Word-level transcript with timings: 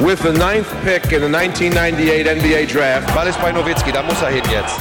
with 0.00 0.20
the 0.22 0.32
ninth 0.32 0.68
pick 0.82 1.12
in 1.12 1.20
the 1.22 1.28
1998 1.28 2.26
NBA 2.26 2.66
Draft. 2.66 3.14
Ball 3.14 3.28
ist 3.28 3.40
bei 3.40 3.52
Nowitzki, 3.52 3.92
da 3.92 4.02
muss 4.02 4.20
er 4.22 4.30
hin 4.30 4.42
jetzt. 4.50 4.78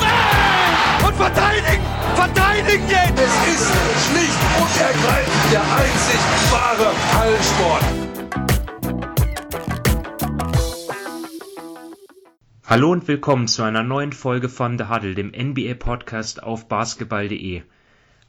Und 1.05 1.15
verteidigen! 1.15 1.83
Verteidigen 2.15 2.89
jetzt! 2.89 3.19
Es 3.19 3.33
ist 3.53 3.71
schlicht 4.07 4.39
und 4.59 4.81
ergreifend 4.81 5.51
der 5.51 5.61
einzig 5.61 6.19
wahre 6.51 6.91
Hallensport. 7.19 7.83
Hallo 12.65 12.91
und 12.91 13.07
willkommen 13.07 13.47
zu 13.47 13.61
einer 13.61 13.83
neuen 13.83 14.13
Folge 14.13 14.49
von 14.49 14.79
The 14.79 14.85
Huddle, 14.85 15.13
dem 15.13 15.31
NBA-Podcast 15.31 16.41
auf 16.41 16.67
basketball.de. 16.67 17.61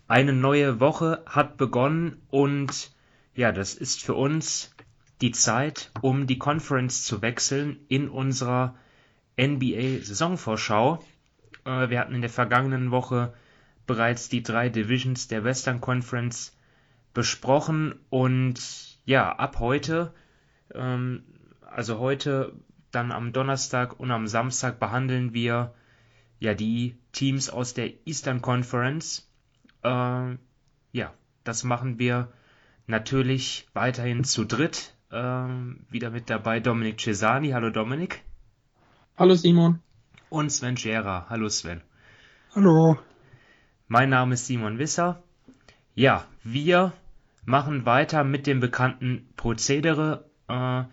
Eine 0.06 0.32
neue 0.34 0.80
Woche 0.80 1.22
hat 1.24 1.56
begonnen 1.56 2.20
und 2.30 2.90
ja, 3.34 3.52
das 3.52 3.74
ist 3.74 4.02
für 4.02 4.14
uns 4.14 4.73
die 5.24 5.30
Zeit, 5.30 5.90
um 6.02 6.26
die 6.26 6.36
Conference 6.36 7.02
zu 7.02 7.22
wechseln 7.22 7.78
in 7.88 8.10
unserer 8.10 8.74
NBA-Saisonvorschau. 9.38 11.02
Äh, 11.64 11.88
wir 11.88 11.98
hatten 11.98 12.14
in 12.14 12.20
der 12.20 12.28
vergangenen 12.28 12.90
Woche 12.90 13.32
bereits 13.86 14.28
die 14.28 14.42
drei 14.42 14.68
Divisions 14.68 15.26
der 15.26 15.42
Western 15.42 15.80
Conference 15.80 16.54
besprochen 17.14 17.94
und 18.10 18.60
ja, 19.06 19.34
ab 19.34 19.60
heute, 19.60 20.12
ähm, 20.74 21.22
also 21.62 22.00
heute, 22.00 22.52
dann 22.90 23.10
am 23.10 23.32
Donnerstag 23.32 23.98
und 23.98 24.10
am 24.10 24.26
Samstag 24.26 24.78
behandeln 24.78 25.32
wir 25.32 25.72
ja 26.38 26.52
die 26.52 26.98
Teams 27.12 27.48
aus 27.48 27.72
der 27.72 28.06
Eastern 28.06 28.42
Conference. 28.42 29.26
Äh, 29.82 30.36
ja, 30.92 31.14
das 31.44 31.64
machen 31.64 31.98
wir 31.98 32.30
natürlich 32.86 33.66
weiterhin 33.72 34.24
zu 34.24 34.44
dritt 34.44 34.94
ähm, 35.14 35.86
wieder 35.88 36.10
mit 36.10 36.28
dabei 36.28 36.60
Dominik 36.60 37.00
Cesani. 37.00 37.50
Hallo 37.50 37.70
Dominik. 37.70 38.22
Hallo 39.16 39.34
Simon. 39.34 39.80
Und 40.28 40.50
Sven 40.50 40.76
Scherer. 40.76 41.26
Hallo 41.28 41.48
Sven. 41.48 41.80
Hallo. 42.54 42.98
Mein 43.86 44.10
Name 44.10 44.34
ist 44.34 44.46
Simon 44.46 44.78
Wisser. 44.78 45.22
Ja, 45.94 46.26
wir 46.42 46.92
machen 47.44 47.86
weiter 47.86 48.24
mit 48.24 48.46
dem 48.46 48.60
bekannten 48.60 49.28
Prozedere. 49.36 50.24
Äh, 50.48 50.84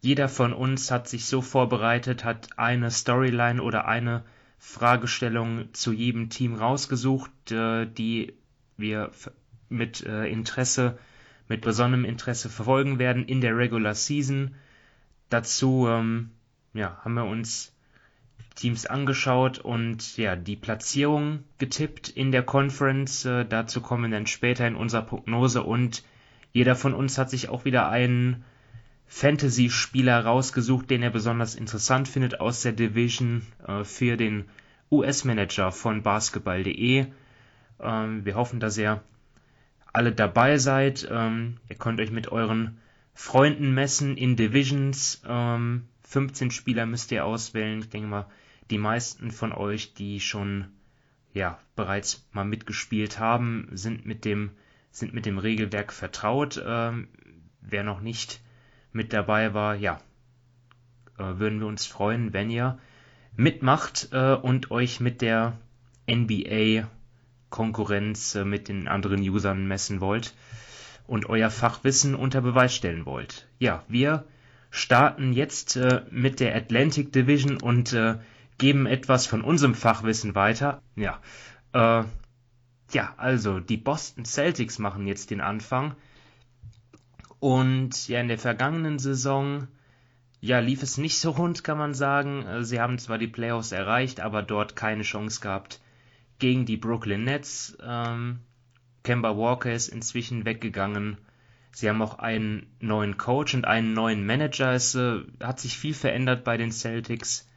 jeder 0.00 0.28
von 0.28 0.52
uns 0.52 0.90
hat 0.90 1.08
sich 1.08 1.26
so 1.26 1.40
vorbereitet, 1.40 2.24
hat 2.24 2.50
eine 2.56 2.90
Storyline 2.90 3.62
oder 3.62 3.86
eine 3.86 4.24
Fragestellung 4.58 5.72
zu 5.72 5.92
jedem 5.92 6.30
Team 6.30 6.54
rausgesucht, 6.54 7.52
äh, 7.52 7.86
die 7.86 8.34
wir 8.76 9.12
mit 9.68 10.04
äh, 10.04 10.26
Interesse 10.26 10.98
mit 11.48 11.62
besonderem 11.62 12.04
Interesse 12.04 12.48
verfolgen 12.48 12.98
werden 12.98 13.24
in 13.24 13.40
der 13.40 13.56
Regular 13.56 13.94
Season. 13.94 14.54
Dazu 15.30 15.86
ähm, 15.88 16.30
ja, 16.74 16.98
haben 17.02 17.14
wir 17.14 17.24
uns 17.24 17.74
Teams 18.54 18.86
angeschaut 18.86 19.58
und 19.58 20.16
ja, 20.16 20.34
die 20.36 20.56
Platzierung 20.56 21.44
getippt 21.58 22.08
in 22.08 22.32
der 22.32 22.42
Conference. 22.42 23.24
Äh, 23.24 23.44
dazu 23.44 23.80
kommen 23.80 24.10
wir 24.10 24.16
dann 24.16 24.26
später 24.26 24.66
in 24.66 24.74
unserer 24.74 25.02
Prognose 25.02 25.62
und 25.62 26.02
jeder 26.52 26.74
von 26.74 26.94
uns 26.94 27.18
hat 27.18 27.30
sich 27.30 27.48
auch 27.48 27.64
wieder 27.64 27.88
einen 27.88 28.44
Fantasy-Spieler 29.06 30.24
rausgesucht, 30.24 30.90
den 30.90 31.02
er 31.02 31.10
besonders 31.10 31.54
interessant 31.54 32.08
findet 32.08 32.40
aus 32.40 32.62
der 32.62 32.72
Division 32.72 33.42
äh, 33.66 33.84
für 33.84 34.16
den 34.16 34.46
US-Manager 34.90 35.72
von 35.72 36.02
basketball.de. 36.02 37.06
Ähm, 37.80 38.24
wir 38.24 38.34
hoffen, 38.34 38.60
dass 38.60 38.76
er 38.76 39.02
alle 39.92 40.12
dabei 40.12 40.58
seid. 40.58 41.08
Ähm, 41.10 41.58
ihr 41.68 41.76
könnt 41.76 42.00
euch 42.00 42.10
mit 42.10 42.30
euren 42.30 42.78
Freunden 43.14 43.74
messen 43.74 44.16
in 44.16 44.36
Divisions. 44.36 45.22
Ähm, 45.26 45.88
15 46.02 46.50
Spieler 46.50 46.86
müsst 46.86 47.12
ihr 47.12 47.24
auswählen. 47.24 47.80
Ich 47.80 47.90
denke 47.90 48.08
mal, 48.08 48.26
die 48.70 48.78
meisten 48.78 49.30
von 49.30 49.52
euch, 49.52 49.94
die 49.94 50.20
schon 50.20 50.66
ja 51.32 51.58
bereits 51.76 52.26
mal 52.32 52.44
mitgespielt 52.44 53.18
haben, 53.18 53.68
sind 53.72 54.06
mit 54.06 54.24
dem 54.24 54.50
sind 54.90 55.14
mit 55.14 55.26
dem 55.26 55.38
Regelwerk 55.38 55.92
vertraut. 55.92 56.62
Ähm, 56.64 57.08
wer 57.60 57.84
noch 57.84 58.00
nicht 58.00 58.40
mit 58.92 59.12
dabei 59.12 59.54
war, 59.54 59.74
ja, 59.74 60.00
äh, 61.18 61.38
würden 61.38 61.60
wir 61.60 61.66
uns 61.66 61.86
freuen, 61.86 62.32
wenn 62.32 62.50
ihr 62.50 62.78
mitmacht 63.36 64.08
äh, 64.12 64.34
und 64.34 64.70
euch 64.70 65.00
mit 65.00 65.20
der 65.20 65.58
NBA 66.10 66.88
Konkurrenz 67.50 68.34
äh, 68.34 68.44
mit 68.44 68.68
den 68.68 68.88
anderen 68.88 69.20
Usern 69.20 69.66
messen 69.66 70.00
wollt 70.00 70.34
und 71.06 71.28
euer 71.28 71.50
Fachwissen 71.50 72.14
unter 72.14 72.40
Beweis 72.40 72.74
stellen 72.74 73.06
wollt. 73.06 73.48
Ja, 73.58 73.84
wir 73.88 74.24
starten 74.70 75.32
jetzt 75.32 75.76
äh, 75.76 76.02
mit 76.10 76.40
der 76.40 76.54
Atlantic 76.54 77.12
Division 77.12 77.60
und 77.60 77.92
äh, 77.92 78.18
geben 78.58 78.86
etwas 78.86 79.26
von 79.26 79.42
unserem 79.42 79.74
Fachwissen 79.74 80.34
weiter. 80.34 80.82
Ja, 80.96 81.20
äh, 81.72 82.04
ja, 82.92 83.14
also 83.16 83.60
die 83.60 83.76
Boston 83.76 84.24
Celtics 84.24 84.78
machen 84.78 85.06
jetzt 85.06 85.30
den 85.30 85.40
Anfang. 85.40 85.94
Und 87.38 88.08
ja, 88.08 88.20
in 88.20 88.28
der 88.28 88.38
vergangenen 88.38 88.98
Saison, 88.98 89.68
ja, 90.40 90.58
lief 90.58 90.82
es 90.82 90.98
nicht 90.98 91.18
so 91.18 91.30
rund, 91.30 91.64
kann 91.64 91.78
man 91.78 91.94
sagen. 91.94 92.46
Äh, 92.46 92.64
sie 92.64 92.80
haben 92.80 92.98
zwar 92.98 93.18
die 93.18 93.28
Playoffs 93.28 93.72
erreicht, 93.72 94.20
aber 94.20 94.42
dort 94.42 94.76
keine 94.76 95.02
Chance 95.02 95.40
gehabt, 95.40 95.80
gegen 96.38 96.66
die 96.66 96.76
Brooklyn 96.76 97.24
Nets. 97.24 97.76
Ähm, 97.82 98.40
Kemba 99.02 99.36
Walker 99.36 99.72
ist 99.72 99.88
inzwischen 99.88 100.44
weggegangen. 100.44 101.16
Sie 101.72 101.88
haben 101.88 102.02
auch 102.02 102.18
einen 102.18 102.66
neuen 102.80 103.16
Coach 103.16 103.54
und 103.54 103.64
einen 103.64 103.92
neuen 103.92 104.26
Manager. 104.26 104.72
Es 104.72 104.94
äh, 104.94 105.20
hat 105.42 105.60
sich 105.60 105.78
viel 105.78 105.94
verändert 105.94 106.44
bei 106.44 106.56
den 106.56 106.72
Celtics. 106.72 107.48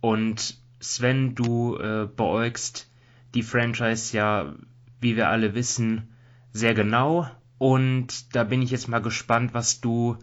Und 0.00 0.58
Sven, 0.80 1.34
du 1.34 1.76
äh, 1.76 2.08
beäugst 2.14 2.90
die 3.34 3.42
Franchise 3.42 4.16
ja, 4.16 4.54
wie 5.00 5.16
wir 5.16 5.28
alle 5.28 5.54
wissen, 5.54 6.08
sehr 6.52 6.74
genau. 6.74 7.30
Und 7.58 8.34
da 8.34 8.44
bin 8.44 8.62
ich 8.62 8.70
jetzt 8.70 8.88
mal 8.88 9.02
gespannt, 9.02 9.52
was 9.52 9.80
du, 9.80 10.16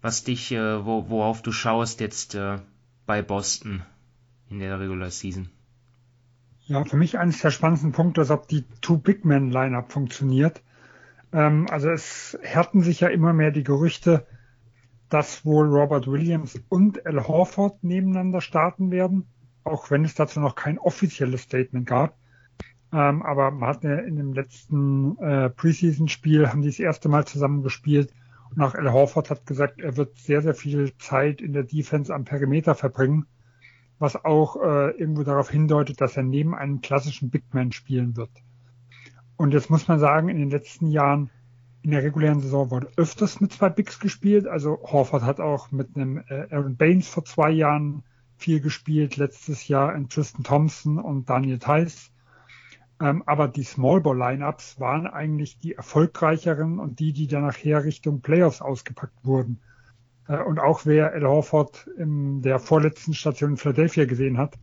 was 0.00 0.24
dich, 0.24 0.50
äh, 0.52 0.84
wo, 0.84 1.08
worauf 1.08 1.42
du 1.42 1.52
schaust 1.52 2.00
jetzt 2.00 2.34
äh, 2.34 2.58
bei 3.06 3.22
Boston 3.22 3.82
in 4.50 4.58
der 4.58 4.80
Regular 4.80 5.10
Season. 5.10 5.48
Ja, 6.66 6.84
für 6.84 6.96
mich 6.96 7.18
eines 7.18 7.40
der 7.40 7.50
spannendsten 7.50 7.92
Punkte 7.92 8.20
ist, 8.20 8.30
ob 8.30 8.46
die 8.46 8.64
Two-Big-Man-Lineup 8.80 9.90
funktioniert. 9.90 10.62
Ähm, 11.32 11.66
also 11.70 11.90
es 11.90 12.38
härten 12.42 12.82
sich 12.82 13.00
ja 13.00 13.08
immer 13.08 13.32
mehr 13.32 13.50
die 13.50 13.64
Gerüchte, 13.64 14.26
dass 15.08 15.44
wohl 15.44 15.68
Robert 15.68 16.06
Williams 16.06 16.60
und 16.68 17.04
Al 17.04 17.26
Horford 17.26 17.82
nebeneinander 17.82 18.40
starten 18.40 18.90
werden, 18.90 19.26
auch 19.64 19.90
wenn 19.90 20.04
es 20.04 20.14
dazu 20.14 20.40
noch 20.40 20.54
kein 20.54 20.78
offizielles 20.78 21.42
Statement 21.42 21.86
gab. 21.86 22.16
Ähm, 22.92 23.22
aber 23.22 23.50
man 23.50 23.68
hat 23.68 23.84
ja 23.84 23.96
in 23.96 24.16
dem 24.16 24.32
letzten 24.32 25.18
äh, 25.18 25.50
Preseason-Spiel 25.50 26.48
haben 26.48 26.62
die 26.62 26.68
das 26.68 26.78
erste 26.78 27.08
Mal 27.08 27.26
zusammen 27.26 27.62
gespielt 27.62 28.12
und 28.54 28.62
auch 28.62 28.74
Al 28.74 28.92
Horford 28.92 29.30
hat 29.30 29.46
gesagt, 29.46 29.80
er 29.80 29.96
wird 29.96 30.16
sehr, 30.16 30.42
sehr 30.42 30.54
viel 30.54 30.96
Zeit 30.98 31.40
in 31.40 31.54
der 31.54 31.64
Defense 31.64 32.14
am 32.14 32.24
Perimeter 32.24 32.74
verbringen 32.74 33.26
was 34.02 34.22
auch 34.24 34.56
äh, 34.56 34.90
irgendwo 34.90 35.22
darauf 35.22 35.48
hindeutet, 35.48 36.00
dass 36.00 36.16
er 36.16 36.24
neben 36.24 36.54
einem 36.54 36.82
klassischen 36.82 37.30
Big 37.30 37.44
Man 37.54 37.72
spielen 37.72 38.16
wird. 38.16 38.30
Und 39.36 39.54
jetzt 39.54 39.70
muss 39.70 39.88
man 39.88 39.98
sagen, 39.98 40.28
in 40.28 40.36
den 40.36 40.50
letzten 40.50 40.88
Jahren 40.88 41.30
in 41.82 41.92
der 41.92 42.02
regulären 42.02 42.40
Saison 42.40 42.70
wurde 42.70 42.90
öfters 42.96 43.40
mit 43.40 43.52
zwei 43.52 43.68
Bigs 43.68 43.98
gespielt. 43.98 44.46
Also 44.46 44.78
Horford 44.82 45.22
hat 45.22 45.40
auch 45.40 45.70
mit 45.72 45.96
einem 45.96 46.18
äh, 46.28 46.46
Aaron 46.50 46.76
Baines 46.76 47.08
vor 47.08 47.24
zwei 47.24 47.50
Jahren 47.50 48.04
viel 48.36 48.60
gespielt, 48.60 49.16
letztes 49.16 49.66
Jahr 49.68 49.94
in 49.94 50.08
Tristan 50.08 50.44
Thompson 50.44 50.98
und 50.98 51.30
Daniel 51.30 51.58
Theiss. 51.58 52.12
Ähm, 53.00 53.22
aber 53.26 53.48
die 53.48 53.64
Small 53.64 54.00
Ball 54.00 54.16
Lineups 54.16 54.78
waren 54.78 55.06
eigentlich 55.06 55.58
die 55.58 55.74
erfolgreicheren 55.74 56.78
und 56.78 57.00
die, 57.00 57.12
die 57.12 57.26
dann 57.26 57.42
nachher 57.42 57.84
Richtung 57.84 58.20
Playoffs 58.20 58.60
ausgepackt 58.60 59.24
wurden. 59.24 59.60
Äh, 60.28 60.42
und 60.42 60.58
auch 60.60 60.86
wer 60.86 61.12
Al 61.12 61.24
Horford 61.24 61.88
in 61.98 62.42
der 62.42 62.58
vorletzten 62.58 63.14
Station 63.14 63.52
in 63.52 63.56
Philadelphia 63.56 64.04
gesehen 64.04 64.38
hat, 64.38 64.58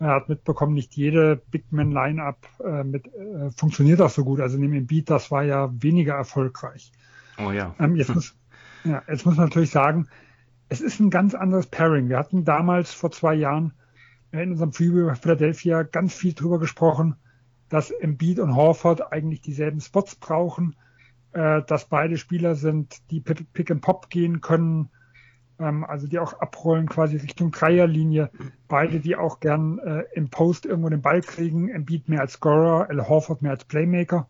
hat 0.00 0.28
mitbekommen, 0.28 0.74
nicht 0.74 0.94
jede 0.94 1.42
Big 1.50 1.72
Man 1.72 1.90
Lineup 1.90 2.36
äh, 2.64 2.84
mit 2.84 3.06
äh, 3.08 3.50
funktioniert 3.50 4.00
auch 4.00 4.10
so 4.10 4.24
gut. 4.24 4.40
Also 4.40 4.56
neben 4.56 4.72
dem 4.72 4.86
Beat, 4.86 5.10
das 5.10 5.30
war 5.30 5.42
ja 5.42 5.70
weniger 5.72 6.14
erfolgreich. 6.14 6.92
Oh 7.38 7.50
ja. 7.50 7.74
Ähm, 7.80 7.96
jetzt, 7.96 8.14
muss, 8.14 8.36
ja 8.84 9.02
jetzt 9.08 9.26
muss 9.26 9.36
man 9.36 9.46
natürlich 9.46 9.70
sagen, 9.70 10.08
es 10.68 10.80
ist 10.80 11.00
ein 11.00 11.10
ganz 11.10 11.34
anderes 11.34 11.66
Pairing. 11.66 12.08
Wir 12.08 12.18
hatten 12.18 12.44
damals 12.44 12.92
vor 12.92 13.10
zwei 13.10 13.34
Jahren 13.34 13.72
in 14.30 14.52
unserem 14.52 14.70
Preview 14.70 15.12
Philadelphia 15.14 15.82
ganz 15.82 16.14
viel 16.14 16.34
drüber 16.34 16.58
gesprochen, 16.58 17.16
dass 17.68 17.90
Embiid 17.90 18.38
und 18.38 18.54
Horford 18.54 19.12
eigentlich 19.12 19.40
dieselben 19.40 19.80
Spots 19.80 20.16
brauchen 20.16 20.76
äh, 21.32 21.62
dass 21.62 21.86
beide 21.86 22.16
Spieler 22.16 22.54
sind, 22.54 23.10
die 23.10 23.20
Pick 23.20 23.70
and 23.70 23.82
Pop 23.82 24.10
gehen 24.10 24.40
können, 24.40 24.90
ähm, 25.58 25.84
also 25.84 26.06
die 26.06 26.18
auch 26.18 26.40
abrollen 26.40 26.88
quasi 26.88 27.16
Richtung 27.16 27.50
Dreierlinie. 27.50 28.30
Beide, 28.68 29.00
die 29.00 29.16
auch 29.16 29.40
gern 29.40 29.78
äh, 29.78 30.04
im 30.14 30.30
Post 30.30 30.66
irgendwo 30.66 30.88
den 30.88 31.02
Ball 31.02 31.20
kriegen, 31.20 31.68
Embiid 31.68 32.08
mehr 32.08 32.20
als 32.20 32.34
Scorer, 32.34 32.88
Al 32.88 33.08
Horford 33.08 33.42
mehr 33.42 33.52
als 33.52 33.64
Playmaker. 33.64 34.28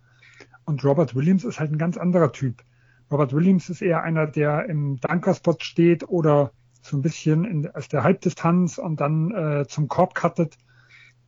Und 0.64 0.84
Robert 0.84 1.14
Williams 1.14 1.44
ist 1.44 1.60
halt 1.60 1.72
ein 1.72 1.78
ganz 1.78 1.96
anderer 1.96 2.32
Typ. 2.32 2.62
Robert 3.10 3.32
Williams 3.32 3.70
ist 3.70 3.80
eher 3.80 4.02
einer, 4.02 4.26
der 4.26 4.66
im 4.66 5.00
Dunkerspot 5.00 5.62
steht 5.62 6.08
oder 6.08 6.52
so 6.82 6.96
ein 6.96 7.02
bisschen 7.02 7.44
in, 7.44 7.70
aus 7.74 7.88
der 7.88 8.04
Halbdistanz 8.04 8.78
und 8.78 9.00
dann 9.00 9.30
äh, 9.32 9.66
zum 9.66 9.88
Korb 9.88 10.14
cuttet. 10.14 10.58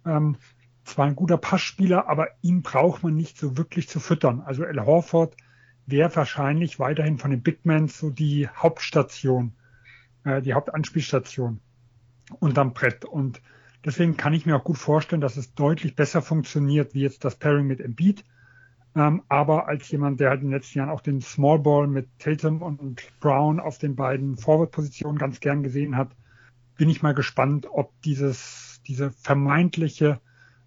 Ähm, 0.04 0.36
zwar 0.84 1.06
ein 1.06 1.16
guter 1.16 1.38
Passspieler, 1.38 2.08
aber 2.08 2.28
ihn 2.42 2.62
braucht 2.62 3.02
man 3.02 3.14
nicht 3.14 3.38
so 3.38 3.56
wirklich 3.56 3.88
zu 3.88 4.00
füttern. 4.00 4.42
Also 4.44 4.64
El 4.64 4.84
Horford 4.84 5.36
wäre 5.90 6.14
wahrscheinlich 6.14 6.78
weiterhin 6.78 7.18
von 7.18 7.30
den 7.30 7.42
Big 7.42 7.64
Men 7.64 7.88
so 7.88 8.10
die 8.10 8.48
Hauptstation, 8.48 9.52
äh, 10.24 10.42
die 10.42 10.54
Hauptanspielstation 10.54 11.60
unterm 12.38 12.72
Brett. 12.72 13.04
Und 13.04 13.40
deswegen 13.84 14.16
kann 14.16 14.32
ich 14.32 14.46
mir 14.46 14.56
auch 14.56 14.64
gut 14.64 14.78
vorstellen, 14.78 15.20
dass 15.20 15.36
es 15.36 15.54
deutlich 15.54 15.96
besser 15.96 16.22
funktioniert, 16.22 16.94
wie 16.94 17.02
jetzt 17.02 17.24
das 17.24 17.36
Pairing 17.36 17.66
mit 17.66 17.80
Embiid. 17.80 18.24
Ähm, 18.96 19.22
aber 19.28 19.68
als 19.68 19.90
jemand, 19.90 20.20
der 20.20 20.30
halt 20.30 20.40
in 20.40 20.48
den 20.48 20.54
letzten 20.54 20.78
Jahren 20.78 20.90
auch 20.90 21.00
den 21.00 21.20
Small 21.20 21.60
Ball 21.60 21.86
mit 21.86 22.08
Tatum 22.18 22.60
und 22.62 23.02
Brown 23.20 23.60
auf 23.60 23.78
den 23.78 23.94
beiden 23.94 24.36
Forward-Positionen 24.36 25.18
ganz 25.18 25.40
gern 25.40 25.62
gesehen 25.62 25.96
hat, 25.96 26.10
bin 26.76 26.88
ich 26.88 27.02
mal 27.02 27.14
gespannt, 27.14 27.66
ob 27.70 27.92
dieses, 28.02 28.80
diese 28.86 29.10
vermeintliche 29.10 30.20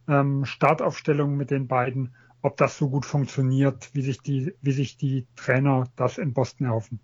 ähm, 0.07 0.45
Startaufstellung 0.45 1.35
mit 1.35 1.51
den 1.51 1.67
beiden, 1.67 2.15
ob 2.43 2.57
das 2.57 2.77
so 2.77 2.89
gut 2.89 3.05
funktioniert, 3.05 3.89
wie 3.93 4.01
sich 4.01 4.19
die, 4.21 4.53
wie 4.61 4.73
sich 4.73 4.97
die 4.97 5.25
Trainer 5.35 5.85
das 5.95 6.17
in 6.17 6.33
Boston 6.33 6.67
erhoffen. 6.67 6.99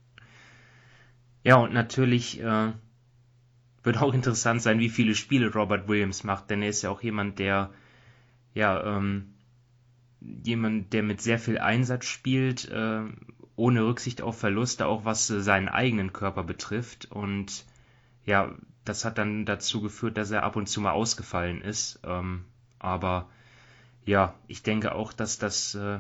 Ja, 1.44 1.56
und 1.56 1.74
natürlich 1.74 2.42
äh, 2.42 2.74
wird 3.84 4.02
auch 4.02 4.14
interessant 4.14 4.62
sein, 4.62 4.80
wie 4.80 4.90
viele 4.90 5.16
Spiele 5.16 5.52
Robert 5.52 5.88
Williams 5.88 6.26
macht, 6.26 6.50
denn 6.50 6.62
er 6.62 6.70
ist 6.70 6.82
ja 6.82 6.90
auch 6.90 7.02
jemand, 7.02 7.40
der 7.40 7.72
ja 8.54 8.98
ähm, 8.98 9.34
jemand, 10.20 10.92
der 10.92 11.04
mit 11.04 11.22
sehr 11.22 11.40
viel 11.40 11.58
Einsatz 11.58 12.06
spielt, 12.06 12.70
äh, 12.70 13.04
ohne 13.56 13.86
Rücksicht 13.86 14.22
auf 14.22 14.38
Verluste, 14.38 14.88
auch 14.88 15.06
was 15.06 15.30
äh, 15.30 15.40
seinen 15.40 15.70
eigenen 15.70 16.12
Körper 16.12 16.44
betrifft. 16.44 17.10
Und 17.10 17.66
ja, 18.26 18.54
das 18.84 19.06
hat 19.06 19.18
dann 19.18 19.46
dazu 19.46 19.80
geführt, 19.80 20.18
dass 20.18 20.32
er 20.32 20.44
ab 20.44 20.58
und 20.58 20.68
zu 20.68 20.82
mal 20.82 20.92
ausgefallen 20.92 21.62
ist. 21.62 22.02
Ähm, 22.04 22.44
aber 22.78 23.30
ja, 24.10 24.34
ich 24.48 24.64
denke 24.64 24.96
auch, 24.96 25.14
dass 25.14 25.38
das 25.38 25.76
äh, 25.76 26.00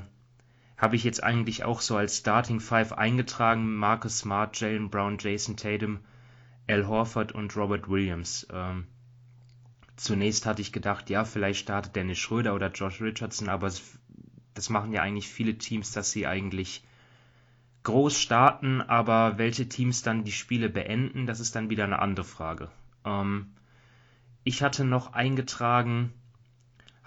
habe 0.77 0.95
ich 0.95 1.03
jetzt 1.03 1.23
eigentlich 1.23 1.63
auch 1.63 1.79
so 1.79 1.95
als 1.95 2.17
Starting 2.17 2.59
Five 2.59 2.93
eingetragen. 2.93 3.75
Marcus 3.75 4.17
Smart, 4.17 4.59
Jalen 4.59 4.89
Brown, 4.89 5.19
Jason 5.19 5.57
Tatum, 5.57 5.99
Al 6.67 6.87
Horford 6.87 7.33
und 7.33 7.55
Robert 7.55 7.87
Williams. 7.87 8.47
Ähm, 8.51 8.87
zunächst 9.95 10.47
hatte 10.47 10.63
ich 10.63 10.73
gedacht, 10.73 11.11
ja, 11.11 11.23
vielleicht 11.23 11.59
startet 11.59 11.95
Dennis 11.95 12.17
Schröder 12.17 12.55
oder 12.55 12.71
Josh 12.71 12.99
Richardson, 12.99 13.47
aber 13.47 13.71
das 14.55 14.69
machen 14.71 14.91
ja 14.91 15.03
eigentlich 15.03 15.27
viele 15.27 15.59
Teams, 15.59 15.91
dass 15.91 16.09
sie 16.09 16.25
eigentlich 16.25 16.83
groß 17.83 18.19
starten, 18.19 18.81
aber 18.81 19.37
welche 19.37 19.69
Teams 19.69 20.01
dann 20.01 20.23
die 20.23 20.31
Spiele 20.31 20.69
beenden, 20.69 21.27
das 21.27 21.39
ist 21.39 21.55
dann 21.55 21.69
wieder 21.69 21.83
eine 21.83 21.99
andere 21.99 22.25
Frage. 22.25 22.71
Ähm, 23.05 23.53
ich 24.43 24.63
hatte 24.63 24.83
noch 24.83 25.13
eingetragen, 25.13 26.11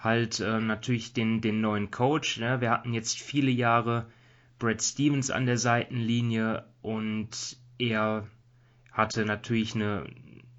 halt 0.03 0.39
äh, 0.39 0.59
natürlich 0.59 1.13
den, 1.13 1.41
den 1.41 1.61
neuen 1.61 1.89
Coach. 1.89 2.39
Ne? 2.39 2.61
Wir 2.61 2.71
hatten 2.71 2.93
jetzt 2.93 3.19
viele 3.19 3.51
Jahre 3.51 4.07
Brad 4.59 4.81
Stevens 4.81 5.31
an 5.31 5.45
der 5.45 5.57
Seitenlinie 5.57 6.65
und 6.81 7.57
er 7.77 8.27
hatte 8.91 9.25
natürlich 9.25 9.75
eine, 9.75 10.05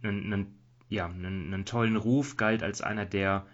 einen, 0.02 0.32
einen, 0.32 0.58
ja, 0.88 1.06
einen, 1.06 1.52
einen 1.52 1.64
tollen 1.64 1.96
Ruf, 1.96 2.37
galt 2.37 2.62
als 2.62 2.81
einer 2.81 3.05
der 3.06 3.46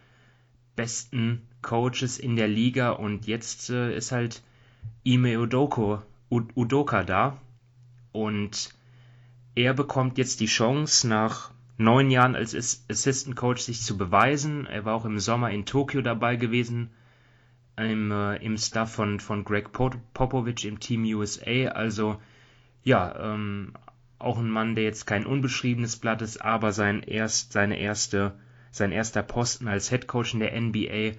besten 0.77 1.47
Coaches 1.63 2.19
in 2.19 2.37
der 2.37 2.49
Liga 2.49 2.91
und 2.91 3.27
jetzt 3.27 3.71
äh, 3.71 3.95
ist 3.95 4.13
halt 4.13 4.43
Ime 5.03 5.39
Udoko, 5.39 6.03
Udoka 6.31 7.03
da 7.03 7.37
und 8.13 8.75
er 9.55 9.75
bekommt 9.75 10.17
jetzt 10.17 10.41
die 10.41 10.47
Chance 10.47 11.09
nach 11.09 11.51
neun 11.81 12.11
Jahren 12.11 12.37
als 12.37 12.55
Assistant 12.55 13.37
Coach 13.37 13.63
sich 13.63 13.83
zu 13.83 13.97
beweisen. 13.97 14.67
Er 14.67 14.85
war 14.85 14.95
auch 14.95 15.05
im 15.05 15.19
Sommer 15.19 15.51
in 15.51 15.65
Tokio 15.65 16.03
dabei 16.03 16.37
gewesen, 16.37 16.91
im, 17.77 18.13
äh, 18.13 18.37
im 18.37 18.57
Staff 18.59 18.93
von, 18.93 19.19
von 19.19 19.45
Greg 19.45 19.73
Popovich 19.73 20.67
im 20.67 20.79
Team 20.79 21.05
USA. 21.05 21.69
Also 21.69 22.21
ja, 22.85 23.35
ähm, 23.35 23.73
auch 24.19 24.39
ein 24.39 24.51
Mann, 24.51 24.75
der 24.75 24.85
jetzt 24.85 25.07
kein 25.07 25.25
unbeschriebenes 25.25 25.97
Blatt 25.97 26.21
ist, 26.21 26.43
aber 26.43 26.73
sein 26.73 27.03
erst, 27.03 27.53
seine 27.53 27.79
erste, 27.79 28.39
sein 28.71 28.93
erster 28.93 29.23
Posten 29.23 29.67
als 29.67 29.89
Head 29.89 30.07
Coach 30.07 30.35
in 30.35 30.41
der 30.41 30.61
NBA. 30.61 31.13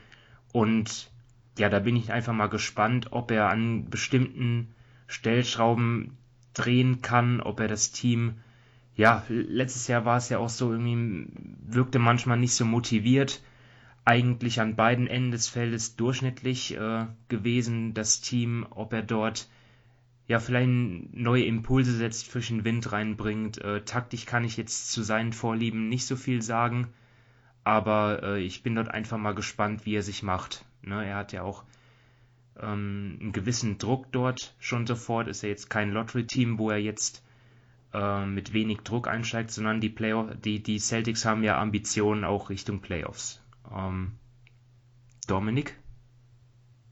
Und 0.53 1.09
ja, 1.57 1.69
da 1.69 1.79
bin 1.79 1.95
ich 1.95 2.11
einfach 2.11 2.33
mal 2.33 2.47
gespannt, 2.47 3.07
ob 3.11 3.31
er 3.31 3.49
an 3.49 3.89
bestimmten 3.89 4.75
Stellschrauben 5.07 6.17
drehen 6.53 7.01
kann, 7.01 7.41
ob 7.41 7.59
er 7.59 7.67
das 7.67 7.91
Team 7.91 8.35
ja, 9.01 9.25
letztes 9.29 9.87
Jahr 9.87 10.05
war 10.05 10.17
es 10.17 10.29
ja 10.29 10.37
auch 10.37 10.49
so, 10.49 10.71
irgendwie 10.71 11.25
wirkte 11.65 11.97
manchmal 11.97 12.37
nicht 12.37 12.53
so 12.53 12.65
motiviert. 12.65 13.41
Eigentlich 14.05 14.61
an 14.61 14.75
beiden 14.75 15.07
Enden 15.07 15.31
des 15.31 15.47
Feldes 15.47 15.95
durchschnittlich 15.95 16.77
äh, 16.77 17.07
gewesen, 17.27 17.95
das 17.95 18.21
Team, 18.21 18.67
ob 18.69 18.93
er 18.93 19.01
dort 19.01 19.49
ja 20.27 20.39
vielleicht 20.39 20.69
neue 20.69 21.45
Impulse 21.45 21.93
setzt, 21.97 22.27
frischen 22.27 22.63
Wind 22.63 22.91
reinbringt. 22.91 23.57
Äh, 23.57 23.81
taktisch 23.81 24.27
kann 24.27 24.43
ich 24.43 24.55
jetzt 24.55 24.91
zu 24.91 25.01
seinen 25.01 25.33
Vorlieben 25.33 25.89
nicht 25.89 26.05
so 26.05 26.15
viel 26.15 26.43
sagen, 26.43 26.87
aber 27.63 28.21
äh, 28.21 28.41
ich 28.41 28.61
bin 28.61 28.75
dort 28.75 28.89
einfach 28.89 29.17
mal 29.17 29.33
gespannt, 29.33 29.85
wie 29.85 29.95
er 29.95 30.03
sich 30.03 30.21
macht. 30.21 30.63
Ne, 30.83 31.03
er 31.03 31.15
hat 31.15 31.31
ja 31.31 31.41
auch 31.41 31.63
ähm, 32.59 33.17
einen 33.19 33.31
gewissen 33.31 33.79
Druck 33.79 34.11
dort 34.11 34.53
schon 34.59 34.85
sofort. 34.85 35.27
Ist 35.27 35.41
ja 35.41 35.49
jetzt 35.49 35.71
kein 35.71 35.91
Lottery-Team, 35.91 36.59
wo 36.59 36.69
er 36.69 36.77
jetzt 36.77 37.23
äh, 37.93 38.25
mit 38.25 38.53
wenig 38.53 38.79
Druck 38.79 39.07
einsteigt, 39.07 39.51
sondern 39.51 39.81
die 39.81 39.89
Playoff, 39.89 40.29
die, 40.43 40.61
die 40.61 40.79
Celtics 40.79 41.25
haben 41.25 41.43
ja 41.43 41.59
Ambitionen 41.59 42.23
auch 42.23 42.49
Richtung 42.49 42.81
Playoffs. 42.81 43.41
Ähm, 43.75 44.13
Dominik? 45.27 45.77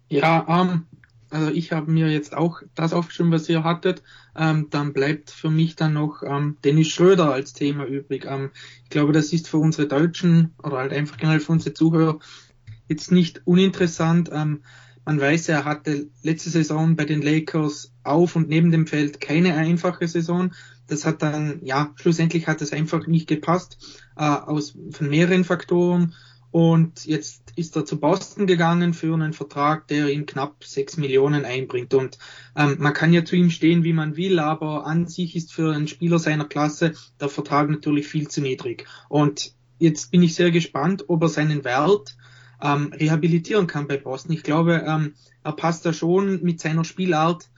Ja, 0.10 0.46
ähm, 0.48 0.86
also 1.30 1.52
ich 1.52 1.72
habe 1.72 1.92
mir 1.92 2.10
jetzt 2.10 2.36
auch 2.36 2.62
das 2.74 2.94
aufgeschrieben, 2.94 3.32
was 3.32 3.48
ihr 3.50 3.64
hattet. 3.64 4.02
Ähm, 4.36 4.68
dann 4.70 4.94
bleibt 4.94 5.30
für 5.30 5.50
mich 5.50 5.76
dann 5.76 5.94
noch 5.94 6.24
ähm, 6.24 6.58
Dennis 6.64 6.88
Schröder 6.88 7.32
als 7.32 7.54
Thema 7.54 7.86
übrig. 7.86 8.26
Ähm, 8.26 8.52
ich 8.84 8.90
glaube, 8.90 9.14
das 9.14 9.32
ist 9.32 9.48
für 9.48 9.58
unsere 9.58 9.88
Deutschen 9.88 10.54
oder 10.64 10.78
halt 10.78 10.94
einfach 10.94 11.18
generell 11.18 11.40
für 11.40 11.52
unsere 11.52 11.74
Zuhörer 11.74 12.20
jetzt 12.88 13.12
nicht 13.12 13.42
uninteressant. 13.46 14.30
Ähm, 14.34 14.64
man 15.06 15.20
weiß, 15.20 15.50
er 15.50 15.66
hatte 15.66 16.08
letzte 16.24 16.50
Saison 16.50 16.96
bei 16.96 17.06
den 17.06 17.22
Lakers 17.22 17.92
auf 18.04 18.36
und 18.36 18.50
neben 18.50 18.72
dem 18.72 18.88
Feld 18.88 19.20
keine 19.22 19.56
einfache 19.56 20.08
Saison. 20.08 20.52
Das 20.88 21.06
hat 21.06 21.22
dann, 21.22 21.62
ja, 21.64 21.94
schlussendlich 21.96 22.48
hat 22.48 22.62
es 22.62 22.74
einfach 22.74 23.08
nicht 23.08 23.28
gepasst, 23.28 24.02
äh, 24.18 24.24
aus, 24.24 24.76
von 24.92 25.10
mehreren 25.10 25.44
Faktoren. 25.44 26.14
Und 26.52 27.06
jetzt 27.06 27.54
ist 27.56 27.76
er 27.76 27.86
zu 27.86 28.00
Boston 28.00 28.48
gegangen 28.48 28.94
für 28.94 29.14
einen 29.14 29.34
Vertrag, 29.34 29.88
der 29.88 30.10
ihm 30.10 30.26
knapp 30.26 30.64
sechs 30.64 30.98
Millionen 30.98 31.46
einbringt. 31.46 31.94
Und 31.94 32.18
ähm, 32.56 32.78
man 32.80 32.94
kann 32.94 33.14
ja 33.14 33.24
zu 33.24 33.36
ihm 33.36 33.52
stehen, 33.52 33.84
wie 33.84 33.94
man 33.94 34.16
will, 34.16 34.40
aber 34.40 34.86
an 34.88 35.08
sich 35.08 35.36
ist 35.36 35.54
für 35.54 35.74
einen 35.74 35.88
Spieler 35.88 36.18
seiner 36.18 36.46
Klasse 36.46 36.94
der 37.20 37.30
Vertrag 37.30 37.70
natürlich 37.70 38.08
viel 38.08 38.28
zu 38.28 38.42
niedrig. 38.42 38.86
Und 39.10 39.54
jetzt 39.78 40.10
bin 40.10 40.24
ich 40.24 40.34
sehr 40.34 40.50
gespannt, 40.50 41.06
ob 41.08 41.22
er 41.22 41.30
seinen 41.30 41.64
Wert 41.64 42.18
ähm, 42.62 42.94
rehabilitieren 42.94 43.68
kann 43.68 43.88
bei 43.88 43.98
Boston. 43.98 44.34
Ich 44.34 44.44
glaube, 44.44 44.84
ähm, 44.86 45.14
er 45.44 45.54
passt 45.54 45.86
da 45.86 45.94
schon 45.94 46.42
mit 46.44 46.60
seiner 46.60 46.84
Spielart, 46.84 47.50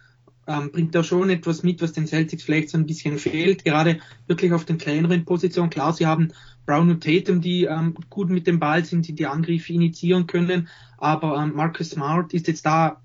ähm, 0.47 0.71
bringt 0.71 0.95
da 0.95 1.03
schon 1.03 1.29
etwas 1.29 1.63
mit, 1.63 1.81
was 1.81 1.93
den 1.93 2.07
Celtics 2.07 2.43
vielleicht 2.43 2.69
so 2.69 2.77
ein 2.77 2.85
bisschen 2.85 3.17
fehlt, 3.17 3.63
gerade 3.63 3.99
wirklich 4.27 4.53
auf 4.53 4.65
den 4.65 4.77
kleineren 4.77 5.25
Positionen. 5.25 5.69
Klar, 5.69 5.93
sie 5.93 6.07
haben 6.07 6.31
Brown 6.65 6.89
und 6.89 7.03
Tatum, 7.03 7.41
die 7.41 7.65
ähm, 7.65 7.95
gut 8.09 8.29
mit 8.29 8.47
dem 8.47 8.59
Ball 8.59 8.85
sind, 8.85 9.07
die 9.07 9.13
die 9.13 9.27
Angriffe 9.27 9.73
initiieren 9.73 10.27
können, 10.27 10.67
aber 10.97 11.41
ähm, 11.41 11.53
Marcus 11.55 11.91
Smart 11.91 12.33
ist 12.33 12.47
jetzt 12.47 12.65
da 12.65 13.01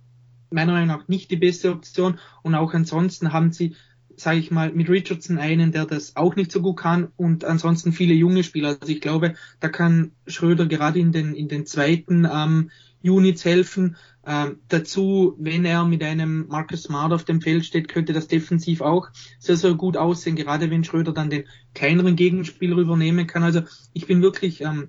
meiner 0.50 0.72
Meinung 0.72 0.88
nach 0.88 1.08
nicht 1.08 1.30
die 1.30 1.36
beste 1.36 1.72
Option 1.72 2.18
und 2.42 2.54
auch 2.54 2.72
ansonsten 2.72 3.32
haben 3.32 3.52
sie 3.52 3.74
sage 4.16 4.38
ich 4.38 4.50
mal, 4.50 4.72
mit 4.72 4.88
Richardson 4.88 5.38
einen, 5.38 5.72
der 5.72 5.86
das 5.86 6.16
auch 6.16 6.36
nicht 6.36 6.50
so 6.50 6.60
gut 6.60 6.78
kann 6.78 7.08
und 7.16 7.44
ansonsten 7.44 7.92
viele 7.92 8.14
junge 8.14 8.42
Spieler. 8.42 8.76
Also 8.80 8.92
ich 8.92 9.00
glaube, 9.00 9.34
da 9.60 9.68
kann 9.68 10.12
Schröder 10.26 10.66
gerade 10.66 10.98
in 10.98 11.12
den, 11.12 11.34
in 11.34 11.48
den 11.48 11.66
zweiten 11.66 12.26
ähm, 12.30 12.70
Units 13.02 13.44
helfen. 13.44 13.96
Ähm, 14.26 14.58
dazu, 14.68 15.36
wenn 15.38 15.64
er 15.64 15.84
mit 15.84 16.02
einem 16.02 16.46
Marcus 16.48 16.84
Smart 16.84 17.12
auf 17.12 17.24
dem 17.24 17.40
Feld 17.40 17.64
steht, 17.64 17.88
könnte 17.88 18.12
das 18.12 18.26
defensiv 18.26 18.80
auch 18.80 19.08
sehr, 19.38 19.56
sehr 19.56 19.74
gut 19.74 19.96
aussehen, 19.96 20.34
gerade 20.34 20.70
wenn 20.70 20.82
Schröder 20.82 21.12
dann 21.12 21.30
den 21.30 21.44
kleineren 21.74 22.16
Gegenspieler 22.16 22.78
übernehmen 22.78 23.26
kann. 23.26 23.44
Also 23.44 23.62
ich 23.92 24.06
bin 24.06 24.22
wirklich 24.22 24.62
ähm, 24.62 24.88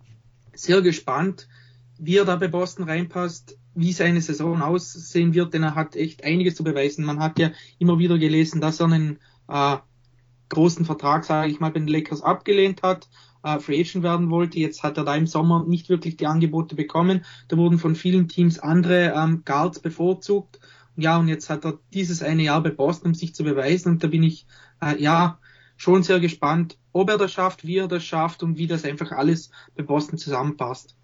sehr 0.54 0.82
gespannt, 0.82 1.48
wie 2.00 2.18
er 2.18 2.26
da 2.26 2.36
bei 2.36 2.48
Boston 2.48 2.86
reinpasst 2.86 3.58
wie 3.78 3.94
seine 3.94 4.22
Saison 4.22 4.62
aussehen 4.64 5.36
wird, 5.36 5.54
denn 5.54 5.62
er 5.62 5.76
hat 5.76 5.96
echt 5.96 6.24
einiges 6.24 6.56
zu 6.56 6.64
beweisen. 6.64 7.06
Man 7.06 7.20
hat 7.20 7.38
ja 7.38 7.52
immer 7.78 8.00
wieder 8.00 8.18
gelesen, 8.18 8.60
dass 8.60 8.80
er 8.80 8.88
einen 8.88 9.20
äh, 9.48 9.78
großen 10.50 10.84
Vertrag, 10.84 11.26
sage 11.26 11.52
ich 11.52 11.60
mal, 11.60 11.70
bei 11.70 11.80
den 11.80 11.88
Lakers 11.88 12.24
abgelehnt 12.24 12.82
hat, 12.82 13.08
äh, 13.44 13.60
Free 13.60 13.80
Agent 13.80 14.04
werden 14.04 14.32
wollte. 14.32 14.60
Jetzt 14.60 14.82
hat 14.82 14.98
er 14.98 15.04
da 15.04 15.16
im 15.16 15.28
Sommer 15.28 15.64
nicht 15.68 15.90
wirklich 15.90 16.18
die 16.18 16.26
Angebote 16.26 16.76
bekommen. 16.76 17.24
Da 17.50 17.58
wurden 17.58 17.78
von 17.78 17.96
vielen 17.96 18.28
Teams 18.28 18.58
andere 18.58 19.14
ähm, 19.16 19.44
Guards 19.46 19.80
bevorzugt. 19.80 20.60
Ja, 20.96 21.18
und 21.20 21.28
jetzt 21.28 21.52
hat 21.52 21.64
er 21.64 21.78
dieses 21.94 22.24
eine 22.24 22.42
Jahr 22.42 22.64
bei 22.64 22.72
Boston, 22.72 23.10
um 23.10 23.14
sich 23.14 23.36
zu 23.36 23.44
beweisen. 23.44 23.90
Und 23.90 24.04
da 24.04 24.08
bin 24.08 24.24
ich, 24.24 24.48
äh, 24.82 25.00
ja, 25.00 25.38
schon 25.76 26.02
sehr 26.02 26.20
gespannt, 26.20 26.80
ob 26.92 27.12
er 27.12 27.20
das 27.20 27.32
schafft, 27.32 27.64
wie 27.64 27.78
er 27.78 27.88
das 27.88 28.04
schafft 28.04 28.42
und 28.42 28.58
wie 28.58 28.66
das 28.66 28.84
einfach 28.84 29.12
alles 29.12 29.52
bei 29.76 29.84
Boston 29.84 30.18
zusammenpasst. 30.18 30.97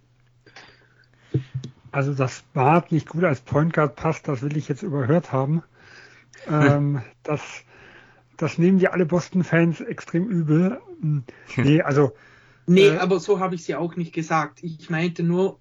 Also, 1.91 2.13
dass 2.13 2.43
Bart 2.53 2.91
nicht 2.91 3.07
gut 3.07 3.23
als 3.23 3.41
Point 3.41 3.73
Guard 3.73 3.95
passt, 3.95 4.27
das 4.27 4.41
will 4.41 4.57
ich 4.57 4.67
jetzt 4.67 4.83
überhört 4.83 5.31
haben. 5.31 5.63
ähm, 6.47 7.01
das, 7.23 7.41
das 8.37 8.57
nehmen 8.57 8.79
die 8.79 8.87
alle 8.87 9.05
Boston-Fans 9.05 9.81
extrem 9.81 10.27
übel. 10.27 10.79
Hm, 11.01 11.23
nee, 11.57 11.81
also. 11.83 12.13
Nee, 12.65 12.87
äh, 12.87 12.97
aber 12.97 13.19
so 13.19 13.39
habe 13.39 13.55
ich 13.55 13.63
sie 13.63 13.75
auch 13.75 13.95
nicht 13.95 14.13
gesagt. 14.13 14.63
Ich 14.63 14.89
meinte 14.89 15.21
nur, 15.21 15.59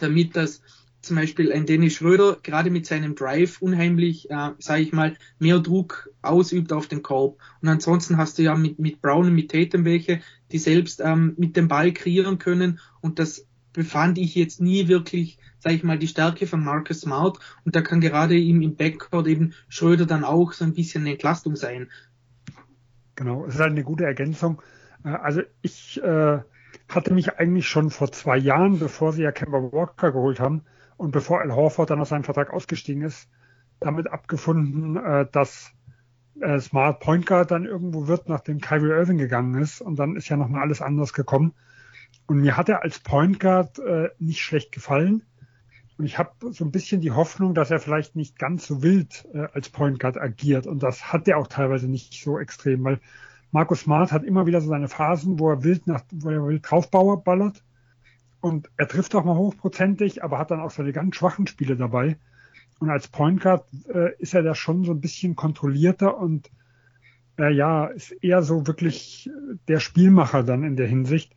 damit 0.00 0.36
das 0.36 0.60
zum 1.06 1.16
Beispiel 1.16 1.52
ein 1.52 1.66
Dennis 1.66 1.94
Schröder 1.94 2.36
gerade 2.42 2.70
mit 2.70 2.86
seinem 2.86 3.14
Drive 3.14 3.62
unheimlich, 3.62 4.30
äh, 4.30 4.50
sage 4.58 4.82
ich 4.82 4.92
mal, 4.92 5.16
mehr 5.38 5.60
Druck 5.60 6.10
ausübt 6.22 6.72
auf 6.72 6.88
den 6.88 7.02
Korb. 7.02 7.38
Und 7.62 7.68
ansonsten 7.68 8.16
hast 8.16 8.38
du 8.38 8.42
ja 8.42 8.54
mit, 8.56 8.78
mit 8.78 9.00
Brown 9.00 9.26
und 9.26 9.34
mit 9.34 9.50
Tatum 9.50 9.84
welche, 9.84 10.20
die 10.52 10.58
selbst 10.58 11.00
ähm, 11.00 11.34
mit 11.38 11.56
dem 11.56 11.68
Ball 11.68 11.92
kreieren 11.92 12.38
können. 12.38 12.80
Und 13.00 13.18
das 13.18 13.46
befand 13.76 14.18
ich 14.18 14.34
jetzt 14.34 14.60
nie 14.60 14.88
wirklich, 14.88 15.38
sage 15.58 15.76
ich 15.76 15.84
mal, 15.84 15.98
die 15.98 16.08
Stärke 16.08 16.46
von 16.46 16.64
Marcus 16.64 17.02
Smart. 17.02 17.38
Und 17.64 17.76
da 17.76 17.82
kann 17.82 18.00
gerade 18.00 18.34
ihm 18.34 18.62
im 18.62 18.74
Backcourt 18.74 19.28
eben 19.28 19.54
Schröder 19.68 20.06
dann 20.06 20.24
auch 20.24 20.52
so 20.52 20.64
ein 20.64 20.74
bisschen 20.74 21.02
eine 21.02 21.12
Entlastung 21.12 21.54
sein. 21.54 21.88
Genau, 23.14 23.44
es 23.44 23.54
ist 23.54 23.60
halt 23.60 23.72
eine 23.72 23.84
gute 23.84 24.04
Ergänzung. 24.04 24.60
Äh, 25.04 25.10
also 25.10 25.42
ich 25.62 26.02
äh, 26.02 26.40
hatte 26.88 27.14
mich 27.14 27.38
eigentlich 27.38 27.68
schon 27.68 27.90
vor 27.90 28.10
zwei 28.10 28.36
Jahren, 28.36 28.78
bevor 28.78 29.12
sie 29.12 29.22
ja 29.22 29.32
Kemba 29.32 29.58
Walker 29.58 30.10
geholt 30.10 30.40
haben, 30.40 30.62
und 30.96 31.10
bevor 31.10 31.40
Al 31.42 31.54
Horford 31.54 31.90
dann 31.90 32.00
aus 32.00 32.08
seinem 32.08 32.24
Vertrag 32.24 32.52
ausgestiegen 32.52 33.02
ist, 33.02 33.28
damit 33.80 34.10
abgefunden, 34.10 34.96
äh, 34.96 35.26
dass 35.30 35.72
äh, 36.40 36.58
Smart 36.58 37.00
Point 37.00 37.26
Guard 37.26 37.50
dann 37.50 37.66
irgendwo 37.66 38.08
wird, 38.08 38.28
nachdem 38.28 38.60
Kyrie 38.60 38.90
Irving 38.90 39.18
gegangen 39.18 39.60
ist. 39.60 39.80
Und 39.80 39.98
dann 39.98 40.16
ist 40.16 40.28
ja 40.28 40.36
nochmal 40.36 40.62
alles 40.62 40.80
anders 40.80 41.12
gekommen. 41.12 41.52
Und 42.26 42.40
mir 42.40 42.56
hat 42.56 42.68
er 42.68 42.82
als 42.82 42.98
Point 42.98 43.40
Guard 43.40 43.78
äh, 43.78 44.08
nicht 44.18 44.40
schlecht 44.40 44.72
gefallen. 44.72 45.22
Und 45.98 46.04
ich 46.04 46.18
habe 46.18 46.52
so 46.52 46.64
ein 46.64 46.72
bisschen 46.72 47.00
die 47.00 47.12
Hoffnung, 47.12 47.54
dass 47.54 47.70
er 47.70 47.78
vielleicht 47.78 48.16
nicht 48.16 48.38
ganz 48.38 48.66
so 48.66 48.82
wild 48.82 49.26
äh, 49.32 49.46
als 49.54 49.70
Point 49.70 49.98
Guard 49.98 50.18
agiert. 50.18 50.66
Und 50.66 50.82
das 50.82 51.12
hat 51.12 51.26
er 51.28 51.38
auch 51.38 51.46
teilweise 51.46 51.88
nicht 51.88 52.22
so 52.22 52.38
extrem, 52.38 52.84
weil 52.84 53.00
Markus 53.52 53.80
Smart 53.80 54.12
hat 54.12 54.24
immer 54.24 54.46
wieder 54.46 54.60
so 54.60 54.68
seine 54.68 54.88
Phasen, 54.88 55.38
wo 55.38 55.48
er 55.48 55.62
wild 55.62 55.86
nach, 55.86 56.02
wo 56.12 56.30
er 56.30 56.46
wild 56.46 56.68
draufballert. 56.68 57.62
Und 58.40 58.68
er 58.76 58.88
trifft 58.88 59.14
auch 59.14 59.24
mal 59.24 59.36
hochprozentig, 59.36 60.22
aber 60.22 60.38
hat 60.38 60.50
dann 60.50 60.60
auch 60.60 60.70
seine 60.70 60.92
ganz 60.92 61.16
schwachen 61.16 61.46
Spiele 61.46 61.76
dabei. 61.76 62.18
Und 62.78 62.90
als 62.90 63.08
Point 63.08 63.40
Guard 63.40 63.66
äh, 63.88 64.14
ist 64.18 64.34
er 64.34 64.42
da 64.42 64.54
schon 64.54 64.84
so 64.84 64.92
ein 64.92 65.00
bisschen 65.00 65.36
kontrollierter 65.36 66.18
und 66.18 66.50
äh, 67.38 67.52
ja, 67.52 67.86
ist 67.86 68.12
eher 68.22 68.42
so 68.42 68.66
wirklich 68.66 69.30
der 69.68 69.80
Spielmacher 69.80 70.42
dann 70.42 70.62
in 70.62 70.76
der 70.76 70.86
Hinsicht, 70.86 71.34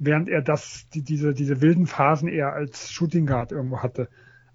während 0.00 0.28
er 0.28 0.42
das, 0.42 0.88
die, 0.92 1.02
diese, 1.02 1.34
diese 1.34 1.60
wilden 1.60 1.86
Phasen 1.86 2.28
eher 2.28 2.52
als 2.52 2.90
Shooting 2.90 3.26
Guard 3.26 3.52
irgendwo 3.52 3.78
hatte. 3.78 4.08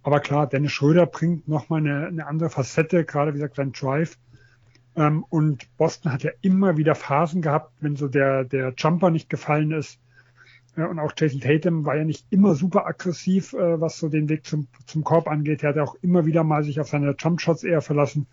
Aber 0.03 0.19
klar, 0.19 0.47
Dennis 0.47 0.73
Schröder 0.73 1.05
bringt 1.05 1.47
nochmal 1.47 1.79
eine, 1.79 2.07
eine 2.07 2.27
andere 2.27 2.49
Facette, 2.49 3.05
gerade 3.05 3.31
wie 3.33 3.37
gesagt, 3.37 3.55
sein 3.55 3.71
Drive. 3.71 4.17
Ähm, 4.95 5.23
und 5.29 5.65
Boston 5.77 6.11
hat 6.11 6.23
ja 6.23 6.31
immer 6.41 6.77
wieder 6.77 6.95
Phasen 6.95 7.41
gehabt, 7.41 7.71
wenn 7.79 7.95
so 7.95 8.07
der, 8.07 8.43
der 8.43 8.73
Jumper 8.77 9.11
nicht 9.11 9.29
gefallen 9.29 9.71
ist, 9.71 9.99
und 10.75 10.99
auch 10.99 11.13
Jason 11.17 11.39
Tatum 11.39 11.85
war 11.85 11.95
ja 11.95 12.03
nicht 12.03 12.25
immer 12.31 12.53
super 12.53 12.85
aggressiv, 12.85 13.53
äh, 13.53 13.79
was 13.79 13.97
so 13.97 14.09
den 14.09 14.27
Weg 14.27 14.45
zum, 14.45 14.67
zum 14.85 15.05
Korb 15.05 15.27
angeht. 15.27 15.63
Er 15.63 15.69
hat 15.69 15.77
auch 15.77 15.95
immer 16.01 16.25
wieder 16.25 16.43
mal 16.43 16.63
sich 16.63 16.81
auf 16.81 16.89
seine 16.89 17.15
Jumpshots 17.17 17.63
eher 17.63 17.81
verlassen, 17.81 18.27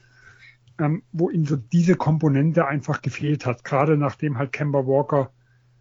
ähm, 0.80 1.02
wo 1.12 1.30
ihm 1.30 1.44
so 1.44 1.56
diese 1.56 1.94
Komponente 1.94 2.66
einfach 2.66 3.00
gefehlt 3.00 3.46
hat. 3.46 3.62
Gerade 3.62 3.96
nachdem 3.96 4.38
halt 4.38 4.52
Kemba 4.52 4.86
Walker 4.86 5.30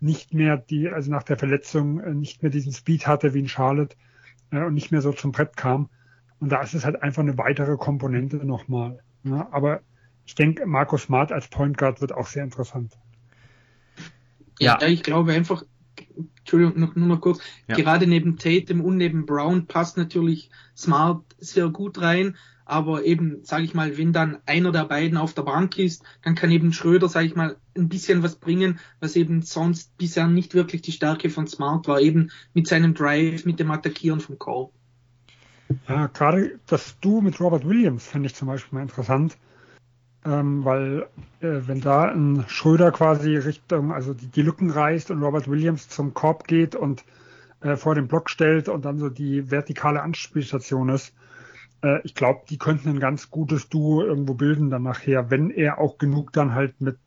nicht 0.02 0.34
mehr 0.34 0.58
die, 0.58 0.90
also 0.90 1.12
nach 1.12 1.24
der 1.24 1.38
Verletzung 1.38 2.00
äh, 2.00 2.14
nicht 2.14 2.42
mehr 2.42 2.52
diesen 2.52 2.74
Speed 2.74 3.08
hatte 3.08 3.34
wie 3.34 3.40
in 3.40 3.48
Charlotte 3.48 3.96
äh, 4.52 4.64
und 4.64 4.74
nicht 4.74 4.92
mehr 4.92 5.02
so 5.02 5.14
zum 5.14 5.32
Brett 5.32 5.56
kam. 5.56 5.90
Und 6.40 6.52
da 6.52 6.62
ist 6.62 6.74
es 6.74 6.84
halt 6.84 7.02
einfach 7.04 7.22
eine 7.22 7.38
weitere 7.38 7.78
Komponente 7.78 8.38
nochmal. 8.38 9.00
Ja, 9.24 9.48
aber 9.52 9.82
ich 10.26 10.34
denke, 10.36 10.66
Markus 10.66 11.04
Smart 11.04 11.32
als 11.32 11.48
Point 11.48 11.78
Guard 11.78 12.02
wird 12.02 12.14
auch 12.14 12.26
sehr 12.26 12.44
interessant. 12.44 12.98
Ja, 14.60 14.80
ja 14.82 14.88
ich 14.88 15.04
glaube 15.04 15.34
einfach, 15.34 15.64
Entschuldigung, 16.40 16.80
noch, 16.80 16.96
nur 16.96 17.08
noch 17.08 17.22
kurz, 17.22 17.40
ja. 17.68 17.76
gerade 17.76 18.08
neben 18.08 18.38
Tatum 18.38 18.82
und 18.82 18.98
neben 18.98 19.26
Brown 19.26 19.68
passt 19.68 19.98
natürlich 19.98 20.50
Smart 20.76 21.24
sehr 21.38 21.70
gut 21.70 22.02
rein, 22.02 22.36
aber 22.66 23.04
eben, 23.04 23.44
sage 23.44 23.64
ich 23.64 23.74
mal, 23.74 23.98
wenn 23.98 24.14
dann 24.14 24.38
einer 24.46 24.72
der 24.72 24.86
beiden 24.86 25.18
auf 25.18 25.34
der 25.34 25.42
Bank 25.44 25.78
ist, 25.78 26.04
dann 26.24 26.36
kann 26.36 26.52
eben 26.52 26.74
Schröder, 26.74 27.10
sage 27.10 27.28
ich 27.28 27.36
mal, 27.36 27.58
ein 27.76 27.90
bisschen 27.90 28.24
was 28.24 28.36
bringen, 28.36 28.80
was 29.00 29.16
eben 29.16 29.42
sonst 29.42 29.98
bisher 29.98 30.28
nicht 30.28 30.54
wirklich 30.54 30.82
die 30.82 30.92
Stärke 30.92 31.30
von 31.30 31.48
Smart 31.48 31.88
war, 31.88 32.00
eben 32.00 32.32
mit 32.54 32.68
seinem 32.68 32.94
Drive, 32.94 33.46
mit 33.46 33.60
dem 33.60 33.72
Attackieren 33.72 34.20
vom 34.20 34.40
Korb. 34.40 34.74
Ja, 35.88 36.08
gerade 36.08 36.60
das 36.66 36.98
Du 37.00 37.22
mit 37.22 37.40
Robert 37.40 37.68
Williams 37.68 38.08
finde 38.08 38.28
ich 38.28 38.36
zum 38.36 38.48
Beispiel 38.48 38.78
mal 38.78 38.84
interessant 38.84 39.38
ähm, 40.26 40.64
weil 40.64 41.08
äh, 41.40 41.62
wenn 41.66 41.82
da 41.82 42.04
ein 42.04 42.46
Schröder 42.48 42.92
quasi 42.92 43.38
Richtung, 43.38 43.92
also 43.92 44.14
die, 44.14 44.28
die, 44.28 44.42
Lücken 44.42 44.70
reißt 44.70 45.12
und 45.12 45.24
Robert 45.24 45.50
Williams 45.50 45.90
zum 45.90 46.14
Korb 46.14 46.48
geht 46.48 46.76
und 46.76 47.04
äh, 47.62 47.76
vor 47.76 47.96
den 47.96 48.08
Block 48.08 48.30
stellt 48.30 48.70
und 48.70 48.86
dann 48.86 49.00
so 49.00 49.10
die 49.10 49.50
vertikale 49.50 50.02
Anspielstation 50.02 50.90
ist, 50.90 51.14
äh, 51.84 52.02
ich 52.04 52.14
glaube, 52.14 52.42
die 52.50 52.58
könnten 52.58 52.90
ein 52.90 53.00
ganz 53.00 53.32
gutes 53.32 53.70
Duo 53.70 54.04
irgendwo 54.04 54.36
bilden 54.36 54.70
dann 54.70 54.84
nachher, 54.84 55.32
wenn 55.32 55.50
er 55.50 55.80
auch 55.80 55.98
genug 55.98 56.34
dann 56.34 56.54
halt 56.54 56.80
mit, 56.82 57.00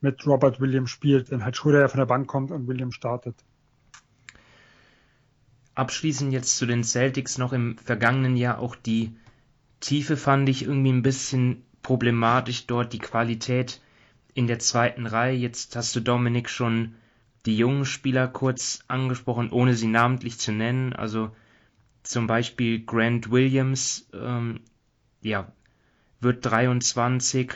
mit 0.00 0.24
Robert 0.26 0.60
Williams 0.60 0.90
spielt, 0.90 1.30
wenn 1.30 1.44
halt 1.44 1.56
Schröder 1.56 1.80
ja 1.80 1.88
von 1.88 1.98
der 1.98 2.06
Bank 2.06 2.28
kommt 2.28 2.52
und 2.52 2.68
Williams 2.68 2.94
startet. 2.94 3.34
Abschließend 5.74 6.32
jetzt 6.32 6.56
zu 6.56 6.64
den 6.64 6.84
Celtics 6.84 7.38
noch 7.38 7.52
im 7.52 7.76
vergangenen 7.76 8.36
Jahr 8.36 8.60
auch 8.60 8.76
die 8.76 9.14
Tiefe 9.80 10.16
fand 10.16 10.48
ich 10.48 10.62
irgendwie 10.62 10.92
ein 10.92 11.02
bisschen 11.02 11.64
problematisch 11.86 12.66
dort 12.66 12.92
die 12.92 12.98
Qualität 12.98 13.80
in 14.34 14.48
der 14.48 14.58
zweiten 14.58 15.06
Reihe. 15.06 15.36
Jetzt 15.36 15.76
hast 15.76 15.94
du 15.94 16.00
Dominik 16.00 16.50
schon 16.50 16.96
die 17.46 17.56
jungen 17.56 17.84
Spieler 17.84 18.26
kurz 18.26 18.80
angesprochen, 18.88 19.52
ohne 19.52 19.74
sie 19.74 19.86
namentlich 19.86 20.36
zu 20.36 20.50
nennen. 20.50 20.94
Also 20.94 21.30
zum 22.02 22.26
Beispiel 22.26 22.84
Grant 22.84 23.30
Williams, 23.30 24.08
ähm, 24.12 24.62
ja, 25.22 25.52
wird 26.18 26.44
23, 26.44 27.52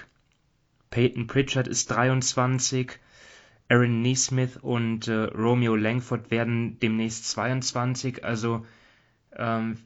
Peyton 0.90 1.26
Pritchard 1.26 1.66
ist 1.66 1.90
23, 1.90 3.00
Aaron 3.68 4.00
Neesmith 4.00 4.58
und 4.62 5.08
äh, 5.08 5.24
Romeo 5.24 5.74
Langford 5.74 6.30
werden 6.30 6.78
demnächst 6.78 7.28
22. 7.30 8.24
Also 8.24 8.64
ähm, 9.34 9.76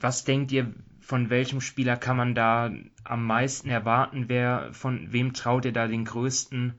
was 0.00 0.24
denkt 0.24 0.50
ihr, 0.50 0.72
von 1.04 1.28
welchem 1.28 1.60
Spieler 1.60 1.96
kann 1.96 2.16
man 2.16 2.34
da 2.34 2.72
am 3.04 3.26
meisten 3.26 3.68
erwarten? 3.68 4.24
Wer, 4.28 4.70
von 4.72 5.12
wem 5.12 5.34
traut 5.34 5.66
ihr 5.66 5.72
da 5.72 5.86
den 5.86 6.06
größten 6.06 6.72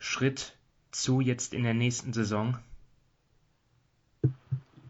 Schritt 0.00 0.56
zu 0.90 1.20
jetzt 1.20 1.54
in 1.54 1.62
der 1.62 1.72
nächsten 1.72 2.12
Saison? 2.12 2.58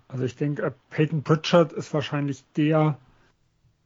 Also 0.09 0.25
ich 0.25 0.37
denke, 0.37 0.75
Peyton 0.89 1.23
Pritchard 1.23 1.73
ist 1.73 1.93
wahrscheinlich 1.93 2.45
der, 2.57 2.97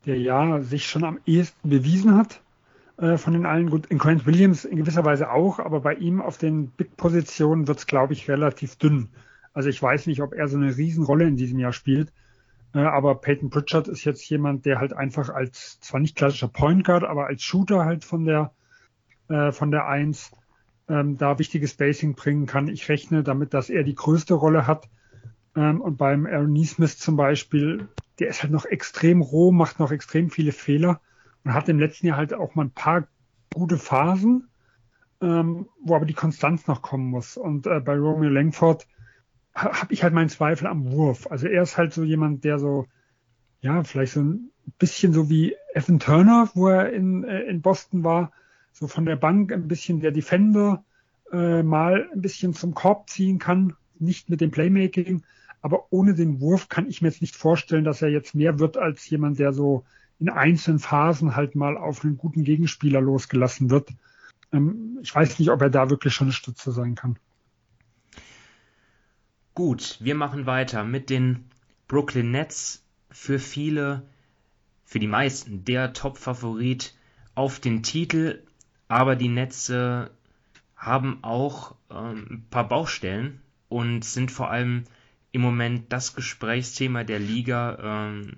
der 0.07 0.21
ja 0.21 0.62
sich 0.62 0.87
schon 0.87 1.02
am 1.02 1.19
ehesten 1.26 1.69
bewiesen 1.69 2.16
hat 2.16 2.40
äh, 2.97 3.16
von 3.16 3.33
den 3.33 3.45
allen. 3.45 3.71
Gut, 3.71 3.87
in 3.87 3.99
Grant 3.99 4.25
Williams 4.25 4.64
in 4.64 4.76
gewisser 4.76 5.05
Weise 5.05 5.33
auch, 5.33 5.59
aber 5.59 5.81
bei 5.81 5.95
ihm 5.95 6.23
auf 6.23 6.38
den 6.38 6.69
Big-Positionen 6.69 7.66
wird 7.66 7.78
es, 7.78 7.87
glaube 7.88 8.12
ich, 8.12 8.28
relativ 8.28 8.76
dünn. 8.76 9.09
Also 9.52 9.69
ich 9.69 9.83
weiß 9.83 10.07
nicht, 10.07 10.23
ob 10.23 10.33
er 10.33 10.47
so 10.47 10.57
eine 10.57 10.76
Riesenrolle 10.76 11.26
in 11.26 11.37
diesem 11.37 11.59
Jahr 11.59 11.73
spielt. 11.73 12.12
Äh, 12.76 12.80
aber 12.80 13.14
Peyton 13.14 13.49
Pritchard 13.49 13.88
ist 13.88 14.04
jetzt 14.04 14.28
jemand, 14.28 14.66
der 14.66 14.78
halt 14.78 14.92
einfach 14.92 15.30
als, 15.30 15.80
zwar 15.80 15.99
nicht 15.99 16.14
klassischer 16.14 16.49
Point 16.49 16.85
Guard, 16.85 17.04
aber 17.04 17.26
als 17.26 17.42
Shooter 17.42 17.87
halt 17.87 18.04
von 18.04 18.26
der, 18.26 18.52
äh, 19.28 19.50
von 19.50 19.71
der 19.71 19.88
Eins 19.88 20.30
ähm, 20.88 21.16
da 21.16 21.38
wichtiges 21.38 21.73
Spacing 21.73 22.14
bringen 22.14 22.45
kann. 22.45 22.68
Ich 22.68 22.88
rechne 22.90 23.23
damit, 23.23 23.54
dass 23.54 23.71
er 23.71 23.83
die 23.83 23.95
größte 23.95 24.35
Rolle 24.35 24.66
hat. 24.66 24.90
Ähm, 25.56 25.80
und 25.80 25.97
beim 25.97 26.26
Aaron 26.26 26.52
Neesmith 26.52 26.99
zum 26.99 27.16
Beispiel, 27.16 27.88
der 28.18 28.28
ist 28.28 28.42
halt 28.42 28.52
noch 28.52 28.66
extrem 28.66 29.23
roh, 29.23 29.52
macht 29.52 29.78
noch 29.78 29.90
extrem 29.90 30.28
viele 30.28 30.52
Fehler 30.52 31.00
und 31.45 31.54
hat 31.54 31.71
im 31.71 31.78
letzten 31.78 32.09
Jahr 32.09 32.18
halt 32.18 32.35
auch 32.35 32.54
mal 32.56 32.66
ein 32.66 32.71
paar 32.71 33.09
gute 33.54 33.78
Phasen, 33.78 34.49
ähm, 35.23 35.66
wo 35.83 35.97
aber 35.97 36.04
die 36.04 36.12
Konstanz 36.12 36.66
noch 36.66 36.83
kommen 36.83 37.09
muss. 37.09 37.38
Und 37.38 37.66
äh, 37.66 37.80
bei 37.80 37.97
Romeo 37.97 38.28
Langford, 38.28 38.87
habe 39.57 39.93
ich 39.93 40.03
halt 40.03 40.13
meinen 40.13 40.29
Zweifel 40.29 40.67
am 40.67 40.91
Wurf. 40.93 41.27
Also 41.31 41.49
er 41.49 41.63
ist 41.63 41.77
halt 41.79 41.93
so 41.93 42.05
jemand, 42.05 42.45
der 42.45 42.59
so, 42.59 42.87
ja, 43.61 43.83
vielleicht 43.85 44.13
so 44.13 44.21
ein 44.21 44.53
bisschen 44.79 45.13
so 45.13 45.31
wie 45.31 45.57
Evan 45.75 45.99
Turner, 45.99 46.51
wo 46.55 46.69
er 46.69 46.93
in, 46.93 47.25
äh, 47.25 47.43
in 47.43 47.63
Boston 47.63 48.05
war, 48.05 48.33
so 48.73 48.87
von 48.87 49.07
der 49.07 49.17
Bank 49.17 49.53
ein 49.53 49.67
bisschen 49.67 50.01
der 50.01 50.13
Defender, 50.13 50.85
äh, 51.33 51.63
mal 51.63 52.09
ein 52.13 52.21
bisschen 52.21 52.53
zum 52.53 52.75
Korb 52.75 53.09
ziehen 53.09 53.39
kann, 53.39 53.75
nicht 53.99 54.29
mit 54.29 54.43
dem 54.43 54.51
Playmaking, 54.51 55.23
aber 55.63 55.87
ohne 55.91 56.15
den 56.15 56.41
Wurf 56.41 56.69
kann 56.69 56.89
ich 56.89 57.01
mir 57.01 57.09
jetzt 57.09 57.23
nicht 57.23 57.35
vorstellen, 57.35 57.85
dass 57.85 58.03
er 58.03 58.11
jetzt 58.11 58.35
mehr 58.35 58.59
wird 58.59 58.77
als 58.77 59.09
jemand, 59.09 59.39
der 59.39 59.55
so 59.55 59.85
in 60.19 60.29
einzelnen 60.29 60.79
Phasen 60.79 61.35
halt 61.35 61.55
mal 61.55 61.77
auf 61.79 62.05
einen 62.05 62.19
guten 62.19 62.45
Gegenspieler 62.45 63.01
losgelassen 63.01 63.71
wird. 63.71 63.91
ähm, 64.53 64.99
ich 65.03 65.15
weiß 65.15 65.39
nicht, 65.39 65.51
ob 65.51 65.63
er 65.63 65.71
da 65.71 65.89
wirklich 65.89 66.13
schon 66.13 66.27
eine 66.27 66.33
Stütze 66.33 66.73
sein 66.73 66.95
kann. 66.95 67.19
Gut, 69.57 69.97
wir 70.01 70.15
machen 70.15 70.45
weiter 70.45 70.85
mit 70.85 71.09
den 71.09 71.47
Brooklyn 71.89 72.31
Nets. 72.31 72.85
Für 73.11 73.39
viele, 73.39 74.07
für 74.85 74.99
die 74.99 75.07
meisten 75.07 75.65
der 75.65 75.95
Top-Favorit 75.95 76.95
auf 77.35 77.59
den 77.59 77.83
Titel, 77.83 78.43
aber 78.87 79.17
die 79.17 79.29
Nets 79.29 79.71
äh, 79.71 80.11
haben 80.77 81.25
auch 81.25 81.75
ähm, 81.91 82.27
ein 82.31 82.47
paar 82.51 82.69
Baustellen 82.69 83.41
und 83.71 84.05
sind 84.05 84.31
vor 84.31 84.51
allem 84.51 84.85
im 85.33 85.41
Moment 85.41 85.91
das 85.91 86.15
Gesprächsthema 86.15 87.05
der 87.05 87.19
Liga. 87.19 88.11
Ähm, 88.11 88.35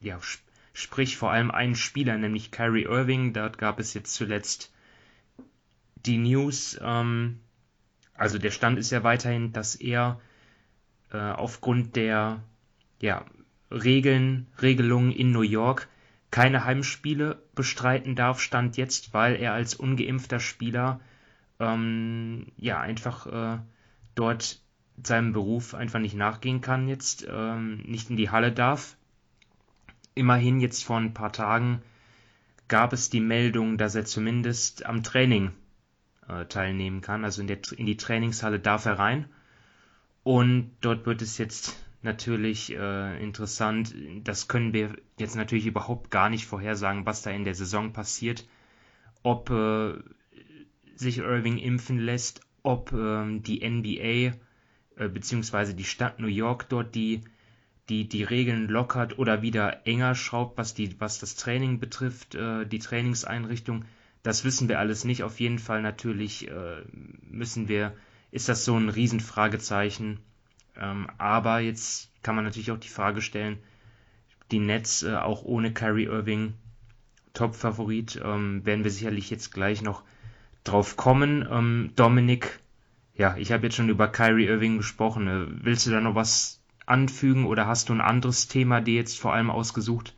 ja, 0.00 0.18
sp 0.18 0.42
sprich 0.72 1.16
vor 1.16 1.30
allem 1.30 1.52
einen 1.52 1.76
Spieler, 1.76 2.18
nämlich 2.18 2.50
Kyrie 2.50 2.86
Irving. 2.86 3.32
Dort 3.32 3.58
gab 3.58 3.78
es 3.78 3.94
jetzt 3.94 4.14
zuletzt 4.14 4.74
die 5.94 6.18
News. 6.18 6.76
Ähm, 6.82 7.38
also 8.14 8.38
der 8.38 8.50
Stand 8.50 8.80
ist 8.80 8.90
ja 8.90 9.04
weiterhin, 9.04 9.52
dass 9.52 9.76
er 9.76 10.20
äh, 11.12 11.18
aufgrund 11.18 11.96
der 11.96 12.42
ja, 13.00 13.24
Regeln, 13.70 14.46
Regelungen 14.60 15.12
in 15.12 15.32
New 15.32 15.42
York 15.42 15.88
keine 16.30 16.64
Heimspiele 16.64 17.42
bestreiten 17.54 18.14
darf, 18.14 18.40
stand 18.40 18.76
jetzt, 18.76 19.14
weil 19.14 19.36
er 19.36 19.52
als 19.52 19.74
ungeimpfter 19.74 20.40
Spieler 20.40 21.00
ähm, 21.60 22.46
ja 22.56 22.80
einfach 22.80 23.26
äh, 23.26 23.58
dort 24.14 24.60
seinem 25.02 25.32
Beruf 25.32 25.74
einfach 25.74 26.00
nicht 26.00 26.14
nachgehen 26.14 26.60
kann 26.60 26.88
jetzt, 26.88 27.26
ähm, 27.30 27.82
nicht 27.86 28.10
in 28.10 28.16
die 28.16 28.30
Halle 28.30 28.52
darf. 28.52 28.96
Immerhin 30.14 30.60
jetzt 30.60 30.84
vor 30.84 30.96
ein 30.96 31.14
paar 31.14 31.32
Tagen 31.32 31.82
gab 32.68 32.92
es 32.92 33.10
die 33.10 33.20
Meldung, 33.20 33.78
dass 33.78 33.94
er 33.94 34.04
zumindest 34.04 34.86
am 34.86 35.02
Training 35.02 35.52
äh, 36.28 36.46
teilnehmen 36.46 37.00
kann. 37.00 37.24
Also 37.24 37.42
in, 37.42 37.46
der, 37.46 37.58
in 37.76 37.86
die 37.86 37.96
Trainingshalle 37.96 38.58
darf 38.58 38.86
er 38.86 38.98
rein. 38.98 39.26
Und 40.26 40.72
dort 40.80 41.06
wird 41.06 41.22
es 41.22 41.38
jetzt 41.38 41.76
natürlich 42.02 42.74
äh, 42.74 43.22
interessant. 43.22 43.94
Das 44.24 44.48
können 44.48 44.72
wir 44.72 44.96
jetzt 45.20 45.36
natürlich 45.36 45.66
überhaupt 45.66 46.10
gar 46.10 46.30
nicht 46.30 46.46
vorhersagen, 46.46 47.06
was 47.06 47.22
da 47.22 47.30
in 47.30 47.44
der 47.44 47.54
Saison 47.54 47.92
passiert. 47.92 48.44
Ob 49.22 49.50
äh, 49.50 49.92
sich 50.96 51.18
Irving 51.18 51.58
impfen 51.58 52.00
lässt, 52.00 52.40
ob 52.64 52.90
ähm, 52.90 53.44
die 53.44 53.64
NBA 53.64 54.34
äh, 54.96 55.08
beziehungsweise 55.08 55.76
die 55.76 55.84
Stadt 55.84 56.18
New 56.18 56.26
York 56.26 56.68
dort 56.70 56.96
die, 56.96 57.20
die, 57.88 58.08
die 58.08 58.24
Regeln 58.24 58.66
lockert 58.66 59.20
oder 59.20 59.42
wieder 59.42 59.86
enger 59.86 60.16
schraubt, 60.16 60.58
was, 60.58 60.74
die, 60.74 61.00
was 61.00 61.20
das 61.20 61.36
Training 61.36 61.78
betrifft, 61.78 62.34
äh, 62.34 62.66
die 62.66 62.80
Trainingseinrichtung. 62.80 63.84
Das 64.24 64.44
wissen 64.44 64.68
wir 64.68 64.80
alles 64.80 65.04
nicht. 65.04 65.22
Auf 65.22 65.38
jeden 65.38 65.60
Fall 65.60 65.82
natürlich 65.82 66.50
äh, 66.50 66.82
müssen 67.30 67.68
wir, 67.68 67.96
ist 68.36 68.50
das 68.50 68.66
so 68.66 68.76
ein 68.76 68.90
Riesenfragezeichen. 68.90 70.20
Ähm, 70.78 71.08
aber 71.16 71.60
jetzt 71.60 72.10
kann 72.22 72.36
man 72.36 72.44
natürlich 72.44 72.70
auch 72.70 72.78
die 72.78 72.88
Frage 72.88 73.22
stellen, 73.22 73.58
die 74.50 74.58
Nets 74.58 75.02
äh, 75.02 75.16
auch 75.16 75.42
ohne 75.42 75.72
Kyrie 75.72 76.04
Irving 76.04 76.52
Top-Favorit, 77.32 78.20
ähm, 78.22 78.64
werden 78.64 78.84
wir 78.84 78.90
sicherlich 78.90 79.30
jetzt 79.30 79.52
gleich 79.52 79.80
noch 79.80 80.02
drauf 80.64 80.96
kommen. 80.96 81.48
Ähm, 81.50 81.92
Dominik, 81.96 82.60
ja, 83.14 83.36
ich 83.38 83.52
habe 83.52 83.64
jetzt 83.64 83.76
schon 83.76 83.88
über 83.88 84.08
Kyrie 84.08 84.46
Irving 84.46 84.76
gesprochen. 84.76 85.28
Äh, 85.28 85.64
willst 85.64 85.86
du 85.86 85.90
da 85.90 86.02
noch 86.02 86.14
was 86.14 86.60
anfügen 86.84 87.46
oder 87.46 87.66
hast 87.66 87.88
du 87.88 87.94
ein 87.94 88.02
anderes 88.02 88.48
Thema 88.48 88.82
dir 88.82 88.94
jetzt 88.94 89.18
vor 89.18 89.32
allem 89.32 89.50
ausgesucht? 89.50 90.14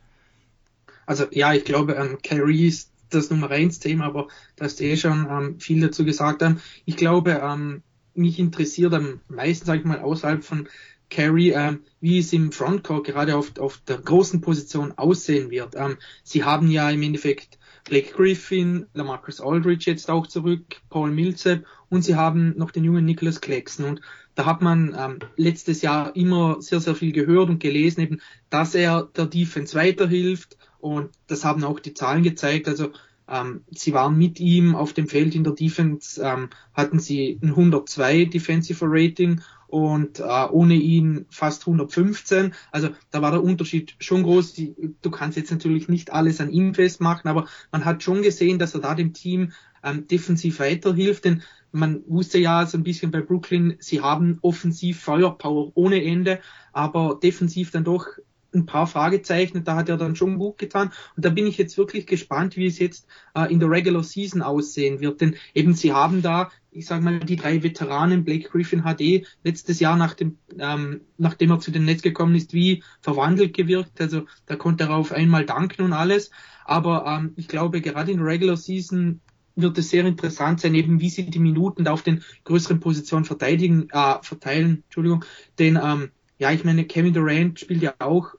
Also 1.05 1.25
ja, 1.31 1.53
ich 1.53 1.63
glaube, 1.63 1.93
ähm, 1.93 2.19
Kyrie 2.21 2.67
ist 2.67 2.91
das 3.09 3.29
Nummer 3.29 3.49
eins 3.49 3.79
Thema, 3.79 4.05
aber 4.05 4.27
da 4.57 4.65
hast 4.65 4.81
du 4.81 4.83
eh 4.83 4.97
schon 4.97 5.27
ähm, 5.29 5.59
viel 5.59 5.79
dazu 5.81 6.03
gesagt. 6.03 6.41
Ähm, 6.41 6.59
ich 6.85 6.97
glaube, 6.97 7.41
ähm, 7.41 7.81
mich 8.19 8.39
interessiert 8.39 8.93
am 8.93 9.21
meisten, 9.27 9.65
sage 9.65 9.79
ich 9.79 9.85
mal, 9.85 9.99
außerhalb 9.99 10.43
von 10.43 10.67
Carey, 11.09 11.53
ähm, 11.55 11.79
wie 12.01 12.19
es 12.19 12.31
im 12.33 12.51
Frontcourt 12.51 13.07
gerade 13.07 13.35
auf, 13.35 13.57
auf 13.57 13.79
der 13.87 13.97
großen 13.97 14.41
Position 14.41 14.93
aussehen 14.97 15.49
wird. 15.49 15.75
Ähm, 15.75 15.97
sie 16.23 16.43
haben 16.43 16.69
ja 16.69 16.89
im 16.89 17.01
Endeffekt 17.01 17.57
Blake 17.85 18.13
Griffin, 18.13 18.85
Lamarcus 18.93 19.41
Aldridge 19.41 19.89
jetzt 19.89 20.09
auch 20.09 20.27
zurück, 20.27 20.81
Paul 20.89 21.11
Millsap 21.11 21.63
und 21.89 22.03
sie 22.03 22.15
haben 22.15 22.55
noch 22.57 22.71
den 22.71 22.83
jungen 22.83 23.05
Nicholas 23.05 23.41
Claxton 23.41 23.85
und 23.85 24.01
da 24.35 24.45
hat 24.45 24.61
man 24.61 24.95
ähm, 24.97 25.19
letztes 25.35 25.81
Jahr 25.81 26.15
immer 26.15 26.61
sehr, 26.61 26.79
sehr 26.79 26.95
viel 26.95 27.11
gehört 27.11 27.49
und 27.49 27.59
gelesen, 27.59 28.01
eben, 28.01 28.21
dass 28.49 28.75
er 28.75 29.09
der 29.15 29.25
Defense 29.25 29.75
weiterhilft 29.75 30.57
und 30.79 31.09
das 31.27 31.43
haben 31.43 31.63
auch 31.63 31.79
die 31.79 31.93
Zahlen 31.93 32.23
gezeigt. 32.23 32.67
Also 32.67 32.91
ähm, 33.29 33.63
sie 33.71 33.93
waren 33.93 34.17
mit 34.17 34.39
ihm 34.39 34.75
auf 34.75 34.93
dem 34.93 35.07
Feld 35.07 35.35
in 35.35 35.43
der 35.43 35.53
Defense, 35.53 36.21
ähm, 36.21 36.49
hatten 36.73 36.99
sie 36.99 37.39
ein 37.41 37.49
102 37.49 38.25
Defensive 38.25 38.85
Rating 38.87 39.41
und 39.67 40.19
äh, 40.19 40.47
ohne 40.49 40.73
ihn 40.73 41.25
fast 41.29 41.61
115. 41.67 42.53
Also 42.71 42.89
da 43.11 43.21
war 43.21 43.31
der 43.31 43.43
Unterschied 43.43 43.95
schon 43.99 44.23
groß. 44.23 44.59
Du 45.01 45.11
kannst 45.11 45.37
jetzt 45.37 45.51
natürlich 45.51 45.87
nicht 45.87 46.11
alles 46.11 46.41
an 46.41 46.49
ihm 46.49 46.73
festmachen, 46.73 47.29
aber 47.29 47.47
man 47.71 47.85
hat 47.85 48.01
schon 48.01 48.23
gesehen, 48.23 48.57
dass 48.57 48.73
er 48.73 48.81
da 48.81 48.95
dem 48.95 49.13
Team 49.13 49.51
ähm, 49.83 50.07
defensiv 50.07 50.59
weiterhilft, 50.59 51.25
denn 51.25 51.43
man 51.71 52.01
wusste 52.07 52.39
ja 52.39 52.65
so 52.65 52.77
ein 52.77 52.83
bisschen 52.83 53.11
bei 53.11 53.21
Brooklyn, 53.21 53.75
sie 53.79 54.01
haben 54.01 54.39
offensiv 54.41 55.01
Feuerpower 55.01 55.71
ohne 55.75 56.03
Ende, 56.03 56.39
aber 56.73 57.19
defensiv 57.21 57.69
dann 57.69 57.83
doch 57.83 58.07
ein 58.53 58.65
paar 58.65 58.87
Fragezeichen, 58.87 59.63
da 59.63 59.75
hat 59.75 59.89
er 59.89 59.97
dann 59.97 60.15
schon 60.15 60.37
gut 60.37 60.57
getan. 60.57 60.91
Und 61.15 61.25
da 61.25 61.29
bin 61.29 61.47
ich 61.47 61.57
jetzt 61.57 61.77
wirklich 61.77 62.07
gespannt, 62.07 62.57
wie 62.57 62.65
es 62.65 62.79
jetzt 62.79 63.07
äh, 63.35 63.51
in 63.51 63.59
der 63.59 63.69
Regular 63.69 64.03
Season 64.03 64.41
aussehen 64.41 64.99
wird. 64.99 65.21
Denn 65.21 65.35
eben 65.53 65.73
sie 65.73 65.93
haben 65.93 66.21
da, 66.21 66.51
ich 66.71 66.85
sage 66.85 67.03
mal, 67.03 67.19
die 67.19 67.35
drei 67.35 67.63
Veteranen, 67.63 68.23
Blake 68.23 68.49
Griffin 68.49 68.83
HD, 68.83 69.25
letztes 69.43 69.79
Jahr 69.79 69.97
nach 69.97 70.13
dem, 70.13 70.37
ähm, 70.57 71.01
nachdem 71.17 71.51
er 71.51 71.59
zu 71.59 71.71
den 71.71 71.85
Netz 71.85 72.01
gekommen 72.01 72.35
ist, 72.35 72.53
wie 72.53 72.83
verwandelt 73.01 73.55
gewirkt. 73.55 73.99
Also 74.01 74.23
da 74.45 74.55
konnte 74.55 74.85
er 74.85 74.95
auf 74.95 75.11
einmal 75.11 75.45
danken 75.45 75.83
und 75.83 75.93
alles. 75.93 76.31
Aber 76.65 77.05
ähm, 77.05 77.33
ich 77.35 77.47
glaube, 77.47 77.81
gerade 77.81 78.11
in 78.11 78.17
der 78.17 78.27
Regular 78.27 78.57
Season 78.57 79.21
wird 79.55 79.77
es 79.77 79.89
sehr 79.89 80.05
interessant 80.05 80.61
sein, 80.61 80.75
eben 80.75 81.01
wie 81.01 81.09
sie 81.09 81.29
die 81.29 81.39
Minuten 81.39 81.83
da 81.83 81.91
auf 81.91 82.01
den 82.01 82.23
größeren 82.45 82.79
Positionen 82.79 83.25
verteidigen, 83.25 83.89
äh, 83.91 84.15
verteilen, 84.21 84.83
Entschuldigung. 84.85 85.25
Denn 85.57 85.79
ähm, 85.81 86.11
ja, 86.39 86.51
ich 86.51 86.63
meine, 86.63 86.85
Kevin 86.85 87.13
Durant 87.13 87.59
spielt 87.59 87.83
ja 87.83 87.93
auch 87.99 88.33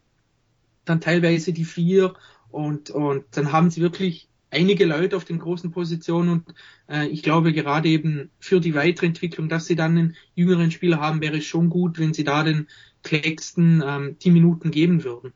dann 0.85 1.01
teilweise 1.01 1.53
die 1.53 1.65
vier 1.65 2.15
und, 2.49 2.91
und 2.91 3.25
dann 3.33 3.53
haben 3.53 3.71
sie 3.71 3.81
wirklich 3.81 4.29
einige 4.51 4.85
Leute 4.87 5.17
auf 5.17 5.25
den 5.25 5.39
großen 5.39 5.71
Positionen 5.71 6.31
und 6.31 6.55
äh, 6.89 7.07
ich 7.07 7.23
glaube 7.23 7.53
gerade 7.53 7.89
eben 7.89 8.31
für 8.41 8.61
die 8.61 8.75
weitere 8.75 9.07
Entwicklung, 9.07 9.49
dass 9.49 9.67
sie 9.67 9.77
dann 9.77 9.97
einen 9.97 10.17
jüngeren 10.35 10.71
Spieler 10.71 10.99
haben, 10.99 11.21
wäre 11.21 11.37
es 11.37 11.45
schon 11.45 11.71
gut, 11.71 12.01
wenn 12.01 12.15
sie 12.15 12.25
da 12.25 12.43
den 12.43 12.67
Klecksten 13.05 13.83
ähm, 13.87 14.17
die 14.21 14.31
Minuten 14.31 14.71
geben 14.71 15.05
würden. 15.05 15.33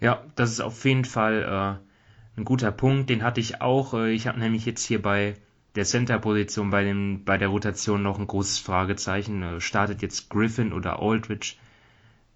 Ja, 0.00 0.24
das 0.36 0.50
ist 0.50 0.60
auf 0.60 0.84
jeden 0.84 1.04
Fall 1.04 1.42
äh, 1.42 2.38
ein 2.38 2.44
guter 2.44 2.70
Punkt. 2.70 3.10
Den 3.10 3.22
hatte 3.22 3.40
ich 3.40 3.60
auch. 3.60 3.94
Äh, 3.94 4.12
ich 4.12 4.26
habe 4.26 4.38
nämlich 4.38 4.66
jetzt 4.66 4.84
hier 4.84 5.00
bei 5.00 5.34
der 5.78 5.84
Center-Position 5.84 6.70
bei, 6.70 6.92
bei 7.24 7.38
der 7.38 7.48
Rotation 7.48 8.02
noch 8.02 8.18
ein 8.18 8.26
großes 8.26 8.58
Fragezeichen. 8.58 9.42
Äh, 9.42 9.60
startet 9.60 10.02
jetzt 10.02 10.28
Griffin 10.28 10.72
oder 10.72 11.00
Aldridge 11.00 11.54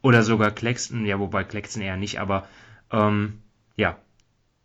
oder 0.01 0.23
sogar 0.23 0.51
Claxton, 0.53 1.05
ja, 1.05 1.19
wobei 1.19 1.45
Claxton 1.45 1.83
eher 1.83 1.97
nicht, 1.97 2.21
aber 2.21 2.47
ähm, 2.91 3.41
ja, 3.77 3.99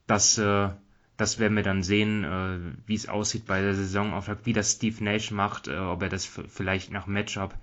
das, 0.05 0.37
äh, 0.37 0.69
das 1.15 1.39
werden 1.39 1.55
wir 1.55 1.63
dann 1.63 1.83
sehen, 1.83 2.23
äh, 2.23 2.59
wie 2.85 2.95
es 2.95 3.09
aussieht 3.09 3.45
bei 3.47 3.61
der 3.61 3.73
Saisonauftakt, 3.73 4.45
wie 4.45 4.53
das 4.53 4.73
Steve 4.73 5.03
Nash 5.03 5.31
macht, 5.31 5.67
äh, 5.67 5.77
ob 5.77 6.01
er 6.01 6.09
das 6.09 6.25
vielleicht 6.25 6.91
nach 6.91 7.07
Matchup 7.07 7.55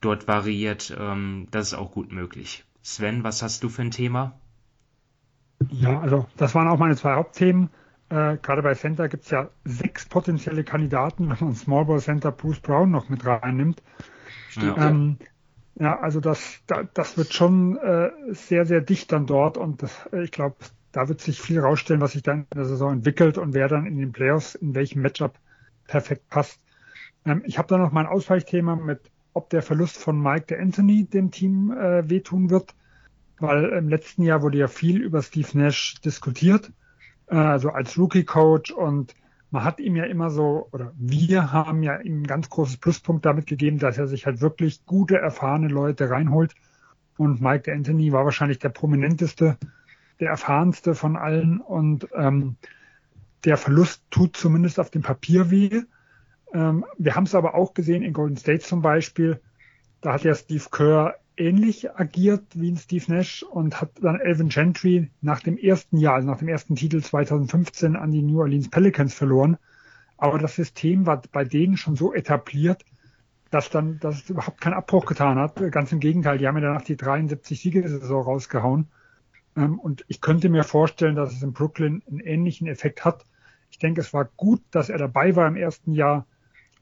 dort 0.00 0.28
variiert, 0.28 0.94
ähm, 0.98 1.48
das 1.50 1.68
ist 1.68 1.74
auch 1.74 1.92
gut 1.92 2.12
möglich. 2.12 2.64
Sven, 2.82 3.24
was 3.24 3.42
hast 3.42 3.62
du 3.62 3.68
für 3.68 3.82
ein 3.82 3.90
Thema? 3.90 4.38
Ja, 5.70 6.00
also 6.00 6.26
das 6.36 6.54
waren 6.54 6.68
auch 6.68 6.78
meine 6.78 6.96
zwei 6.96 7.14
Hauptthemen. 7.14 7.70
Äh, 8.10 8.38
gerade 8.38 8.62
bei 8.62 8.74
Center 8.74 9.08
gibt 9.08 9.24
es 9.24 9.30
ja 9.30 9.50
sechs 9.64 10.06
potenzielle 10.06 10.64
Kandidaten, 10.64 11.28
wenn 11.28 11.36
man 11.40 11.54
Small 11.54 11.84
Ball 11.84 12.00
Center 12.00 12.32
Bruce 12.32 12.60
Brown 12.60 12.90
noch 12.90 13.08
mit 13.08 13.24
reinnimmt. 13.24 13.82
Ja. 14.54 14.88
Ähm, 14.88 15.18
ja, 15.78 16.00
also 16.00 16.20
das, 16.20 16.62
das 16.94 17.16
wird 17.16 17.32
schon 17.32 17.76
äh, 17.76 18.10
sehr, 18.32 18.66
sehr 18.66 18.80
dicht 18.80 19.12
dann 19.12 19.26
dort 19.26 19.56
und 19.56 19.82
das, 19.82 20.08
äh, 20.12 20.24
ich 20.24 20.32
glaube, 20.32 20.56
da 20.90 21.08
wird 21.08 21.20
sich 21.20 21.40
viel 21.40 21.60
rausstellen, 21.60 22.00
was 22.00 22.12
sich 22.12 22.22
dann 22.22 22.46
in 22.50 22.56
der 22.56 22.64
Saison 22.64 22.94
entwickelt 22.94 23.38
und 23.38 23.54
wer 23.54 23.68
dann 23.68 23.86
in 23.86 23.96
den 23.98 24.12
Playoffs 24.12 24.54
in 24.54 24.74
welchem 24.74 25.02
Matchup 25.02 25.38
perfekt 25.86 26.28
passt. 26.30 26.60
Ähm, 27.24 27.42
ich 27.44 27.58
habe 27.58 27.68
da 27.68 27.78
noch 27.78 27.92
mein 27.92 28.06
Ausweichthema 28.06 28.74
mit, 28.74 29.10
ob 29.34 29.50
der 29.50 29.62
Verlust 29.62 29.98
von 29.98 30.20
Mike 30.20 30.46
de 30.46 30.58
Anthony 30.58 31.04
dem 31.04 31.30
Team 31.30 31.70
äh, 31.70 32.08
wehtun 32.08 32.50
wird, 32.50 32.74
weil 33.38 33.66
im 33.66 33.88
letzten 33.88 34.22
Jahr 34.22 34.42
wurde 34.42 34.58
ja 34.58 34.66
viel 34.66 35.00
über 35.00 35.22
Steve 35.22 35.56
Nash 35.56 36.00
diskutiert, 36.00 36.72
also 37.36 37.70
als 37.70 37.98
Rookie-Coach 37.98 38.70
und 38.70 39.14
man 39.50 39.64
hat 39.64 39.80
ihm 39.80 39.96
ja 39.96 40.04
immer 40.04 40.30
so, 40.30 40.68
oder 40.72 40.92
wir 40.98 41.52
haben 41.52 41.82
ja 41.82 41.98
ihm 42.00 42.22
ein 42.22 42.26
ganz 42.26 42.50
großes 42.50 42.76
Pluspunkt 42.78 43.24
damit 43.24 43.46
gegeben, 43.46 43.78
dass 43.78 43.96
er 43.96 44.06
sich 44.06 44.26
halt 44.26 44.40
wirklich 44.40 44.84
gute, 44.84 45.18
erfahrene 45.18 45.68
Leute 45.68 46.10
reinholt. 46.10 46.54
Und 47.16 47.40
Mike 47.40 47.72
Anthony 47.72 48.12
war 48.12 48.24
wahrscheinlich 48.24 48.58
der 48.58 48.68
prominenteste, 48.68 49.56
der 50.20 50.28
erfahrenste 50.28 50.94
von 50.94 51.16
allen. 51.16 51.60
Und 51.60 52.08
ähm, 52.14 52.56
der 53.44 53.56
Verlust 53.56 54.02
tut 54.10 54.36
zumindest 54.36 54.78
auf 54.78 54.90
dem 54.90 55.02
Papier 55.02 55.50
weh. 55.50 55.82
Ähm, 56.52 56.84
wir 56.98 57.14
haben 57.14 57.24
es 57.24 57.34
aber 57.34 57.54
auch 57.54 57.72
gesehen 57.72 58.02
in 58.02 58.12
Golden 58.12 58.36
State 58.36 58.60
zum 58.60 58.82
Beispiel. 58.82 59.40
Da 60.02 60.12
hat 60.12 60.24
ja 60.24 60.34
Steve 60.34 60.64
Kerr 60.70 61.14
ähnlich 61.38 61.94
agiert 61.94 62.44
wie 62.54 62.70
ein 62.70 62.76
Steve 62.76 63.04
Nash 63.08 63.42
und 63.42 63.80
hat 63.80 63.90
dann 64.00 64.20
Elvin 64.20 64.48
Gentry 64.48 65.10
nach 65.20 65.40
dem 65.40 65.56
ersten 65.56 65.96
Jahr, 65.96 66.14
also 66.14 66.28
nach 66.28 66.38
dem 66.38 66.48
ersten 66.48 66.76
Titel 66.76 67.02
2015 67.02 67.96
an 67.96 68.10
die 68.10 68.22
New 68.22 68.40
Orleans 68.40 68.68
Pelicans 68.68 69.14
verloren. 69.14 69.56
Aber 70.16 70.38
das 70.38 70.56
System 70.56 71.06
war 71.06 71.22
bei 71.32 71.44
denen 71.44 71.76
schon 71.76 71.96
so 71.96 72.12
etabliert, 72.12 72.84
dass 73.50 73.70
dann, 73.70 73.98
dass 74.00 74.16
es 74.16 74.30
überhaupt 74.30 74.60
keinen 74.60 74.74
Abbruch 74.74 75.06
getan 75.06 75.38
hat. 75.38 75.56
Ganz 75.72 75.92
im 75.92 76.00
Gegenteil, 76.00 76.38
die 76.38 76.46
haben 76.46 76.56
ja 76.56 76.62
danach 76.62 76.82
die 76.82 76.96
73 76.96 77.60
Siegesaison 77.60 78.22
rausgehauen. 78.22 78.88
Ähm, 79.56 79.78
und 79.78 80.04
ich 80.08 80.20
könnte 80.20 80.48
mir 80.48 80.64
vorstellen, 80.64 81.16
dass 81.16 81.32
es 81.32 81.42
in 81.42 81.52
Brooklyn 81.52 82.02
einen 82.08 82.20
ähnlichen 82.20 82.66
Effekt 82.66 83.04
hat. 83.04 83.24
Ich 83.70 83.78
denke, 83.78 84.00
es 84.00 84.12
war 84.12 84.26
gut, 84.36 84.62
dass 84.70 84.88
er 84.88 84.98
dabei 84.98 85.36
war 85.36 85.46
im 85.46 85.56
ersten 85.56 85.92
Jahr, 85.92 86.26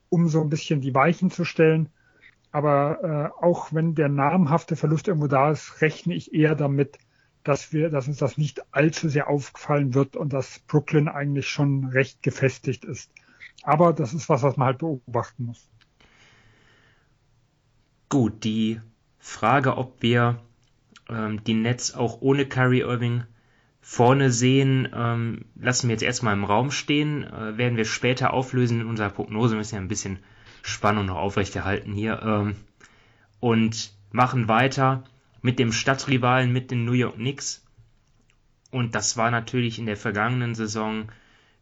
um 0.09 0.27
so 0.27 0.41
ein 0.41 0.49
bisschen 0.49 0.81
die 0.81 0.95
Weichen 0.95 1.31
zu 1.31 1.45
stellen. 1.45 1.89
Aber 2.57 3.33
äh, 3.39 3.43
auch 3.45 3.71
wenn 3.71 3.93
der 3.93 4.09
namhafte 4.09 4.75
Verlust 4.75 5.07
irgendwo 5.07 5.27
da 5.27 5.51
ist, 5.51 5.79
rechne 5.83 6.15
ich 6.15 6.33
eher 6.33 6.55
damit, 6.55 6.97
dass 7.43 7.71
wir, 7.71 7.91
dass 7.91 8.07
uns 8.07 8.17
das 8.17 8.39
nicht 8.39 8.63
allzu 8.73 9.09
sehr 9.09 9.29
aufgefallen 9.29 9.93
wird 9.93 10.15
und 10.15 10.33
dass 10.33 10.57
Brooklyn 10.61 11.07
eigentlich 11.07 11.47
schon 11.47 11.85
recht 11.85 12.23
gefestigt 12.23 12.83
ist. 12.83 13.11
Aber 13.61 13.93
das 13.93 14.11
ist 14.11 14.27
was, 14.27 14.41
was 14.41 14.57
man 14.57 14.65
halt 14.65 14.79
beobachten 14.79 15.45
muss. 15.45 15.69
Gut, 18.09 18.43
die 18.43 18.81
Frage, 19.19 19.77
ob 19.77 20.01
wir 20.01 20.39
ähm, 21.09 21.43
die 21.43 21.53
Nets 21.53 21.93
auch 21.93 22.21
ohne 22.21 22.47
Kyrie 22.47 22.81
Irving 22.81 23.21
vorne 23.81 24.31
sehen, 24.31 24.89
ähm, 24.95 25.45
lassen 25.53 25.89
wir 25.89 25.93
jetzt 25.93 26.01
erstmal 26.01 26.33
im 26.33 26.43
Raum 26.43 26.71
stehen. 26.71 27.23
Äh, 27.23 27.59
werden 27.59 27.77
wir 27.77 27.85
später 27.85 28.33
auflösen 28.33 28.81
in 28.81 28.87
unserer 28.87 29.11
Prognose. 29.11 29.55
Müssen 29.55 29.75
ja 29.75 29.81
ein 29.81 29.87
bisschen 29.87 30.17
Spannung 30.67 31.05
noch 31.05 31.17
aufrechterhalten 31.17 31.93
hier. 31.93 32.21
Ähm, 32.23 32.55
und 33.39 33.93
machen 34.11 34.47
weiter 34.47 35.03
mit 35.41 35.59
dem 35.59 35.71
Stadtrivalen, 35.71 36.51
mit 36.51 36.71
den 36.71 36.85
New 36.85 36.93
York 36.93 37.15
Knicks. 37.15 37.65
Und 38.71 38.95
das 38.95 39.15
war 39.15 39.31
natürlich 39.31 39.79
in 39.79 39.85
der 39.85 39.97
vergangenen 39.97 40.55
Saison 40.55 41.09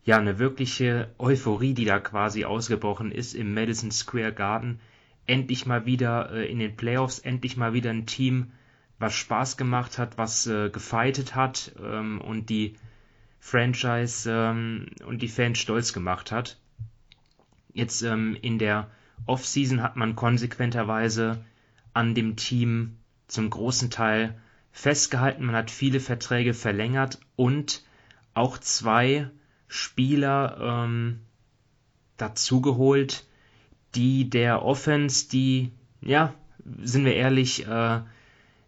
ja 0.04 0.18
eine 0.18 0.40
wirkliche 0.40 1.14
Euphorie, 1.18 1.74
die 1.74 1.86
da 1.86 2.00
quasi 2.00 2.46
ausgebrochen 2.46 3.12
ist 3.12 3.36
im 3.36 3.54
Madison 3.54 3.92
Square 3.92 4.34
Garden. 4.34 4.80
Endlich 5.28 5.66
mal 5.66 5.86
wieder 5.86 6.32
äh, 6.32 6.52
in 6.52 6.60
den 6.60 6.76
Playoffs, 6.76 7.20
endlich 7.20 7.58
mal 7.58 7.74
wieder 7.74 7.90
ein 7.90 8.06
Team, 8.06 8.52
was 9.00 9.14
Spaß 9.14 9.58
gemacht 9.58 9.98
hat, 9.98 10.18
was 10.18 10.48
äh, 10.48 10.70
gefeitet 10.70 11.36
hat 11.36 11.74
ähm, 11.84 12.22
und 12.22 12.50
die 12.50 12.76
Franchise 13.40 14.32
ähm, 14.32 14.88
und 15.06 15.22
die 15.22 15.28
Fans 15.28 15.60
stolz 15.60 15.94
gemacht 15.94 16.32
hat. 16.32 16.58
Jetzt 17.76 18.04
ähm, 18.04 18.38
in 18.42 18.58
der 18.58 18.90
Offseason 19.26 19.84
hat 19.84 19.98
man 19.98 20.16
konsequenterweise 20.16 21.44
an 21.94 22.16
dem 22.16 22.38
Team 22.38 22.96
zum 23.28 23.50
großen 23.50 23.90
Teil 23.90 24.40
festgehalten. 24.72 25.46
Man 25.46 25.56
hat 25.56 25.70
viele 25.72 26.00
Verträge 26.00 26.54
verlängert 26.54 27.20
und 27.36 27.84
auch 28.34 28.58
zwei 28.58 29.30
Spieler 29.68 30.86
ähm, 30.86 31.20
dazugeholt, 32.16 33.26
die 33.94 34.30
der 34.30 34.64
Offense, 34.64 35.28
die, 35.28 35.74
ja, 36.00 36.34
sind 36.82 37.04
wir 37.04 37.16
ehrlich, 37.16 37.68
äh, 37.68 38.00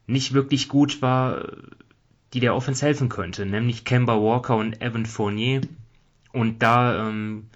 nicht 0.05 0.33
wirklich 0.33 0.67
gut 0.67 1.01
war, 1.01 1.45
die 2.33 2.41
der 2.41 2.55
Offense 2.55 2.85
helfen 2.85 3.07
könnte, 3.07 3.45
nämlich 3.45 3.85
Kemba 3.85 4.19
Walker 4.19 4.57
und 4.57 4.81
Evan 4.81 5.05
Fournier. 5.05 5.61
Und 6.33 6.61
da 6.61 7.07
ähm, 7.07 7.49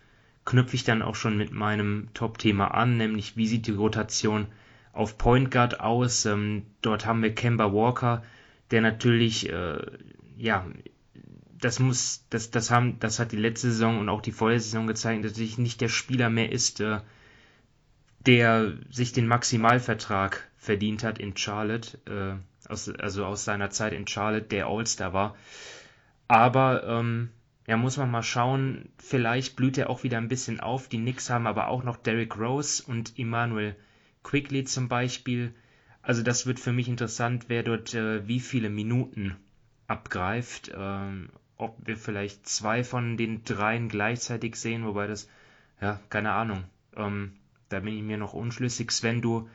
knüpfe 0.52 0.76
ich 0.76 0.84
dann 0.84 1.02
auch 1.02 1.16
schon 1.16 1.38
mit 1.38 1.54
meinem 1.54 2.10
Top-Thema 2.14 2.74
an, 2.74 2.98
nämlich 2.98 3.38
wie 3.38 3.48
sieht 3.48 3.68
die 3.68 3.72
Rotation 3.72 4.48
auf 4.92 5.18
Point 5.18 5.50
Guard 5.50 5.80
aus. 5.80 6.26
Ähm, 6.26 6.64
dort 6.82 7.06
haben 7.06 7.24
wir 7.24 7.34
Kemba 7.34 7.72
Walker, 7.72 8.22
der 8.70 8.82
natürlich, 8.82 9.50
äh, 9.50 9.80
ja, 10.38 10.66
das 11.58 11.80
muss, 11.80 12.26
das, 12.30 12.52
das 12.52 12.70
haben, 12.70 13.00
das 13.00 13.18
hat 13.18 13.32
die 13.32 13.38
letzte 13.38 13.72
Saison 13.72 14.00
und 14.00 14.10
auch 14.10 14.20
die 14.20 14.34
vorletzte 14.34 14.72
Saison 14.72 14.88
gezeigt, 14.88 15.24
dass 15.24 15.36
sich 15.36 15.58
nicht 15.58 15.80
der 15.80 15.88
Spieler 15.88 16.30
mehr 16.30 16.52
ist, 16.52 16.82
äh, 16.82 17.00
der 18.26 18.74
sich 18.90 19.14
den 19.14 19.28
Maximalvertrag 19.28 20.50
verdient 20.58 21.06
hat 21.06 21.18
in 21.18 21.38
Charlotte, 21.38 21.98
äh, 22.06 22.70
aus, 22.70 22.90
also 22.90 23.24
aus 23.24 23.46
seiner 23.46 23.70
Zeit 23.70 23.94
in 23.94 24.06
Charlotte, 24.06 24.48
der 24.48 24.68
All-Star 24.68 25.14
war. 25.14 25.38
Aber 26.28 26.84
ähm, 26.86 27.30
ja, 27.72 27.78
muss 27.78 27.96
man 27.96 28.12
mal 28.12 28.22
schauen, 28.22 28.90
vielleicht 28.98 29.56
blüht 29.56 29.78
er 29.78 29.90
auch 29.90 30.04
wieder 30.04 30.18
ein 30.18 30.28
bisschen 30.28 30.60
auf. 30.60 30.90
Die 30.90 30.98
Knicks 30.98 31.30
haben 31.30 31.48
aber 31.48 31.70
auch 31.70 31.86
noch 31.86 31.96
Derrick 31.96 32.38
Rose 32.38 32.84
und 32.86 33.18
Emmanuel 33.18 33.78
Quickly 34.24 34.66
zum 34.66 34.90
Beispiel. 34.90 35.54
Also 36.02 36.22
das 36.22 36.46
wird 36.46 36.60
für 36.60 36.74
mich 36.74 36.90
interessant, 36.90 37.46
wer 37.48 37.64
dort 37.64 37.94
äh, 37.94 38.28
wie 38.28 38.42
viele 38.42 38.70
Minuten 38.70 39.38
abgreift. 39.88 40.70
Ähm, 40.76 41.30
ob 41.56 41.78
wir 41.88 41.96
vielleicht 41.96 42.46
zwei 42.46 42.84
von 42.84 43.16
den 43.16 43.46
dreien 43.46 43.88
gleichzeitig 43.88 44.58
sehen, 44.58 44.86
wobei 44.86 45.08
das, 45.08 45.30
ja, 45.80 46.02
keine 46.10 46.34
Ahnung. 46.34 46.66
Ähm, 46.98 47.32
da 47.70 47.80
bin 47.80 47.96
ich 47.96 48.04
mir 48.04 48.18
noch 48.18 48.34
unschlüssig. 48.34 48.92
Sven, 48.92 49.22
du 49.22 49.48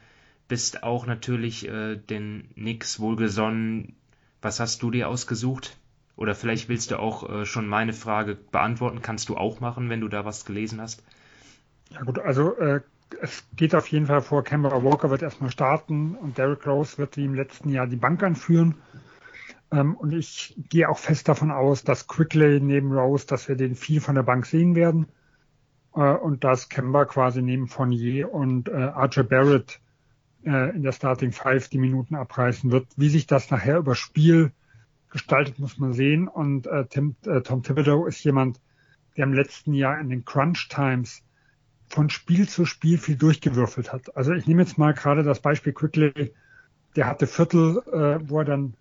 bist 0.49 0.85
auch 0.85 1.05
natürlich 1.05 1.69
äh, 1.69 1.97
den 1.97 2.49
Knicks 2.55 2.99
wohlgesonnen. 2.99 3.95
Was 4.41 4.59
hast 4.59 4.83
du 4.83 4.91
dir 4.91 5.11
ausgesucht? 5.11 5.77
Oder 6.17 6.35
vielleicht 6.35 6.69
willst 6.69 6.91
du 6.91 6.99
auch 6.99 7.29
äh, 7.29 7.45
schon 7.45 7.69
meine 7.69 7.93
Frage 7.93 8.35
beantworten. 8.35 9.03
Kannst 9.03 9.29
du 9.29 9.37
auch 9.37 9.61
machen, 9.61 9.91
wenn 9.91 10.01
du 10.01 10.09
da 10.09 10.25
was 10.25 10.45
gelesen 10.45 10.81
hast? 10.81 11.05
Ja 11.91 12.03
gut, 12.03 12.19
also 12.19 12.57
äh, 12.57 12.81
es 13.21 13.45
geht 13.55 13.75
auf 13.75 13.87
jeden 13.89 14.07
Fall 14.07 14.23
vor, 14.23 14.43
Kemba 14.43 14.83
Walker 14.83 15.11
wird 15.11 15.23
erstmal 15.23 15.51
starten 15.51 16.17
und 16.17 16.39
Derrick 16.39 16.67
Rose 16.67 16.99
wird 16.99 17.17
wie 17.17 17.25
im 17.25 17.35
letzten 17.35 17.69
Jahr 17.69 17.87
die 17.87 17.97
Bank 17.97 18.23
anführen. 18.23 18.75
Ähm, 19.71 19.95
und 19.95 20.13
ich 20.13 20.55
gehe 20.71 20.89
auch 20.89 20.99
fest 20.99 21.29
davon 21.29 21.51
aus, 21.51 21.85
dass 21.85 22.09
Quickly 22.09 22.61
neben 22.61 22.93
Rose, 22.93 23.27
dass 23.27 23.49
wir 23.49 23.57
den 23.57 23.75
viel 23.75 24.01
von 24.01 24.15
der 24.15 24.23
Bank 24.23 24.47
sehen 24.47 24.75
werden. 24.75 25.07
Äh, 25.95 26.01
und 26.01 26.45
dass 26.45 26.69
Kemba 26.69 27.05
quasi 27.05 27.43
neben 27.43 27.69
Fournier 27.69 28.33
und 28.33 28.69
äh, 28.69 28.73
Archer 28.73 29.25
Barrett 29.25 29.81
äh, 30.45 30.75
in 30.75 30.83
der 30.83 30.93
Starting 30.93 31.33
Five 31.33 31.69
die 31.69 31.79
Minuten 31.79 32.15
abreißen 32.15 32.71
wird. 32.71 32.87
Wie 32.97 33.09
sich 33.09 33.27
das 33.27 33.51
nachher 33.51 33.79
über 33.79 33.95
Spiel 33.95 34.53
gestaltet, 35.11 35.59
muss 35.59 35.79
man 35.79 35.93
sehen. 35.93 36.29
Und 36.29 36.67
äh, 36.67 36.87
Tim, 36.87 37.17
äh, 37.27 37.41
Tom 37.41 37.63
Thibodeau 37.63 38.07
ist 38.07 38.23
jemand, 38.25 38.61
der 39.17 39.25
im 39.25 39.33
letzten 39.33 39.73
Jahr 39.73 39.99
in 39.99 40.09
den 40.09 40.25
Crunch 40.25 40.69
Times 40.69 41.23
von 41.89 42.11
Spiel 42.11 42.49
zu 42.49 42.65
Spiel 42.65 42.99
viel 42.99 43.17
durchgewürfelt 43.17 43.93
hat. 43.93 44.17
Also 44.17 44.33
ich 44.33 44.47
nehme 44.47 44.63
jetzt 44.63 44.79
mal 44.79 44.93
gerade 44.93 45.23
das 45.23 45.41
Beispiel 45.41 45.73
Quickly, 45.73 46.33
der 46.97 47.07
hatte 47.07 47.27
Viertel, 47.27 47.79
äh, 47.93 48.29
wo 48.29 48.41
er 48.41 48.45
dann 48.45 48.75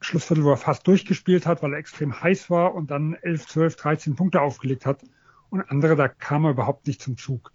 Schlussviertel, 0.00 0.44
wo 0.44 0.50
er 0.50 0.56
fast 0.56 0.86
durchgespielt 0.86 1.46
hat, 1.46 1.62
weil 1.62 1.72
er 1.72 1.78
extrem 1.78 2.20
heiß 2.20 2.50
war 2.50 2.74
und 2.74 2.90
dann 2.90 3.14
11, 3.14 3.46
12, 3.46 3.76
13 3.76 4.16
Punkte 4.16 4.40
aufgelegt 4.40 4.86
hat. 4.86 5.02
Und 5.50 5.62
andere, 5.70 5.96
da 5.96 6.08
kam 6.08 6.44
er 6.44 6.52
überhaupt 6.52 6.86
nicht 6.86 7.00
zum 7.00 7.16
Zug. 7.16 7.52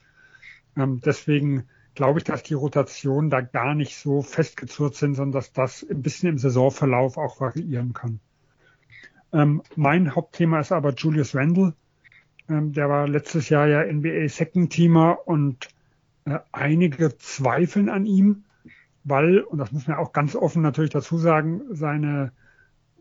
Ähm, 0.76 1.02
deswegen 1.04 1.68
glaube 1.98 2.20
ich, 2.20 2.26
dass 2.26 2.44
die 2.44 2.54
Rotationen 2.54 3.32
da 3.32 3.42
gar 3.42 3.74
nicht 3.74 3.98
so 3.98 4.22
festgezurrt 4.22 4.94
sind, 4.94 5.16
sondern 5.16 5.32
dass 5.32 5.52
das 5.52 5.84
ein 5.90 6.04
bisschen 6.04 6.30
im 6.30 6.38
Saisonverlauf 6.38 7.18
auch 7.18 7.42
variieren 7.42 7.94
kann. 7.94 8.20
Ähm, 9.34 9.64
mein 9.76 10.14
Hauptthema 10.14 10.60
ist 10.60 10.72
aber 10.72 10.94
Julius 10.94 11.34
Randle. 11.34 11.74
Ähm, 12.50 12.74
der 12.74 12.88
war 12.88 13.08
letztes 13.08 13.50
Jahr 13.50 13.66
ja 13.68 13.84
NBA 13.84 14.30
Second 14.30 14.72
Teamer 14.72 15.28
und 15.28 15.70
äh, 16.26 16.38
einige 16.52 17.18
zweifeln 17.18 17.90
an 17.90 18.06
ihm, 18.06 18.44
weil, 19.04 19.40
und 19.40 19.58
das 19.58 19.72
muss 19.72 19.88
man 19.88 19.98
auch 19.98 20.14
ganz 20.14 20.36
offen 20.36 20.62
natürlich 20.62 20.92
dazu 20.92 21.18
sagen, 21.18 21.64
seine 21.72 22.32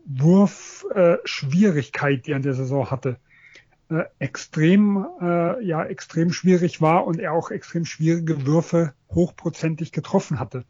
Wurfschwierigkeit, 0.05 2.17
äh, 2.17 2.21
die 2.23 2.31
er 2.31 2.37
in 2.37 2.41
der 2.41 2.55
Saison 2.55 2.89
hatte, 2.89 3.19
äh, 3.89 4.03
extrem, 4.19 5.05
äh, 5.21 5.63
ja, 5.63 5.85
extrem 5.85 6.31
schwierig 6.31 6.81
war 6.81 7.05
und 7.05 7.19
er 7.19 7.33
auch 7.33 7.51
extrem 7.51 7.85
schwierige 7.85 8.45
Würfe 8.45 8.93
hochprozentig 9.09 9.91
getroffen 9.91 10.39
hatte. 10.39 10.65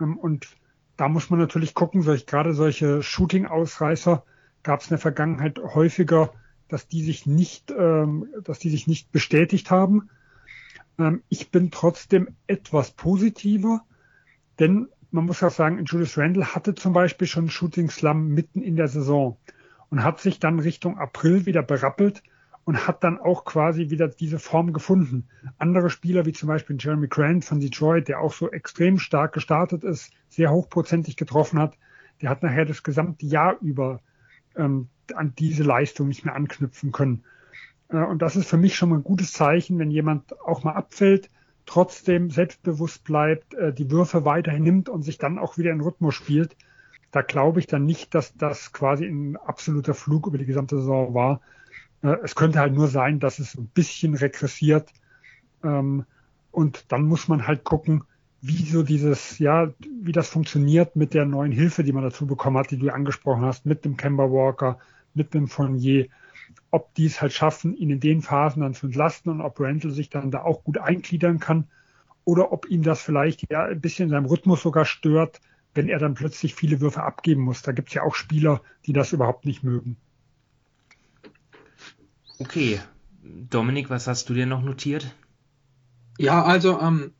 Ähm, 0.00 0.18
und 0.18 0.48
da 0.96 1.08
muss 1.08 1.30
man 1.30 1.38
natürlich 1.38 1.74
gucken, 1.74 2.02
solch, 2.02 2.26
gerade 2.26 2.54
solche 2.54 3.02
Shooting-Ausreißer 3.02 4.24
gab 4.62 4.80
es 4.80 4.86
in 4.86 4.90
der 4.90 4.98
Vergangenheit 4.98 5.60
häufiger, 5.62 6.32
dass 6.68 6.88
die 6.88 7.04
sich 7.04 7.26
nicht, 7.26 7.70
ähm, 7.70 8.26
dass 8.42 8.58
die 8.58 8.70
sich 8.70 8.86
nicht 8.86 9.12
bestätigt 9.12 9.70
haben. 9.70 10.10
Ähm, 10.98 11.22
ich 11.28 11.50
bin 11.50 11.70
trotzdem 11.70 12.36
etwas 12.46 12.92
positiver, 12.92 13.84
denn 14.58 14.88
man 15.10 15.26
muss 15.26 15.42
auch 15.44 15.52
sagen, 15.52 15.84
Julius 15.84 16.18
Randle 16.18 16.54
hatte 16.54 16.74
zum 16.74 16.92
Beispiel 16.92 17.28
schon 17.28 17.48
Shooting 17.48 17.90
Slum 17.90 18.28
mitten 18.28 18.60
in 18.60 18.74
der 18.74 18.88
Saison 18.88 19.36
und 19.90 20.02
hat 20.02 20.20
sich 20.20 20.38
dann 20.38 20.58
Richtung 20.58 20.98
April 20.98 21.46
wieder 21.46 21.62
berappelt 21.62 22.22
und 22.64 22.86
hat 22.86 23.04
dann 23.04 23.18
auch 23.18 23.44
quasi 23.44 23.90
wieder 23.90 24.08
diese 24.08 24.38
Form 24.38 24.72
gefunden. 24.72 25.28
Andere 25.58 25.90
Spieler 25.90 26.24
wie 26.26 26.32
zum 26.32 26.48
Beispiel 26.48 26.76
Jeremy 26.78 27.08
Grant 27.08 27.44
von 27.44 27.60
Detroit, 27.60 28.08
der 28.08 28.20
auch 28.20 28.32
so 28.32 28.50
extrem 28.50 28.98
stark 28.98 29.32
gestartet 29.34 29.84
ist, 29.84 30.12
sehr 30.28 30.50
hochprozentig 30.50 31.16
getroffen 31.16 31.58
hat, 31.58 31.76
der 32.22 32.30
hat 32.30 32.42
nachher 32.42 32.64
das 32.64 32.82
gesamte 32.82 33.26
Jahr 33.26 33.56
über 33.60 34.00
ähm, 34.56 34.88
an 35.14 35.34
diese 35.38 35.62
Leistung 35.62 36.08
nicht 36.08 36.24
mehr 36.24 36.34
anknüpfen 36.34 36.92
können. 36.92 37.24
Äh, 37.88 37.98
und 37.98 38.22
das 38.22 38.36
ist 38.36 38.48
für 38.48 38.56
mich 38.56 38.76
schon 38.76 38.88
mal 38.88 38.96
ein 38.96 39.04
gutes 39.04 39.32
Zeichen, 39.32 39.78
wenn 39.78 39.90
jemand 39.90 40.38
auch 40.40 40.64
mal 40.64 40.72
abfällt, 40.72 41.28
trotzdem 41.66 42.30
selbstbewusst 42.30 43.04
bleibt, 43.04 43.54
äh, 43.54 43.72
die 43.72 43.90
Würfe 43.90 44.24
weiterhin 44.24 44.62
nimmt 44.62 44.88
und 44.88 45.02
sich 45.02 45.18
dann 45.18 45.38
auch 45.38 45.58
wieder 45.58 45.72
in 45.72 45.80
Rhythmus 45.80 46.14
spielt. 46.14 46.56
Da 47.14 47.22
glaube 47.22 47.60
ich 47.60 47.68
dann 47.68 47.84
nicht, 47.84 48.12
dass 48.12 48.34
das 48.36 48.72
quasi 48.72 49.06
ein 49.06 49.36
absoluter 49.36 49.94
Flug 49.94 50.26
über 50.26 50.36
die 50.36 50.46
gesamte 50.46 50.78
Saison 50.78 51.14
war. 51.14 51.40
Äh, 52.02 52.16
es 52.24 52.34
könnte 52.34 52.58
halt 52.58 52.74
nur 52.74 52.88
sein, 52.88 53.20
dass 53.20 53.38
es 53.38 53.54
ein 53.54 53.68
bisschen 53.68 54.14
regressiert. 54.14 54.90
Ähm, 55.62 56.06
und 56.50 56.90
dann 56.90 57.04
muss 57.04 57.28
man 57.28 57.46
halt 57.46 57.62
gucken, 57.62 58.02
wie 58.40 58.64
so 58.64 58.82
dieses, 58.82 59.38
ja, 59.38 59.72
wie 60.02 60.10
das 60.10 60.28
funktioniert 60.28 60.96
mit 60.96 61.14
der 61.14 61.24
neuen 61.24 61.52
Hilfe, 61.52 61.84
die 61.84 61.92
man 61.92 62.02
dazu 62.02 62.26
bekommen 62.26 62.58
hat, 62.58 62.72
die 62.72 62.78
du 62.78 62.92
angesprochen 62.92 63.42
hast, 63.42 63.64
mit 63.64 63.84
dem 63.84 63.96
Kemba 63.96 64.24
Walker, 64.24 64.80
mit 65.14 65.34
dem 65.34 65.46
Fournier, 65.46 66.08
ob 66.72 66.92
die 66.96 67.06
es 67.06 67.22
halt 67.22 67.32
schaffen, 67.32 67.76
ihn 67.76 67.90
in 67.90 68.00
den 68.00 68.22
Phasen 68.22 68.62
dann 68.62 68.74
zu 68.74 68.86
entlasten 68.86 69.30
und 69.30 69.40
ob 69.40 69.60
Randall 69.60 69.92
sich 69.92 70.10
dann 70.10 70.32
da 70.32 70.42
auch 70.42 70.64
gut 70.64 70.78
eingliedern 70.78 71.38
kann 71.38 71.68
oder 72.24 72.50
ob 72.50 72.68
ihm 72.68 72.82
das 72.82 73.00
vielleicht 73.00 73.48
ja 73.52 73.66
ein 73.66 73.80
bisschen 73.80 74.06
in 74.06 74.10
seinem 74.10 74.26
Rhythmus 74.26 74.62
sogar 74.62 74.84
stört, 74.84 75.40
wenn 75.74 75.88
er 75.88 75.98
dann 75.98 76.14
plötzlich 76.14 76.54
viele 76.54 76.80
Würfe 76.80 77.02
abgeben 77.02 77.42
muss. 77.42 77.62
Da 77.62 77.72
gibt 77.72 77.88
es 77.88 77.94
ja 77.94 78.02
auch 78.02 78.14
Spieler, 78.14 78.62
die 78.86 78.92
das 78.92 79.12
überhaupt 79.12 79.44
nicht 79.44 79.62
mögen. 79.62 79.96
Okay, 82.38 82.80
Dominik, 83.22 83.90
was 83.90 84.06
hast 84.06 84.28
du 84.28 84.34
dir 84.34 84.46
noch 84.46 84.62
notiert? 84.62 85.14
Ja, 86.18 86.44
also 86.44 86.80
ähm, 86.80 87.12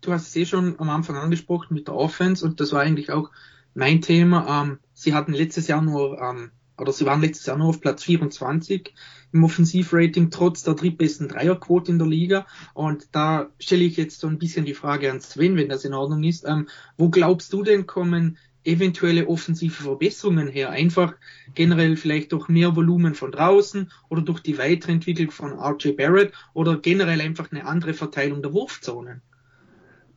du 0.00 0.12
hast 0.12 0.28
es 0.28 0.36
eh 0.36 0.46
schon 0.46 0.78
am 0.78 0.90
Anfang 0.90 1.16
angesprochen 1.16 1.74
mit 1.74 1.88
der 1.88 1.94
Offense 1.94 2.44
und 2.44 2.60
das 2.60 2.72
war 2.72 2.80
eigentlich 2.80 3.12
auch 3.12 3.30
mein 3.74 4.00
Thema. 4.00 4.62
Ähm, 4.62 4.78
sie 4.94 5.14
hatten 5.14 5.32
letztes 5.32 5.68
Jahr 5.68 5.82
nur, 5.82 6.20
ähm, 6.20 6.50
oder 6.78 6.92
sie 6.92 7.06
waren 7.06 7.20
letztes 7.20 7.46
Jahr 7.46 7.58
nur 7.58 7.68
auf 7.68 7.80
Platz 7.80 8.04
24 8.04 8.94
im 9.32 9.44
Offensivrating 9.44 10.30
trotz 10.30 10.62
der 10.62 10.74
drittbesten 10.74 11.28
Dreierquote 11.28 11.92
in 11.92 11.98
der 11.98 12.08
Liga. 12.08 12.46
Und 12.74 13.08
da 13.12 13.48
stelle 13.58 13.84
ich 13.84 13.96
jetzt 13.96 14.20
so 14.20 14.26
ein 14.26 14.38
bisschen 14.38 14.64
die 14.64 14.74
Frage 14.74 15.10
an 15.10 15.20
Sven, 15.20 15.56
wenn 15.56 15.68
das 15.68 15.84
in 15.84 15.94
Ordnung 15.94 16.22
ist. 16.24 16.44
Ähm, 16.46 16.68
wo 16.96 17.10
glaubst 17.10 17.52
du 17.52 17.62
denn 17.62 17.86
kommen 17.86 18.38
eventuelle 18.64 19.26
offensive 19.26 19.82
Verbesserungen 19.82 20.48
her? 20.48 20.70
Einfach 20.70 21.14
generell 21.54 21.96
vielleicht 21.96 22.32
durch 22.32 22.48
mehr 22.48 22.76
Volumen 22.76 23.14
von 23.14 23.32
draußen 23.32 23.90
oder 24.08 24.22
durch 24.22 24.40
die 24.40 24.58
Weiterentwicklung 24.58 25.30
von 25.30 25.52
RJ 25.52 25.92
Barrett 25.92 26.32
oder 26.54 26.78
generell 26.78 27.20
einfach 27.20 27.50
eine 27.50 27.66
andere 27.66 27.94
Verteilung 27.94 28.42
der 28.42 28.52
Wurfzonen? 28.52 29.22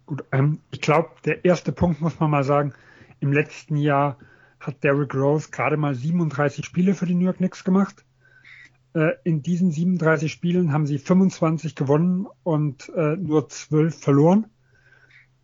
Gut, 0.05 0.23
ähm, 0.31 0.59
ich 0.71 0.81
glaube, 0.81 1.09
der 1.25 1.43
erste 1.45 1.71
Punkt 1.71 2.01
muss 2.01 2.19
man 2.19 2.29
mal 2.29 2.43
sagen, 2.43 2.73
im 3.19 3.31
letzten 3.31 3.77
Jahr 3.77 4.17
hat 4.61 4.83
Derrick 4.83 5.13
Rose 5.13 5.49
gerade 5.51 5.75
mal 5.75 5.95
37 5.95 6.65
Spiele 6.65 6.93
für 6.93 7.05
die 7.05 7.15
New 7.15 7.25
York 7.25 7.37
Knicks 7.37 7.63
gemacht. 7.63 8.05
Äh, 8.93 9.13
in 9.23 9.41
diesen 9.41 9.71
37 9.71 10.31
Spielen 10.31 10.71
haben 10.71 10.85
sie 10.85 10.99
25 10.99 11.75
gewonnen 11.75 12.27
und 12.43 12.89
äh, 12.95 13.15
nur 13.17 13.49
12 13.49 13.99
verloren. 13.99 14.47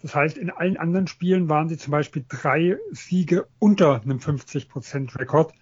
Das 0.01 0.13
heißt, 0.13 0.37
in 0.37 0.51
allen 0.51 0.77
anderen 0.77 1.07
Spielen 1.07 1.49
waren 1.49 1.69
sie 1.69 1.77
zum 1.77 1.91
Beispiel 1.91 2.23
drei 2.27 2.77
Siege 2.91 3.47
unter 3.57 4.01
einem 4.01 4.19
50% 4.19 5.17
Rekord, 5.17 5.53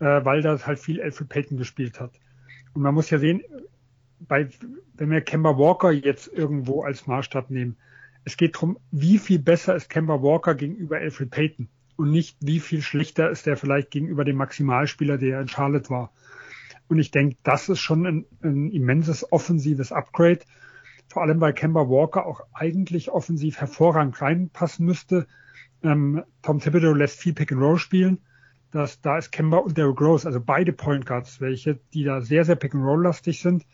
äh, 0.00 0.24
weil 0.24 0.42
das 0.42 0.66
halt 0.66 0.78
viel 0.78 1.00
Alfred 1.00 1.28
Payton 1.28 1.56
gespielt 1.56 1.98
hat. 1.98 2.12
Und 2.74 2.82
man 2.82 2.94
muss 2.94 3.10
ja 3.10 3.18
sehen, 3.18 3.40
bei, 4.18 4.48
wenn 4.94 5.10
wir 5.10 5.22
Kemba 5.22 5.56
Walker 5.56 5.90
jetzt 5.90 6.28
irgendwo 6.28 6.82
als 6.82 7.06
Maßstab 7.06 7.48
nehmen, 7.50 7.78
es 8.24 8.36
geht 8.36 8.56
darum, 8.56 8.78
wie 8.90 9.18
viel 9.18 9.38
besser 9.38 9.74
ist 9.74 9.88
Kemba 9.88 10.22
Walker 10.22 10.54
gegenüber 10.54 10.98
Alfred 10.98 11.30
Payton 11.30 11.68
und 12.00 12.10
nicht, 12.10 12.38
wie 12.40 12.60
viel 12.60 12.80
schlechter 12.80 13.28
ist 13.28 13.46
er 13.46 13.58
vielleicht 13.58 13.90
gegenüber 13.90 14.24
dem 14.24 14.36
Maximalspieler, 14.36 15.18
der 15.18 15.42
in 15.42 15.48
Charlotte 15.48 15.90
war. 15.90 16.10
Und 16.88 16.98
ich 16.98 17.10
denke, 17.10 17.36
das 17.42 17.68
ist 17.68 17.80
schon 17.80 18.06
ein, 18.06 18.24
ein 18.42 18.70
immenses 18.70 19.30
offensives 19.30 19.92
Upgrade. 19.92 20.40
Vor 21.08 21.20
allem, 21.20 21.42
weil 21.42 21.52
Kemba 21.52 21.90
Walker 21.90 22.24
auch 22.24 22.40
eigentlich 22.54 23.10
offensiv 23.10 23.58
hervorragend 23.58 24.20
reinpassen 24.22 24.86
müsste. 24.86 25.26
Ähm, 25.82 26.24
Tom 26.40 26.60
Thibodeau 26.60 26.94
lässt 26.94 27.20
viel 27.20 27.34
Pick 27.34 27.52
and 27.52 27.60
Roll 27.60 27.78
spielen. 27.78 28.18
Das, 28.70 29.02
da 29.02 29.18
ist 29.18 29.30
Kemba 29.30 29.58
und 29.58 29.76
Derrick 29.76 30.00
Rose, 30.00 30.26
also 30.26 30.40
beide 30.40 30.72
Point 30.72 31.04
Guards, 31.04 31.38
welche, 31.42 31.80
die 31.92 32.04
da 32.04 32.22
sehr, 32.22 32.46
sehr 32.46 32.56
Pick 32.56 32.74
and 32.74 32.84
Roll 32.84 33.02
lastig 33.02 33.42
sind. 33.42 33.66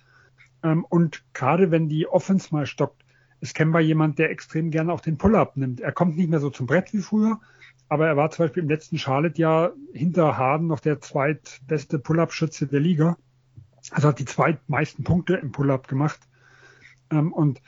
Ähm, 0.64 0.84
und 0.88 1.22
gerade 1.32 1.70
wenn 1.70 1.88
die 1.88 2.08
Offense 2.08 2.48
mal 2.50 2.66
stockt, 2.66 3.04
ist 3.40 3.54
Kemba 3.54 3.78
jemand, 3.78 4.18
der 4.18 4.30
extrem 4.30 4.72
gerne 4.72 4.92
auch 4.92 5.00
den 5.00 5.16
Pull-Up 5.16 5.56
nimmt. 5.56 5.80
Er 5.80 5.92
kommt 5.92 6.16
nicht 6.16 6.28
mehr 6.28 6.40
so 6.40 6.50
zum 6.50 6.66
Brett 6.66 6.92
wie 6.92 7.02
früher, 7.02 7.38
aber 7.88 8.08
er 8.08 8.16
war 8.16 8.30
zum 8.30 8.44
Beispiel 8.44 8.62
im 8.62 8.68
letzten 8.68 8.98
Charlotte-Jahr 8.98 9.72
hinter 9.92 10.36
Harden 10.36 10.66
noch 10.66 10.80
der 10.80 11.00
zweitbeste 11.00 11.98
Pull-Up-Schütze 11.98 12.66
der 12.66 12.80
Liga. 12.80 13.16
Also 13.90 14.08
hat 14.08 14.18
die 14.18 14.24
zweitmeisten 14.24 15.04
Punkte 15.04 15.36
im 15.36 15.52
Pull-Up 15.52 15.86
gemacht. 15.86 16.20
Ähm, 17.10 17.32
und 17.32 17.60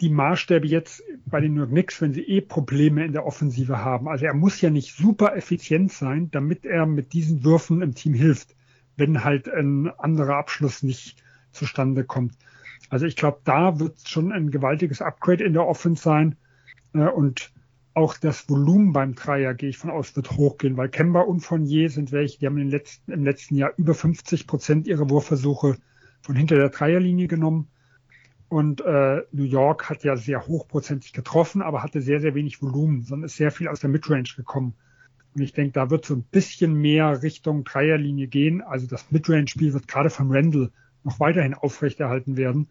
die 0.00 0.08
Maßstäbe 0.08 0.66
jetzt 0.66 1.02
bei 1.26 1.40
den 1.40 1.52
New 1.52 1.60
York 1.60 1.70
Knicks, 1.70 2.00
wenn 2.00 2.14
sie 2.14 2.22
eh 2.22 2.40
Probleme 2.40 3.04
in 3.04 3.12
der 3.12 3.26
Offensive 3.26 3.84
haben. 3.84 4.08
Also 4.08 4.24
er 4.24 4.34
muss 4.34 4.60
ja 4.62 4.70
nicht 4.70 4.96
super 4.96 5.36
effizient 5.36 5.92
sein, 5.92 6.30
damit 6.30 6.64
er 6.64 6.86
mit 6.86 7.12
diesen 7.12 7.44
Würfen 7.44 7.82
im 7.82 7.94
Team 7.94 8.14
hilft, 8.14 8.56
wenn 8.96 9.24
halt 9.24 9.48
ein 9.48 9.90
anderer 9.98 10.36
Abschluss 10.36 10.82
nicht 10.82 11.22
zustande 11.52 12.04
kommt. 12.04 12.34
Also 12.88 13.04
ich 13.04 13.16
glaube, 13.16 13.40
da 13.44 13.78
wird 13.78 14.08
schon 14.08 14.32
ein 14.32 14.50
gewaltiges 14.50 15.02
Upgrade 15.02 15.44
in 15.44 15.52
der 15.52 15.66
Offense 15.66 16.02
sein. 16.02 16.36
Äh, 16.94 17.08
und 17.08 17.52
auch 18.00 18.16
das 18.16 18.48
Volumen 18.48 18.92
beim 18.92 19.14
Dreier, 19.14 19.54
gehe 19.54 19.68
ich 19.68 19.78
von 19.78 19.90
aus, 19.90 20.16
wird 20.16 20.32
hochgehen, 20.32 20.76
weil 20.76 20.88
Kemba 20.88 21.20
und 21.20 21.40
Fournier 21.40 21.90
sind 21.90 22.12
welche, 22.12 22.38
die 22.38 22.46
haben 22.46 22.58
im 22.58 22.68
letzten, 22.68 23.12
im 23.12 23.24
letzten 23.24 23.54
Jahr 23.54 23.72
über 23.76 23.94
50 23.94 24.46
Prozent 24.46 24.86
ihrer 24.86 25.08
Wurfversuche 25.08 25.76
von 26.22 26.36
hinter 26.36 26.56
der 26.56 26.70
Dreierlinie 26.70 27.28
genommen. 27.28 27.68
Und 28.48 28.80
äh, 28.80 29.22
New 29.30 29.44
York 29.44 29.88
hat 29.88 30.02
ja 30.02 30.16
sehr 30.16 30.46
hochprozentig 30.46 31.12
getroffen, 31.12 31.62
aber 31.62 31.82
hatte 31.82 32.02
sehr, 32.02 32.20
sehr 32.20 32.34
wenig 32.34 32.60
Volumen, 32.60 33.02
sondern 33.04 33.26
ist 33.26 33.36
sehr 33.36 33.52
viel 33.52 33.68
aus 33.68 33.80
der 33.80 33.90
Midrange 33.90 34.24
gekommen. 34.36 34.74
Und 35.34 35.42
ich 35.42 35.52
denke, 35.52 35.72
da 35.72 35.90
wird 35.90 36.04
so 36.04 36.14
ein 36.14 36.24
bisschen 36.24 36.74
mehr 36.74 37.22
Richtung 37.22 37.62
Dreierlinie 37.62 38.26
gehen. 38.26 38.62
Also 38.62 38.88
das 38.88 39.10
Midrange-Spiel 39.12 39.72
wird 39.72 39.86
gerade 39.86 40.10
von 40.10 40.32
Randall 40.32 40.72
noch 41.04 41.20
weiterhin 41.20 41.54
aufrechterhalten 41.54 42.36
werden. 42.36 42.68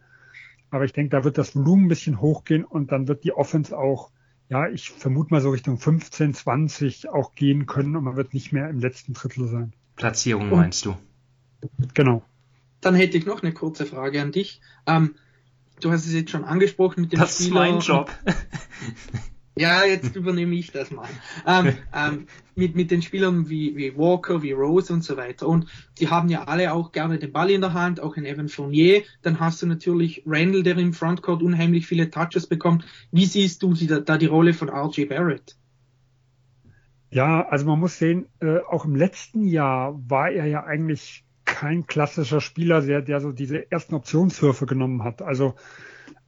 Aber 0.70 0.84
ich 0.84 0.92
denke, 0.92 1.10
da 1.10 1.24
wird 1.24 1.38
das 1.38 1.56
Volumen 1.56 1.86
ein 1.86 1.88
bisschen 1.88 2.20
hochgehen 2.20 2.64
und 2.64 2.92
dann 2.92 3.08
wird 3.08 3.24
die 3.24 3.32
Offense 3.32 3.76
auch, 3.76 4.10
ja, 4.50 4.68
ich 4.68 4.90
vermute 4.90 5.32
mal 5.32 5.40
so 5.40 5.50
Richtung 5.50 5.78
15, 5.78 6.34
20 6.34 7.08
auch 7.08 7.34
gehen 7.36 7.66
können 7.66 7.94
und 7.94 8.04
man 8.04 8.16
wird 8.16 8.34
nicht 8.34 8.52
mehr 8.52 8.68
im 8.68 8.80
letzten 8.80 9.14
Drittel 9.14 9.46
sein. 9.46 9.72
Platzierung 9.94 10.50
meinst 10.50 10.84
du? 10.84 10.96
Genau. 11.94 12.22
Dann 12.80 12.96
hätte 12.96 13.16
ich 13.16 13.26
noch 13.26 13.42
eine 13.42 13.52
kurze 13.52 13.86
Frage 13.86 14.20
an 14.20 14.32
dich. 14.32 14.60
Ähm, 14.86 15.14
du 15.80 15.92
hast 15.92 16.06
es 16.06 16.12
jetzt 16.12 16.30
schon 16.30 16.44
angesprochen 16.44 17.02
mit 17.02 17.12
dem 17.12 17.20
das 17.20 17.36
Spieler. 17.36 17.64
Das 17.64 17.84
ist 17.84 17.88
mein 17.88 17.96
Job. 17.96 18.10
Ja, 19.56 19.84
jetzt 19.84 20.14
übernehme 20.16 20.54
ich 20.54 20.70
das 20.70 20.90
mal. 20.90 21.08
Ähm, 21.46 21.74
ähm, 21.94 22.26
mit, 22.54 22.76
mit 22.76 22.90
den 22.90 23.02
Spielern 23.02 23.48
wie, 23.48 23.76
wie 23.76 23.96
Walker, 23.96 24.42
wie 24.42 24.52
Rose 24.52 24.92
und 24.92 25.02
so 25.02 25.16
weiter. 25.16 25.48
Und 25.48 25.66
die 25.98 26.08
haben 26.08 26.28
ja 26.28 26.44
alle 26.44 26.72
auch 26.72 26.92
gerne 26.92 27.18
den 27.18 27.32
Ball 27.32 27.50
in 27.50 27.60
der 27.60 27.72
Hand, 27.72 28.00
auch 28.00 28.16
in 28.16 28.24
Evan 28.24 28.48
Fournier. 28.48 29.02
Dann 29.22 29.40
hast 29.40 29.60
du 29.62 29.66
natürlich 29.66 30.22
Randall, 30.24 30.62
der 30.62 30.78
im 30.78 30.92
Frontcourt 30.92 31.42
unheimlich 31.42 31.86
viele 31.86 32.10
Touches 32.10 32.46
bekommt. 32.46 32.84
Wie 33.10 33.26
siehst 33.26 33.62
du 33.62 33.74
die, 33.74 33.86
da 33.86 34.18
die 34.18 34.26
Rolle 34.26 34.54
von 34.54 34.68
RJ 34.70 35.06
Barrett? 35.06 35.56
Ja, 37.10 37.46
also 37.48 37.66
man 37.66 37.80
muss 37.80 37.98
sehen, 37.98 38.26
äh, 38.40 38.58
auch 38.58 38.84
im 38.84 38.94
letzten 38.94 39.44
Jahr 39.44 39.98
war 40.08 40.30
er 40.30 40.46
ja 40.46 40.62
eigentlich 40.64 41.24
kein 41.44 41.86
klassischer 41.86 42.40
Spieler, 42.40 42.80
der, 42.82 43.02
der 43.02 43.20
so 43.20 43.32
diese 43.32 43.70
ersten 43.72 43.96
Optionswürfe 43.96 44.66
genommen 44.66 45.02
hat. 45.02 45.20
Also 45.20 45.56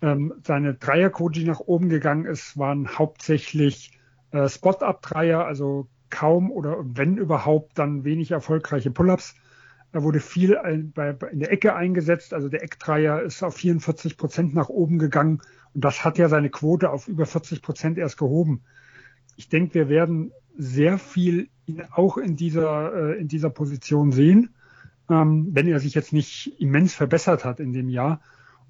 ähm, 0.02 0.34
seine 0.44 0.74
Dreierquote, 0.74 1.40
die 1.40 1.46
nach 1.46 1.60
oben 1.60 1.88
gegangen 1.88 2.26
ist, 2.26 2.58
waren 2.58 2.98
hauptsächlich 2.98 3.98
äh, 4.32 4.48
Spot-Up-Dreier, 4.48 5.46
also 5.46 5.86
kaum 6.10 6.50
oder 6.50 6.76
wenn 6.82 7.16
überhaupt 7.16 7.78
dann 7.78 8.04
wenig 8.04 8.32
erfolgreiche 8.32 8.90
Pull-Ups. 8.90 9.34
Er 9.92 10.02
wurde 10.02 10.20
viel 10.20 10.58
in 10.64 10.92
der 10.94 11.52
Ecke 11.52 11.74
eingesetzt, 11.74 12.34
also 12.34 12.48
der 12.48 12.62
Eckdreier 12.62 13.22
ist 13.22 13.42
auf 13.42 13.56
44 13.56 14.16
Prozent 14.16 14.54
nach 14.54 14.68
oben 14.68 14.98
gegangen 14.98 15.42
und 15.74 15.84
das 15.84 16.04
hat 16.04 16.18
ja 16.18 16.28
seine 16.28 16.50
Quote 16.50 16.90
auf 16.90 17.08
über 17.08 17.26
40 17.26 17.62
Prozent 17.62 17.98
erst 17.98 18.18
gehoben. 18.18 18.62
Ich 19.36 19.48
denke, 19.48 19.74
wir 19.74 19.88
werden 19.88 20.32
sehr 20.56 20.98
viel 20.98 21.48
ihn 21.66 21.82
auch 21.92 22.16
in 22.16 22.36
dieser, 22.36 22.94
äh, 22.94 23.20
in 23.20 23.28
dieser 23.28 23.50
Position 23.50 24.12
sehen, 24.12 24.54
ähm, 25.10 25.48
wenn 25.52 25.68
er 25.68 25.78
sich 25.78 25.94
jetzt 25.94 26.12
nicht 26.12 26.58
immens 26.58 26.94
verbessert 26.94 27.44
hat 27.44 27.60
in 27.60 27.72
dem 27.72 27.88
Jahr 27.88 28.20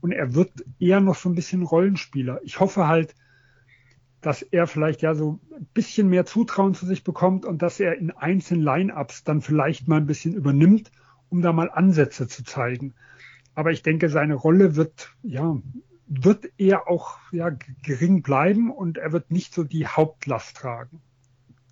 und 0.03 0.13
er 0.13 0.35
wird 0.35 0.51
eher 0.79 1.01
noch 1.01 1.15
so 1.15 1.29
ein 1.29 1.35
bisschen 1.35 1.63
Rollenspieler. 1.63 2.41
Ich 2.43 2.61
hoffe 2.61 2.87
halt, 2.87 3.15
dass 4.21 4.43
er 4.43 4.67
vielleicht 4.67 5.01
ja 5.01 5.15
so 5.15 5.41
ein 5.57 5.67
bisschen 5.73 6.09
mehr 6.09 6.27
Zutrauen 6.27 6.75
zu 6.75 6.87
sich 6.87 7.05
bekommt 7.05 7.45
und 7.45 7.63
dass 7.63 7.81
er 7.81 7.97
in 7.97 8.11
einzelnen 8.11 8.63
Line-ups 8.63 9.25
dann 9.25 9.41
vielleicht 9.41 9.89
mal 9.89 9.97
ein 9.97 10.07
bisschen 10.07 10.35
übernimmt, 10.35 10.91
um 11.31 11.41
da 11.41 11.53
mal 11.53 11.71
Ansätze 11.71 12.29
zu 12.29 12.45
zeigen. 12.45 12.95
Aber 13.55 13.71
ich 13.71 13.83
denke, 13.83 14.09
seine 14.09 14.35
Rolle 14.35 14.77
wird, 14.77 15.15
ja, 15.23 15.57
wird 16.07 16.51
eher 16.59 16.89
auch, 16.89 17.19
ja, 17.31 17.51
gering 17.83 18.23
bleiben 18.23 18.71
und 18.71 18.99
er 18.99 19.13
wird 19.13 19.31
nicht 19.31 19.55
so 19.55 19.65
die 19.65 19.87
Hauptlast 19.87 20.57
tragen 20.57 21.01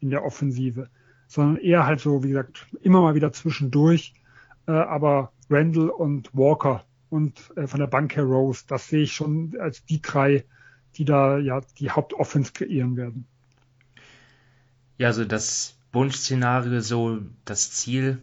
in 0.00 0.10
der 0.10 0.24
Offensive, 0.24 0.88
sondern 1.26 1.56
eher 1.56 1.84
halt 1.84 2.00
so, 2.00 2.22
wie 2.22 2.28
gesagt, 2.28 2.66
immer 2.80 3.02
mal 3.02 3.14
wieder 3.14 3.32
zwischendurch 3.32 4.14
äh, 4.66 4.72
aber 4.72 5.32
Randall 5.48 5.90
und 5.90 6.30
Walker 6.32 6.84
und 7.10 7.52
äh, 7.56 7.66
von 7.66 7.80
der 7.80 7.86
Bank 7.86 8.16
her 8.16 8.24
Rose, 8.24 8.64
das 8.66 8.88
sehe 8.88 9.02
ich 9.02 9.12
schon 9.12 9.56
als 9.60 9.84
die 9.84 10.00
drei, 10.00 10.44
die 10.96 11.04
da 11.04 11.38
ja 11.38 11.60
die 11.78 11.90
Hauptoffense 11.90 12.52
kreieren 12.52 12.96
werden. 12.96 13.26
Ja, 14.96 15.08
also 15.08 15.24
das 15.24 15.76
Wunschszenario, 15.92 16.80
so 16.80 17.20
das 17.44 17.72
Ziel, 17.72 18.22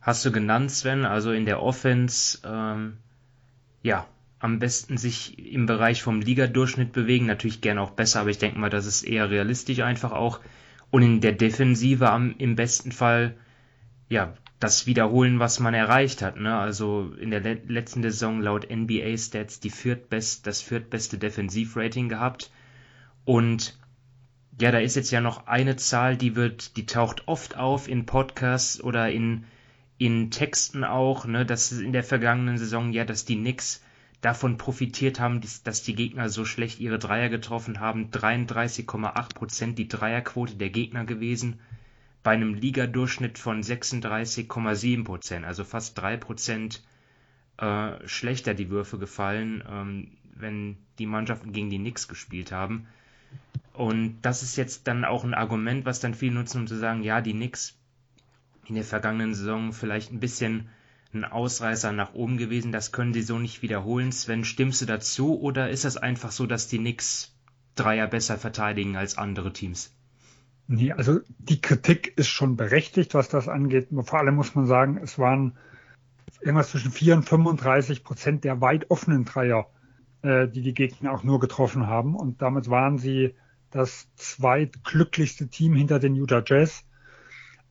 hast 0.00 0.24
du 0.24 0.32
genannt, 0.32 0.70
Sven. 0.70 1.04
Also 1.04 1.32
in 1.32 1.44
der 1.44 1.62
Offense, 1.62 2.38
ähm, 2.44 2.98
ja, 3.82 4.06
am 4.38 4.58
besten 4.58 4.96
sich 4.96 5.38
im 5.38 5.66
Bereich 5.66 6.02
vom 6.02 6.20
Ligadurchschnitt 6.20 6.92
bewegen. 6.92 7.26
Natürlich 7.26 7.60
gerne 7.60 7.80
auch 7.82 7.90
besser, 7.90 8.20
aber 8.20 8.30
ich 8.30 8.38
denke 8.38 8.58
mal, 8.58 8.70
das 8.70 8.86
ist 8.86 9.02
eher 9.02 9.30
realistisch 9.30 9.80
einfach 9.80 10.12
auch. 10.12 10.40
Und 10.90 11.02
in 11.02 11.20
der 11.20 11.32
Defensive 11.32 12.10
am, 12.10 12.34
im 12.38 12.56
besten 12.56 12.92
Fall, 12.92 13.34
ja, 14.08 14.34
das 14.60 14.86
wiederholen, 14.86 15.38
was 15.38 15.58
man 15.58 15.72
erreicht 15.72 16.20
hat. 16.20 16.38
Ne? 16.38 16.54
Also 16.56 17.12
in 17.18 17.30
der 17.30 17.40
le 17.40 17.60
letzten 17.66 18.02
Saison 18.02 18.40
laut 18.42 18.68
NBA 18.70 19.16
Stats 19.16 19.58
die 19.58 19.70
viertbest, 19.70 20.46
das 20.46 20.60
viertbeste 20.60 21.16
Defensivrating 21.16 22.10
gehabt. 22.10 22.50
Und 23.24 23.78
ja, 24.60 24.70
da 24.70 24.78
ist 24.78 24.96
jetzt 24.96 25.10
ja 25.10 25.22
noch 25.22 25.46
eine 25.46 25.76
Zahl, 25.76 26.18
die 26.18 26.36
wird, 26.36 26.76
die 26.76 26.84
taucht 26.84 27.26
oft 27.26 27.56
auf 27.56 27.88
in 27.88 28.04
Podcasts 28.04 28.82
oder 28.82 29.10
in, 29.10 29.44
in 29.96 30.30
Texten 30.30 30.84
auch, 30.84 31.24
ne, 31.24 31.46
dass 31.46 31.72
in 31.72 31.94
der 31.94 32.04
vergangenen 32.04 32.58
Saison 32.58 32.92
ja, 32.92 33.06
dass 33.06 33.24
die 33.24 33.36
Knicks 33.36 33.82
davon 34.20 34.58
profitiert 34.58 35.18
haben, 35.18 35.40
dass 35.64 35.82
die 35.82 35.94
Gegner 35.94 36.28
so 36.28 36.44
schlecht 36.44 36.80
ihre 36.80 36.98
Dreier 36.98 37.30
getroffen 37.30 37.80
haben. 37.80 38.10
33,8 38.10 39.34
Prozent 39.34 39.78
die 39.78 39.88
Dreierquote 39.88 40.56
der 40.56 40.68
Gegner 40.68 41.06
gewesen, 41.06 41.60
bei 42.22 42.32
einem 42.32 42.54
Ligadurchschnitt 42.54 43.38
von 43.38 43.62
36,7 43.62 45.04
Prozent, 45.04 45.46
also 45.46 45.64
fast 45.64 45.96
drei 45.96 46.16
Prozent 46.16 46.82
äh, 47.56 48.06
schlechter 48.06 48.54
die 48.54 48.70
Würfe 48.70 48.98
gefallen, 48.98 49.64
ähm, 49.68 50.16
wenn 50.34 50.76
die 50.98 51.06
Mannschaften 51.06 51.52
gegen 51.52 51.70
die 51.70 51.78
Knicks 51.78 52.08
gespielt 52.08 52.52
haben. 52.52 52.86
Und 53.72 54.20
das 54.22 54.42
ist 54.42 54.56
jetzt 54.56 54.86
dann 54.86 55.04
auch 55.04 55.24
ein 55.24 55.34
Argument, 55.34 55.84
was 55.84 56.00
dann 56.00 56.14
viele 56.14 56.34
nutzen, 56.34 56.62
um 56.62 56.66
zu 56.66 56.76
sagen, 56.76 57.02
ja, 57.02 57.20
die 57.20 57.32
Knicks 57.32 57.78
in 58.66 58.74
der 58.74 58.84
vergangenen 58.84 59.34
Saison 59.34 59.72
vielleicht 59.72 60.12
ein 60.12 60.20
bisschen 60.20 60.68
ein 61.12 61.24
Ausreißer 61.24 61.92
nach 61.92 62.14
oben 62.14 62.36
gewesen, 62.36 62.70
das 62.70 62.92
können 62.92 63.12
sie 63.12 63.22
so 63.22 63.38
nicht 63.38 63.62
wiederholen. 63.62 64.12
Sven, 64.12 64.44
stimmst 64.44 64.82
du 64.82 64.86
dazu 64.86 65.40
oder 65.40 65.70
ist 65.70 65.84
es 65.84 65.96
einfach 65.96 66.30
so, 66.30 66.46
dass 66.46 66.68
die 66.68 66.78
Knicks 66.78 67.34
Dreier 67.74 68.06
besser 68.06 68.36
verteidigen 68.36 68.96
als 68.96 69.18
andere 69.18 69.52
Teams? 69.52 69.92
Nee, 70.72 70.92
also 70.92 71.18
die 71.40 71.60
Kritik 71.60 72.16
ist 72.16 72.28
schon 72.28 72.54
berechtigt, 72.54 73.14
was 73.14 73.28
das 73.28 73.48
angeht. 73.48 73.88
Vor 73.90 74.20
allem 74.20 74.36
muss 74.36 74.54
man 74.54 74.66
sagen, 74.66 75.00
es 75.02 75.18
waren 75.18 75.58
irgendwas 76.40 76.70
zwischen 76.70 76.92
4 76.92 77.16
und 77.16 77.22
35 77.24 78.04
Prozent 78.04 78.44
der 78.44 78.60
weit 78.60 78.88
offenen 78.88 79.24
Dreier, 79.24 79.68
äh, 80.22 80.46
die 80.46 80.62
die 80.62 80.72
Gegner 80.72 81.10
auch 81.10 81.24
nur 81.24 81.40
getroffen 81.40 81.88
haben. 81.88 82.14
Und 82.14 82.40
damit 82.40 82.70
waren 82.70 82.98
sie 82.98 83.34
das 83.72 84.06
zweitglücklichste 84.14 85.48
Team 85.48 85.74
hinter 85.74 85.98
den 85.98 86.14
Utah 86.14 86.44
Jazz. 86.46 86.84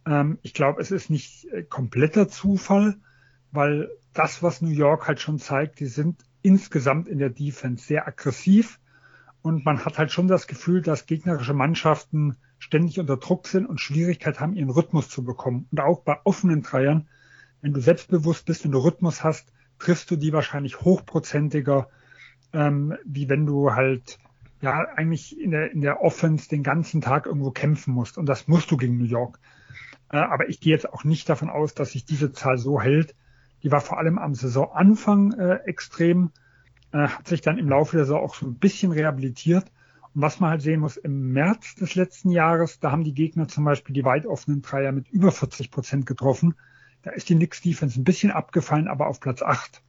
Ähm, 0.06 0.38
ich 0.42 0.54
glaube, 0.54 0.82
es 0.82 0.92
ist 0.92 1.10
nicht 1.10 1.46
äh, 1.54 1.64
kompletter 1.64 2.28
Zufall, 2.28 2.98
weil 3.54 3.90
das, 4.12 4.44
was 4.44 4.62
New 4.62 4.72
York 4.72 5.08
halt 5.08 5.22
schon 5.22 5.40
zeigt, 5.40 5.80
die 5.80 5.86
sind 5.86 6.26
insgesamt 6.42 7.08
in 7.08 7.20
der 7.20 7.30
Defense 7.30 7.86
sehr 7.86 8.06
aggressiv 8.06 8.78
und 9.42 9.64
man 9.64 9.86
hat 9.86 9.98
halt 9.98 10.12
schon 10.12 10.28
das 10.28 10.48
Gefühl, 10.48 10.82
dass 10.82 11.06
gegnerische 11.06 11.54
Mannschaften 11.54 12.36
ständig 12.60 13.00
unter 13.00 13.18
Druck 13.18 13.48
sind 13.48 13.66
und 13.66 13.80
Schwierigkeit 13.80 14.40
haben, 14.40 14.56
ihren 14.56 14.70
Rhythmus 14.70 15.10
zu 15.10 15.24
bekommen. 15.24 15.68
Und 15.72 15.80
auch 15.80 16.02
bei 16.02 16.18
offenen 16.26 16.62
Dreiern, 16.62 17.08
wenn 17.62 17.74
du 17.74 17.82
selbstbewusst 17.82 18.46
bist 18.46 18.66
und 18.66 18.72
du 18.72 18.80
Rhythmus 18.80 19.24
hast, 19.24 19.52
triffst 19.80 20.12
du 20.12 20.18
die 20.18 20.34
wahrscheinlich 20.34 20.82
hochprozentiger, 20.82 21.90
ähm, 22.54 22.96
wie 23.06 23.30
wenn 23.30 23.46
du 23.46 23.74
halt 23.74 24.20
ja 24.62 24.86
eigentlich 24.96 25.40
in 25.40 25.52
der, 25.52 25.72
in 25.72 25.82
der 25.82 26.02
Offense 26.02 26.50
den 26.50 26.64
ganzen 26.64 27.02
Tag 27.02 27.26
irgendwo 27.26 27.52
kämpfen 27.52 27.94
musst. 27.94 28.18
Und 28.18 28.28
das 28.28 28.48
musst 28.48 28.70
du 28.72 28.78
gegen 28.78 28.98
New 28.98 29.06
York. 29.06 29.40
Äh, 30.12 30.18
aber 30.18 30.50
ich 30.50 30.60
gehe 30.60 30.74
jetzt 30.74 30.92
auch 30.92 31.04
nicht 31.04 31.30
davon 31.30 31.50
aus, 31.50 31.74
dass 31.74 31.92
sich 31.92 32.06
diese 32.06 32.32
Zahl 32.34 32.58
so 32.58 32.82
hält. 32.82 33.16
Die 33.64 33.72
war 33.72 33.82
vor 33.82 33.98
allem 33.98 34.18
am 34.18 34.36
Saisonanfang 34.36 35.34
äh, 35.34 35.60
extrem, 35.66 36.32
äh, 36.92 37.08
hat 37.08 37.28
sich 37.28 37.42
dann 37.42 37.58
im 37.58 37.70
Laufe 37.70 37.98
der 37.98 38.06
Saison 38.06 38.22
auch 38.22 38.36
so 38.36 38.46
ein 38.48 38.56
bisschen 38.56 38.92
rehabilitiert. 38.92 39.72
Und 40.14 40.22
was 40.22 40.40
man 40.40 40.52
halt 40.52 40.62
sehen 40.62 40.80
muss, 40.80 40.98
im 40.98 41.32
März 41.32 41.76
des 41.76 41.96
letzten 41.96 42.32
Jahres, 42.32 42.80
da 42.80 42.92
haben 42.92 43.04
die 43.04 43.14
Gegner 43.14 43.48
zum 43.48 43.64
Beispiel 43.64 43.94
die 43.94 44.06
weit 44.06 44.26
offenen 44.26 44.62
Dreier 44.62 44.92
mit 44.92 45.10
über 45.10 45.32
40 45.32 45.72
Prozent 45.72 46.06
getroffen. 46.06 46.56
Da 47.02 47.12
ist 47.12 47.30
die 47.30 47.36
Knicks 47.36 47.62
Defense 47.62 48.00
ein 48.00 48.04
bisschen 48.04 48.32
abgefallen, 48.32 48.88
aber 48.88 49.08
auf 49.08 49.20
Platz 49.20 49.42
8. 49.42 49.82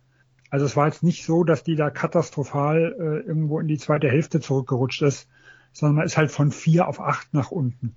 Also 0.51 0.67
es 0.67 0.77
war 0.77 0.87
jetzt 0.87 1.03
nicht 1.03 1.25
so, 1.25 1.45
dass 1.45 1.63
die 1.63 1.77
da 1.77 1.91
katastrophal 1.91 2.95
äh, 2.99 3.27
irgendwo 3.27 3.61
in 3.61 3.69
die 3.69 3.79
zweite 3.79 4.09
Hälfte 4.09 4.41
zurückgerutscht 4.41 5.03
ist, 5.03 5.29
sondern 5.73 5.97
man 5.97 6.07
ist 6.07 6.17
halt 6.17 6.31
von 6.31 6.51
vier 6.51 6.89
auf 6.89 7.01
acht 7.01 7.33
nach 7.33 7.51
unten. 7.51 7.95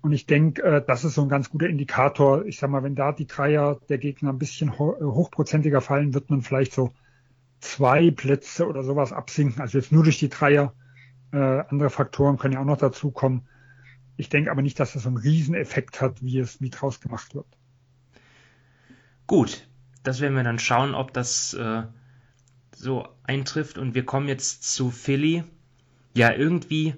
Und 0.00 0.12
ich 0.12 0.26
denke, 0.26 0.62
äh, 0.62 0.84
das 0.84 1.04
ist 1.04 1.14
so 1.14 1.22
ein 1.22 1.28
ganz 1.28 1.50
guter 1.50 1.68
Indikator. 1.68 2.44
Ich 2.44 2.58
sag 2.58 2.68
mal, 2.68 2.82
wenn 2.82 2.96
da 2.96 3.12
die 3.12 3.26
Dreier 3.26 3.80
der 3.88 3.98
Gegner 3.98 4.32
ein 4.32 4.38
bisschen 4.38 4.78
ho 4.78 4.94
äh, 5.00 5.04
hochprozentiger 5.04 5.80
fallen, 5.80 6.14
wird 6.14 6.30
man 6.30 6.42
vielleicht 6.42 6.72
so 6.72 6.92
zwei 7.60 8.10
Plätze 8.10 8.66
oder 8.66 8.82
sowas 8.82 9.12
absinken. 9.12 9.62
Also 9.62 9.78
jetzt 9.78 9.92
nur 9.92 10.02
durch 10.02 10.18
die 10.18 10.28
Dreier. 10.28 10.74
Äh, 11.34 11.64
andere 11.68 11.90
Faktoren 11.90 12.38
können 12.38 12.54
ja 12.54 12.60
auch 12.60 12.64
noch 12.64 12.78
dazukommen. 12.78 13.48
Ich 14.16 14.28
denke 14.28 14.52
aber 14.52 14.62
nicht, 14.62 14.78
dass 14.78 14.92
das 14.92 15.02
so 15.02 15.08
einen 15.08 15.18
Rieseneffekt 15.18 16.00
hat, 16.00 16.22
wie 16.22 16.38
es 16.38 16.60
wie 16.60 16.70
draus 16.70 17.00
gemacht 17.00 17.34
wird. 17.34 17.46
Gut, 19.26 19.66
das 20.04 20.20
werden 20.20 20.36
wir 20.36 20.44
dann 20.44 20.60
schauen, 20.60 20.94
ob 20.94 21.12
das 21.12 21.52
äh, 21.54 21.82
so 22.76 23.08
eintrifft. 23.24 23.78
Und 23.78 23.96
wir 23.96 24.04
kommen 24.04 24.28
jetzt 24.28 24.62
zu 24.72 24.92
Philly. 24.92 25.42
Ja, 26.14 26.32
irgendwie 26.32 26.94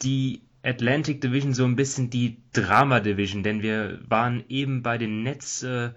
die 0.00 0.40
Atlantic 0.62 1.20
Division 1.20 1.52
so 1.52 1.66
ein 1.66 1.76
bisschen 1.76 2.08
die 2.08 2.38
Drama 2.54 3.00
Division, 3.00 3.42
denn 3.42 3.60
wir 3.60 4.00
waren 4.08 4.44
eben 4.48 4.82
bei 4.82 4.96
den 4.96 5.22
Nets, 5.22 5.62
äh, 5.62 5.90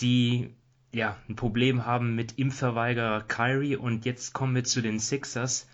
die 0.00 0.54
ja 0.92 1.16
ein 1.30 1.36
Problem 1.36 1.86
haben 1.86 2.14
mit 2.14 2.38
Impfverweigerer 2.38 3.22
Kyrie 3.22 3.76
und 3.76 4.04
jetzt 4.04 4.34
kommen 4.34 4.54
wir 4.54 4.64
zu 4.64 4.82
den 4.82 5.00
Sixers, 5.00 5.66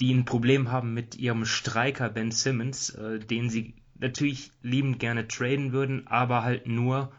die 0.00 0.14
ein 0.14 0.24
Problem 0.24 0.70
haben 0.70 0.94
mit 0.94 1.16
ihrem 1.16 1.44
Streiker 1.44 2.08
Ben 2.08 2.30
Simmons, 2.30 2.90
äh, 2.90 3.18
den 3.18 3.50
sie 3.50 3.74
natürlich 3.98 4.52
liebend 4.62 4.98
gerne 5.00 5.26
traden 5.26 5.72
würden, 5.72 6.06
aber 6.06 6.42
halt 6.44 6.66
nur 6.66 7.12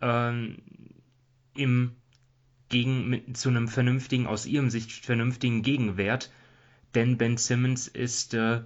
ähm, 0.00 0.56
im 1.54 1.92
gegen 2.68 3.08
mit, 3.08 3.36
zu 3.36 3.48
einem 3.48 3.68
vernünftigen, 3.68 4.26
aus 4.26 4.44
ihrem 4.44 4.70
Sicht 4.70 4.90
vernünftigen 4.90 5.62
Gegenwert, 5.62 6.32
denn 6.96 7.16
Ben 7.16 7.36
Simmons 7.36 7.86
ist 7.86 8.34
äh, 8.34 8.62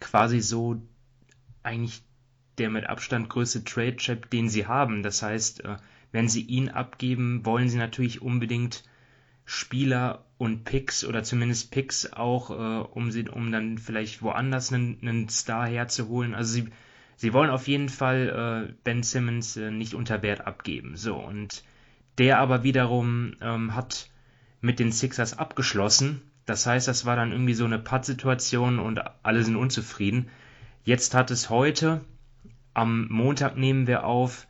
quasi 0.00 0.40
so 0.40 0.80
eigentlich 1.62 2.02
der 2.58 2.70
mit 2.70 2.86
Abstand 2.86 3.28
größte 3.28 3.64
Trade-Chip, 3.64 4.30
den 4.30 4.48
sie 4.48 4.66
haben. 4.66 5.02
Das 5.02 5.22
heißt, 5.22 5.64
äh, 5.64 5.76
wenn 6.10 6.28
sie 6.28 6.42
ihn 6.42 6.68
abgeben, 6.68 7.44
wollen 7.44 7.68
sie 7.68 7.78
natürlich 7.78 8.22
unbedingt 8.22 8.84
Spieler 9.52 10.24
und 10.38 10.64
Picks 10.64 11.04
oder 11.04 11.22
zumindest 11.22 11.70
Picks 11.70 12.12
auch, 12.12 12.50
äh, 12.50 12.84
um 12.88 13.10
sie, 13.10 13.28
um 13.28 13.52
dann 13.52 13.78
vielleicht 13.78 14.22
woanders 14.22 14.72
einen, 14.72 14.98
einen 15.02 15.28
Star 15.28 15.66
herzuholen. 15.66 16.34
Also 16.34 16.52
sie, 16.52 16.68
sie 17.16 17.32
wollen 17.32 17.50
auf 17.50 17.68
jeden 17.68 17.88
Fall 17.88 18.68
äh, 18.70 18.74
Ben 18.84 19.02
Simmons 19.02 19.56
nicht 19.56 19.94
unter 19.94 20.22
Wert 20.22 20.46
abgeben. 20.46 20.96
So 20.96 21.16
und 21.16 21.64
der 22.18 22.38
aber 22.38 22.62
wiederum 22.62 23.34
ähm, 23.40 23.74
hat 23.74 24.10
mit 24.60 24.78
den 24.78 24.92
Sixers 24.92 25.38
abgeschlossen 25.38 26.22
das 26.46 26.66
heißt, 26.66 26.88
das 26.88 27.06
war 27.06 27.16
dann 27.16 27.32
irgendwie 27.32 27.54
so 27.54 27.64
eine 27.64 27.78
Pattsituation 27.78 28.78
und 28.78 29.00
alle 29.22 29.44
sind 29.44 29.56
unzufrieden. 29.56 30.28
Jetzt 30.84 31.14
hat 31.14 31.30
es 31.30 31.50
heute, 31.50 32.04
am 32.74 33.06
Montag 33.08 33.56
nehmen 33.56 33.86
wir 33.86 34.04
auf, 34.04 34.48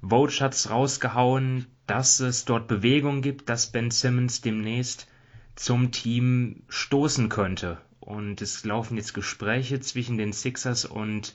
Vogue 0.00 0.32
hat's 0.40 0.70
rausgehauen, 0.70 1.66
dass 1.90 2.20
es 2.20 2.44
dort 2.44 2.68
Bewegung 2.68 3.20
gibt, 3.20 3.48
dass 3.48 3.72
Ben 3.72 3.90
Simmons 3.90 4.42
demnächst 4.42 5.08
zum 5.56 5.90
Team 5.90 6.62
stoßen 6.68 7.28
könnte. 7.28 7.78
Und 7.98 8.40
es 8.40 8.64
laufen 8.64 8.96
jetzt 8.96 9.12
Gespräche 9.12 9.80
zwischen 9.80 10.16
den 10.16 10.32
Sixers 10.32 10.84
und 10.84 11.34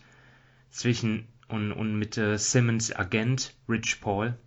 zwischen 0.70 1.28
und, 1.50 1.74
und 1.74 2.00
mit 2.00 2.18
äh, 2.18 2.38
Simmons 2.38 2.96
Agent 2.96 3.54
Rich 3.68 4.00
Paul. 4.00 4.38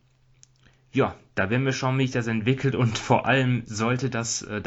Ja, 0.93 1.15
da 1.35 1.51
werden 1.51 1.67
wir 1.67 1.75
schauen, 1.75 1.99
wie 1.99 2.05
sich 2.05 2.13
das 2.13 2.27
entwickelt 2.27 2.75
und 2.75 2.97
vor 2.97 3.27
allem 3.27 3.65
sollte 3.67 4.09
das 4.09 4.41
äh, 4.41 4.63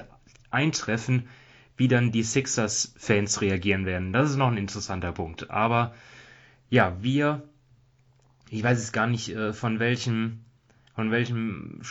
eintreffen, 0.52 1.28
wie 1.76 1.88
dann 1.88 2.12
die 2.12 2.22
Sixers-Fans 2.22 3.42
reagieren 3.42 3.88
werden. 3.88 4.14
Das 4.14 4.30
ist 4.30 4.36
noch 4.38 4.52
ein 4.52 4.58
interessanter 4.58 5.12
Punkt. 5.12 5.50
Aber 5.50 5.96
ja, 6.70 7.02
wir, 7.02 7.42
ich 8.52 8.62
weiß 8.62 8.78
es 8.78 8.92
gar 8.92 9.08
nicht, 9.08 9.30
äh, 9.30 9.54
von 9.54 9.80
welchem, 9.80 10.46
von 10.94 11.12
welchem 11.12 11.82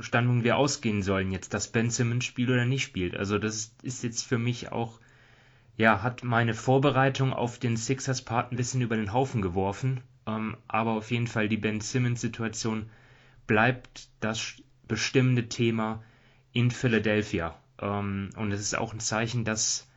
Standpunkt 0.00 0.44
wir 0.44 0.56
ausgehen 0.56 1.02
sollen 1.02 1.30
jetzt, 1.30 1.54
dass 1.54 1.70
Ben 1.70 1.90
Simmons 1.90 2.24
spielt 2.24 2.50
oder 2.50 2.64
nicht 2.64 2.82
spielt. 2.82 3.16
Also 3.16 3.38
das 3.38 3.74
ist 3.82 4.02
jetzt 4.02 4.26
für 4.26 4.38
mich 4.38 4.72
auch, 4.72 5.00
ja, 5.76 6.02
hat 6.02 6.24
meine 6.24 6.54
Vorbereitung 6.54 7.32
auf 7.32 7.58
den 7.58 7.76
Sixers-Part 7.76 8.52
ein 8.52 8.56
bisschen 8.56 8.80
über 8.80 8.96
den 8.96 9.12
Haufen 9.12 9.40
geworfen. 9.40 10.00
Ähm, 10.26 10.56
aber 10.66 10.92
auf 10.92 11.10
jeden 11.10 11.28
Fall 11.28 11.48
die 11.48 11.56
Ben 11.56 11.80
Simmons-Situation 11.80 12.90
bleibt 13.46 14.08
das 14.20 14.56
bestimmende 14.88 15.48
Thema 15.48 16.02
in 16.52 16.70
Philadelphia. 16.70 17.54
Ähm, 17.80 18.30
und 18.36 18.52
es 18.52 18.60
ist 18.60 18.76
auch 18.76 18.92
ein 18.92 19.00
Zeichen, 19.00 19.44
dass 19.44 19.88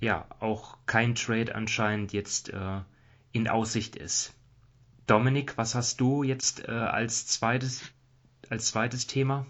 ja 0.00 0.26
auch 0.40 0.76
kein 0.86 1.14
Trade 1.14 1.54
anscheinend 1.54 2.12
jetzt 2.12 2.50
äh, 2.50 2.80
in 3.32 3.48
Aussicht 3.48 3.96
ist. 3.96 4.34
Dominik, 5.06 5.56
was 5.56 5.74
hast 5.74 6.00
du 6.00 6.22
jetzt 6.22 6.68
äh, 6.68 6.72
als 6.72 7.26
zweites 7.26 7.82
als 8.50 8.66
zweites 8.66 9.06
Thema? 9.06 9.46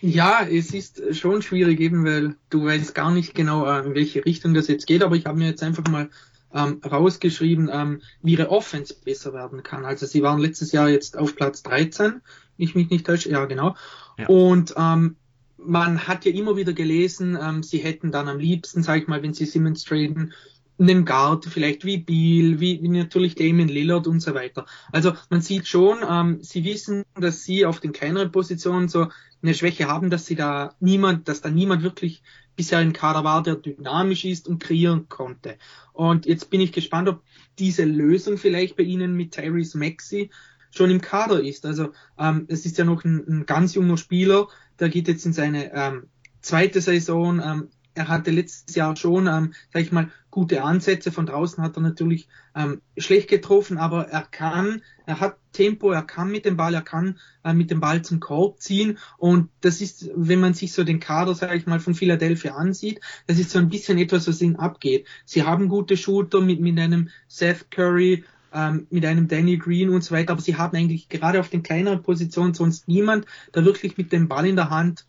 Ja, 0.00 0.44
es 0.44 0.74
ist 0.74 1.16
schon 1.16 1.42
schwierig 1.42 1.78
eben, 1.78 2.04
weil 2.04 2.34
du 2.50 2.64
weißt 2.64 2.94
gar 2.94 3.12
nicht 3.12 3.34
genau, 3.34 3.66
äh, 3.66 3.86
in 3.86 3.94
welche 3.94 4.24
Richtung 4.24 4.52
das 4.52 4.66
jetzt 4.66 4.86
geht, 4.86 5.02
aber 5.02 5.14
ich 5.14 5.26
habe 5.26 5.38
mir 5.38 5.46
jetzt 5.46 5.62
einfach 5.62 5.86
mal 5.88 6.10
ähm, 6.52 6.80
rausgeschrieben, 6.84 7.70
ähm, 7.72 8.02
wie 8.20 8.32
ihre 8.32 8.50
Offense 8.50 8.94
besser 9.04 9.32
werden 9.32 9.62
kann. 9.62 9.84
Also 9.84 10.06
sie 10.06 10.22
waren 10.22 10.40
letztes 10.40 10.72
Jahr 10.72 10.88
jetzt 10.88 11.16
auf 11.16 11.36
Platz 11.36 11.62
13, 11.62 12.20
ich 12.56 12.74
mich 12.74 12.90
nicht 12.90 13.06
täusche, 13.06 13.30
ja 13.30 13.44
genau. 13.44 13.76
Ja. 14.18 14.26
Und 14.26 14.74
ähm, 14.76 15.16
man 15.56 16.06
hat 16.06 16.24
ja 16.24 16.32
immer 16.32 16.56
wieder 16.56 16.72
gelesen, 16.72 17.38
ähm, 17.40 17.62
sie 17.62 17.78
hätten 17.78 18.10
dann 18.10 18.28
am 18.28 18.38
liebsten, 18.38 18.82
sag 18.82 19.02
ich 19.02 19.08
mal, 19.08 19.22
wenn 19.22 19.34
sie 19.34 19.46
Simmons 19.46 19.84
traden, 19.84 20.32
einen 20.82 21.04
Guard, 21.04 21.46
vielleicht 21.46 21.84
wie 21.84 21.98
Beal, 21.98 22.60
wie, 22.60 22.82
wie 22.82 22.88
natürlich 22.88 23.34
Damon 23.34 23.68
Lillard 23.68 24.06
und 24.06 24.20
so 24.20 24.34
weiter. 24.34 24.66
Also 24.90 25.12
man 25.30 25.40
sieht 25.40 25.66
schon, 25.66 25.98
ähm, 26.08 26.38
sie 26.42 26.64
wissen, 26.64 27.04
dass 27.14 27.44
sie 27.44 27.64
auf 27.66 27.80
den 27.80 27.92
kleineren 27.92 28.32
Positionen 28.32 28.88
so 28.88 29.08
eine 29.42 29.54
Schwäche 29.54 29.88
haben, 29.88 30.10
dass 30.10 30.26
sie 30.26 30.36
da 30.36 30.74
niemand, 30.80 31.28
dass 31.28 31.40
da 31.40 31.50
niemand 31.50 31.82
wirklich 31.82 32.22
bisher 32.56 32.80
im 32.80 32.92
Kader 32.92 33.24
war, 33.24 33.42
der 33.42 33.56
dynamisch 33.56 34.24
ist 34.24 34.48
und 34.48 34.62
kreieren 34.62 35.08
konnte. 35.08 35.56
Und 35.92 36.26
jetzt 36.26 36.50
bin 36.50 36.60
ich 36.60 36.72
gespannt, 36.72 37.08
ob 37.08 37.22
diese 37.58 37.84
Lösung 37.84 38.38
vielleicht 38.38 38.76
bei 38.76 38.82
Ihnen 38.82 39.16
mit 39.16 39.32
Tyrese 39.32 39.78
Maxi 39.78 40.30
schon 40.70 40.90
im 40.90 41.00
Kader 41.00 41.42
ist. 41.42 41.66
Also 41.66 41.92
ähm, 42.18 42.46
es 42.48 42.66
ist 42.66 42.78
ja 42.78 42.84
noch 42.84 43.04
ein, 43.04 43.24
ein 43.26 43.46
ganz 43.46 43.74
junger 43.74 43.96
Spieler, 43.96 44.48
der 44.78 44.88
geht 44.88 45.08
jetzt 45.08 45.26
in 45.26 45.32
seine 45.32 45.72
ähm, 45.74 46.04
zweite 46.40 46.80
Saison. 46.80 47.40
Ähm, 47.40 47.68
er 47.94 48.08
hatte 48.08 48.30
letztes 48.30 48.74
Jahr 48.74 48.96
schon, 48.96 49.26
ähm, 49.26 49.52
sag 49.72 49.82
ich 49.82 49.92
mal, 49.92 50.10
gute 50.30 50.62
Ansätze. 50.62 51.12
Von 51.12 51.26
draußen 51.26 51.62
hat 51.62 51.76
er 51.76 51.82
natürlich 51.82 52.28
ähm, 52.54 52.80
schlecht 52.96 53.28
getroffen, 53.28 53.78
aber 53.78 54.08
er 54.08 54.22
kann, 54.22 54.82
er 55.06 55.20
hat 55.20 55.36
Tempo, 55.52 55.90
er 55.90 56.02
kann 56.02 56.30
mit 56.30 56.44
dem 56.44 56.56
Ball, 56.56 56.74
er 56.74 56.82
kann 56.82 57.18
äh, 57.44 57.52
mit 57.52 57.70
dem 57.70 57.80
Ball 57.80 58.02
zum 58.02 58.20
Korb 58.20 58.60
ziehen. 58.60 58.98
Und 59.18 59.50
das 59.60 59.80
ist, 59.80 60.10
wenn 60.14 60.40
man 60.40 60.54
sich 60.54 60.72
so 60.72 60.84
den 60.84 61.00
Kader, 61.00 61.34
sag 61.34 61.54
ich 61.54 61.66
mal, 61.66 61.80
von 61.80 61.94
Philadelphia 61.94 62.54
ansieht, 62.54 63.00
das 63.26 63.38
ist 63.38 63.50
so 63.50 63.58
ein 63.58 63.68
bisschen 63.68 63.98
etwas, 63.98 64.26
was 64.26 64.40
ihnen 64.40 64.56
abgeht. 64.56 65.06
Sie 65.24 65.42
haben 65.42 65.68
gute 65.68 65.96
Shooter 65.96 66.40
mit, 66.40 66.60
mit 66.60 66.78
einem 66.78 67.10
Seth 67.28 67.70
Curry, 67.70 68.24
ähm, 68.54 68.86
mit 68.90 69.04
einem 69.04 69.28
Danny 69.28 69.56
Green 69.58 69.90
und 69.90 70.02
so 70.02 70.14
weiter, 70.14 70.32
aber 70.32 70.42
sie 70.42 70.56
haben 70.56 70.76
eigentlich 70.76 71.08
gerade 71.08 71.40
auf 71.40 71.48
den 71.48 71.62
kleineren 71.62 72.02
Positionen 72.02 72.54
sonst 72.54 72.88
niemand, 72.88 73.26
der 73.54 73.64
wirklich 73.64 73.96
mit 73.96 74.12
dem 74.12 74.28
Ball 74.28 74.46
in 74.46 74.56
der 74.56 74.70
Hand 74.70 75.06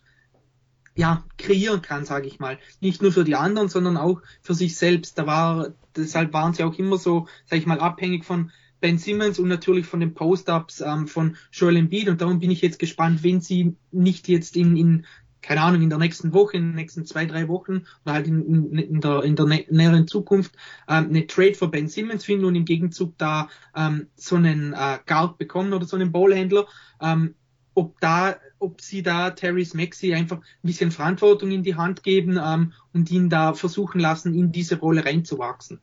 ja, 0.96 1.24
kreieren 1.38 1.82
kann, 1.82 2.04
sage 2.04 2.26
ich 2.26 2.38
mal. 2.38 2.58
Nicht 2.80 3.02
nur 3.02 3.12
für 3.12 3.24
die 3.24 3.34
anderen, 3.34 3.68
sondern 3.68 3.96
auch 3.96 4.22
für 4.42 4.54
sich 4.54 4.76
selbst. 4.76 5.18
Da 5.18 5.26
war, 5.26 5.74
deshalb 5.96 6.32
waren 6.32 6.54
sie 6.54 6.64
auch 6.64 6.78
immer 6.78 6.98
so, 6.98 7.26
sage 7.46 7.60
ich 7.60 7.66
mal, 7.66 7.80
abhängig 7.80 8.24
von 8.24 8.52
Ben 8.80 8.98
Simmons 8.98 9.38
und 9.38 9.48
natürlich 9.48 9.86
von 9.86 10.00
den 10.00 10.14
Post-Ups 10.14 10.80
ähm, 10.80 11.08
von 11.08 11.36
Joel 11.52 11.76
Embiid. 11.76 12.08
Und 12.08 12.20
darum 12.20 12.38
bin 12.38 12.50
ich 12.50 12.60
jetzt 12.60 12.78
gespannt, 12.78 13.22
wenn 13.22 13.40
sie 13.40 13.76
nicht 13.90 14.28
jetzt 14.28 14.56
in, 14.56 14.76
in 14.76 15.06
keine 15.44 15.60
Ahnung, 15.60 15.82
in 15.82 15.90
der 15.90 15.98
nächsten 15.98 16.32
Woche, 16.32 16.56
in 16.56 16.68
den 16.68 16.74
nächsten 16.74 17.04
zwei, 17.04 17.26
drei 17.26 17.48
Wochen 17.48 17.84
oder 18.04 18.14
halt 18.14 18.26
in, 18.26 18.46
in, 18.46 18.78
in 18.78 19.00
der, 19.00 19.22
in 19.24 19.36
der 19.36 19.46
näheren 19.46 20.08
Zukunft 20.08 20.54
ähm, 20.88 21.08
eine 21.10 21.26
Trade 21.26 21.54
für 21.54 21.68
Ben 21.68 21.88
Simmons 21.88 22.24
finden 22.24 22.46
und 22.46 22.54
im 22.54 22.64
Gegenzug 22.64 23.18
da 23.18 23.48
ähm, 23.76 24.06
so 24.16 24.36
einen 24.36 24.72
äh, 24.72 24.98
Guard 25.06 25.36
bekommen 25.36 25.74
oder 25.74 25.84
so 25.84 25.96
einen 25.96 26.12
Ballhändler, 26.12 26.66
ähm, 27.00 27.34
ob 27.74 28.00
da 28.00 28.36
ob 28.64 28.80
sie 28.80 29.02
da 29.02 29.30
Terry's 29.30 29.74
Maxi 29.74 30.14
einfach 30.14 30.38
ein 30.38 30.42
bisschen 30.62 30.90
Verantwortung 30.90 31.50
in 31.50 31.62
die 31.62 31.76
Hand 31.76 32.02
geben 32.02 32.40
ähm, 32.42 32.72
und 32.92 33.10
ihn 33.10 33.28
da 33.28 33.52
versuchen 33.52 34.00
lassen, 34.00 34.34
in 34.34 34.52
diese 34.52 34.78
Rolle 34.78 35.04
reinzuwachsen. 35.04 35.80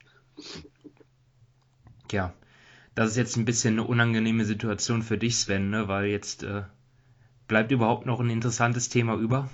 Ja, 2.12 2.34
das 2.96 3.12
ist 3.12 3.18
jetzt 3.18 3.38
ein 3.38 3.46
bisschen 3.46 3.76
eine 3.76 3.88
unangenehme 3.88 4.46
Situation 4.46 5.04
für 5.04 5.18
dich, 5.18 5.38
Sven, 5.38 5.70
ne? 5.70 5.88
weil 5.88 6.06
jetzt 6.06 6.44
äh, 6.44 6.64
bleibt 7.48 7.72
überhaupt 7.72 8.06
noch 8.06 8.20
ein 8.20 8.30
interessantes 8.30 8.90
Thema 8.90 9.16
über. 9.16 9.50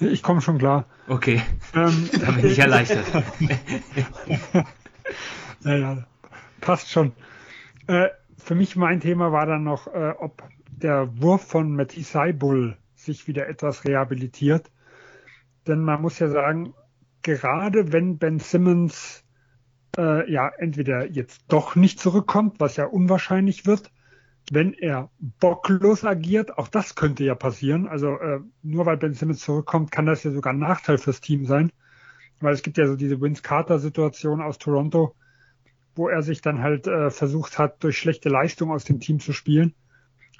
Ich 0.00 0.22
komme 0.22 0.40
schon 0.40 0.58
klar. 0.58 0.86
Okay, 1.08 1.42
ähm, 1.74 2.08
da 2.20 2.30
bin 2.30 2.46
ich 2.46 2.58
erleichtert. 2.58 3.06
naja, 5.60 6.06
passt 6.60 6.90
schon. 6.90 7.12
Äh, 7.86 8.08
für 8.36 8.54
mich 8.54 8.76
mein 8.76 9.00
Thema 9.00 9.32
war 9.32 9.46
dann 9.46 9.64
noch, 9.64 9.88
äh, 9.88 10.14
ob 10.18 10.42
der 10.78 11.20
Wurf 11.20 11.42
von 11.46 11.74
Matty 11.74 12.02
Seibul 12.02 12.76
sich 12.94 13.26
wieder 13.26 13.48
etwas 13.48 13.84
rehabilitiert. 13.84 14.70
Denn 15.66 15.82
man 15.82 16.00
muss 16.00 16.18
ja 16.18 16.28
sagen, 16.28 16.74
gerade 17.22 17.92
wenn 17.92 18.18
Ben 18.18 18.38
Simmons 18.38 19.24
äh, 19.96 20.30
ja 20.30 20.50
entweder 20.58 21.06
jetzt 21.06 21.42
doch 21.48 21.76
nicht 21.76 22.00
zurückkommt, 22.00 22.60
was 22.60 22.76
ja 22.76 22.86
unwahrscheinlich 22.86 23.66
wird, 23.66 23.90
wenn 24.50 24.72
er 24.72 25.10
bocklos 25.18 26.04
agiert, 26.04 26.56
auch 26.56 26.68
das 26.68 26.94
könnte 26.94 27.24
ja 27.24 27.34
passieren. 27.34 27.86
Also 27.86 28.16
äh, 28.18 28.40
nur 28.62 28.86
weil 28.86 28.96
Ben 28.96 29.14
Simmons 29.14 29.40
zurückkommt, 29.40 29.90
kann 29.90 30.06
das 30.06 30.24
ja 30.24 30.30
sogar 30.30 30.52
ein 30.52 30.58
Nachteil 30.58 30.98
fürs 30.98 31.20
Team 31.20 31.44
sein. 31.44 31.70
Weil 32.40 32.54
es 32.54 32.62
gibt 32.62 32.78
ja 32.78 32.86
so 32.86 32.96
diese 32.96 33.20
Vince 33.20 33.42
Carter-Situation 33.42 34.40
aus 34.40 34.58
Toronto, 34.58 35.14
wo 35.96 36.08
er 36.08 36.22
sich 36.22 36.40
dann 36.40 36.62
halt 36.62 36.86
äh, 36.86 37.10
versucht 37.10 37.58
hat, 37.58 37.82
durch 37.82 37.98
schlechte 37.98 38.28
Leistung 38.28 38.70
aus 38.70 38.84
dem 38.84 39.00
Team 39.00 39.18
zu 39.18 39.32
spielen. 39.32 39.74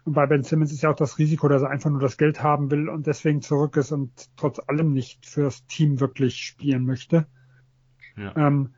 Und 0.08 0.14
bei 0.14 0.24
Ben 0.24 0.42
Simmons 0.42 0.72
ist 0.72 0.80
ja 0.80 0.90
auch 0.90 0.96
das 0.96 1.18
Risiko, 1.18 1.48
dass 1.48 1.60
er 1.60 1.68
einfach 1.68 1.90
nur 1.90 2.00
das 2.00 2.16
Geld 2.16 2.42
haben 2.42 2.70
will 2.70 2.88
und 2.88 3.06
deswegen 3.06 3.42
zurück 3.42 3.76
ist 3.76 3.92
und 3.92 4.10
trotz 4.38 4.58
allem 4.66 4.94
nicht 4.94 5.26
fürs 5.26 5.66
Team 5.66 6.00
wirklich 6.00 6.38
spielen 6.38 6.86
möchte. 6.86 7.26
Ja. 8.16 8.34
Ähm, 8.34 8.70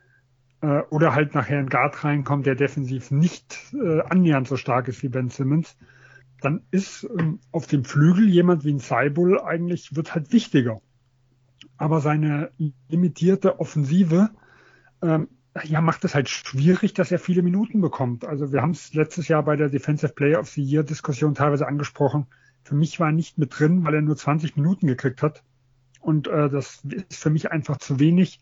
äh, 0.59 0.81
oder 0.89 1.15
halt 1.15 1.33
nachher 1.33 1.59
ein 1.59 1.69
Guard 1.69 2.03
reinkommt, 2.03 2.47
der 2.47 2.55
defensiv 2.55 3.11
nicht 3.11 3.73
äh, 3.73 4.01
annähernd 4.01 4.45
so 4.45 4.57
stark 4.57 4.89
ist 4.89 5.03
wie 5.03 5.07
Ben 5.07 5.29
Simmons. 5.29 5.77
Dann 6.41 6.63
ist 6.69 7.07
ähm, 7.17 7.39
auf 7.53 7.65
dem 7.65 7.85
Flügel 7.85 8.27
jemand 8.27 8.65
wie 8.65 8.73
ein 8.73 8.79
Seibul 8.79 9.39
eigentlich, 9.39 9.95
wird 9.95 10.13
halt 10.13 10.33
wichtiger. 10.33 10.81
Aber 11.77 12.01
seine 12.01 12.51
limitierte 12.89 13.61
Offensive 13.61 14.31
ähm, 15.01 15.29
ja, 15.63 15.81
macht 15.81 16.05
es 16.05 16.15
halt 16.15 16.29
schwierig, 16.29 16.93
dass 16.93 17.11
er 17.11 17.19
viele 17.19 17.41
Minuten 17.41 17.81
bekommt. 17.81 18.25
Also 18.25 18.53
wir 18.53 18.61
haben 18.61 18.71
es 18.71 18.93
letztes 18.93 19.27
Jahr 19.27 19.43
bei 19.43 19.55
der 19.55 19.69
Defensive 19.69 20.13
Player 20.13 20.39
of 20.39 20.49
the 20.49 20.63
Year 20.63 20.83
Diskussion 20.83 21.35
teilweise 21.35 21.67
angesprochen. 21.67 22.27
Für 22.63 22.75
mich 22.75 22.99
war 22.99 23.07
er 23.07 23.13
nicht 23.13 23.37
mit 23.37 23.59
drin, 23.59 23.83
weil 23.83 23.95
er 23.95 24.01
nur 24.01 24.15
20 24.15 24.55
Minuten 24.55 24.87
gekriegt 24.87 25.21
hat. 25.21 25.43
Und 25.99 26.27
äh, 26.27 26.49
das 26.49 26.83
ist 27.09 27.21
für 27.21 27.29
mich 27.29 27.51
einfach 27.51 27.77
zu 27.77 27.99
wenig, 27.99 28.39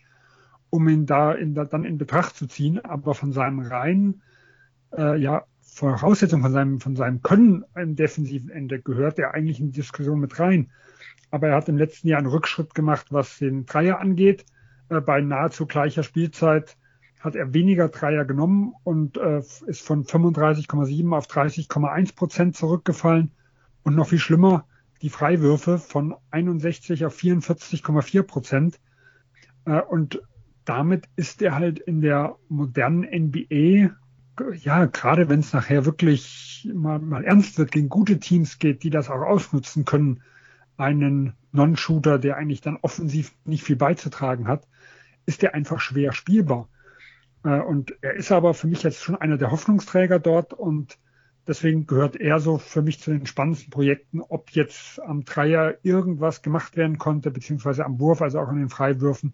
um 0.69 0.87
ihn 0.87 1.05
da 1.05 1.31
in, 1.33 1.55
dann 1.55 1.83
in 1.83 1.97
Betracht 1.97 2.35
zu 2.35 2.47
ziehen. 2.47 2.83
Aber 2.85 3.15
von 3.15 3.33
seinem 3.33 3.59
reinen, 3.59 4.21
äh, 4.95 5.19
ja, 5.19 5.45
Voraussetzung 5.61 6.41
von 6.41 6.51
seinem, 6.51 6.79
von 6.79 6.95
seinem 6.95 7.21
Können 7.21 7.63
im 7.75 7.95
defensiven 7.95 8.49
Ende 8.49 8.81
gehört 8.81 9.17
er 9.19 9.33
eigentlich 9.33 9.59
in 9.59 9.67
die 9.67 9.79
Diskussion 9.79 10.19
mit 10.19 10.39
rein. 10.39 10.71
Aber 11.31 11.47
er 11.47 11.55
hat 11.55 11.69
im 11.69 11.77
letzten 11.77 12.07
Jahr 12.07 12.19
einen 12.19 12.27
Rückschritt 12.27 12.75
gemacht, 12.75 13.07
was 13.11 13.37
den 13.37 13.65
Dreier 13.65 13.99
angeht. 13.99 14.45
Äh, 14.89 15.01
bei 15.01 15.21
nahezu 15.21 15.65
gleicher 15.65 16.03
Spielzeit 16.03 16.77
hat 17.19 17.35
er 17.35 17.53
weniger 17.53 17.89
Dreier 17.89 18.25
genommen 18.25 18.73
und 18.83 19.17
äh, 19.17 19.39
ist 19.39 19.81
von 19.81 20.05
35,7 20.05 21.15
auf 21.15 21.27
30,1 21.27 22.15
Prozent 22.15 22.55
zurückgefallen. 22.55 23.31
Und 23.83 23.95
noch 23.95 24.07
viel 24.07 24.19
schlimmer, 24.19 24.65
die 25.01 25.09
Freiwürfe 25.09 25.77
von 25.77 26.15
61 26.31 27.05
auf 27.05 27.17
44,4 27.17 28.23
Prozent. 28.23 28.79
Äh, 29.65 29.81
und 29.81 30.21
damit 30.63 31.09
ist 31.15 31.41
er 31.41 31.55
halt 31.55 31.79
in 31.79 32.01
der 32.01 32.35
modernen 32.47 33.03
NBA, 33.03 33.89
ja, 34.55 34.85
gerade 34.85 35.27
wenn 35.27 35.41
es 35.41 35.51
nachher 35.51 35.85
wirklich 35.85 36.69
mal, 36.73 36.99
mal 36.99 37.25
ernst 37.25 37.57
wird, 37.57 37.71
gegen 37.71 37.89
gute 37.89 38.19
Teams 38.19 38.59
geht, 38.59 38.83
die 38.83 38.89
das 38.89 39.09
auch 39.09 39.21
ausnutzen 39.21 39.83
können, 39.83 40.21
einen 40.77 41.33
Non-Shooter, 41.51 42.19
der 42.19 42.37
eigentlich 42.37 42.61
dann 42.61 42.77
offensiv 42.77 43.33
nicht 43.43 43.63
viel 43.63 43.75
beizutragen 43.75 44.47
hat, 44.47 44.67
ist 45.25 45.43
er 45.43 45.53
einfach 45.53 45.81
schwer 45.81 46.13
spielbar. 46.13 46.69
Äh, 47.43 47.59
und 47.59 47.95
er 48.01 48.13
ist 48.13 48.31
aber 48.31 48.53
für 48.53 48.67
mich 48.67 48.83
jetzt 48.83 49.01
schon 49.01 49.15
einer 49.15 49.37
der 49.37 49.51
Hoffnungsträger 49.51 50.19
dort 50.19 50.53
und 50.53 50.97
deswegen 51.47 51.87
gehört 51.87 52.15
er 52.15 52.39
so 52.39 52.57
für 52.57 52.81
mich 52.81 52.99
zu 52.99 53.11
den 53.11 53.25
spannendsten 53.25 53.71
Projekten, 53.71 54.21
ob 54.21 54.51
jetzt 54.51 55.01
am 55.01 55.25
Dreier 55.25 55.77
irgendwas 55.83 56.41
gemacht 56.41 56.77
werden 56.77 56.97
konnte, 56.97 57.31
beziehungsweise 57.31 57.85
am 57.85 57.99
Wurf, 57.99 58.21
also 58.21 58.39
auch 58.39 58.47
an 58.47 58.57
den 58.57 58.69
Freiwürfen, 58.69 59.33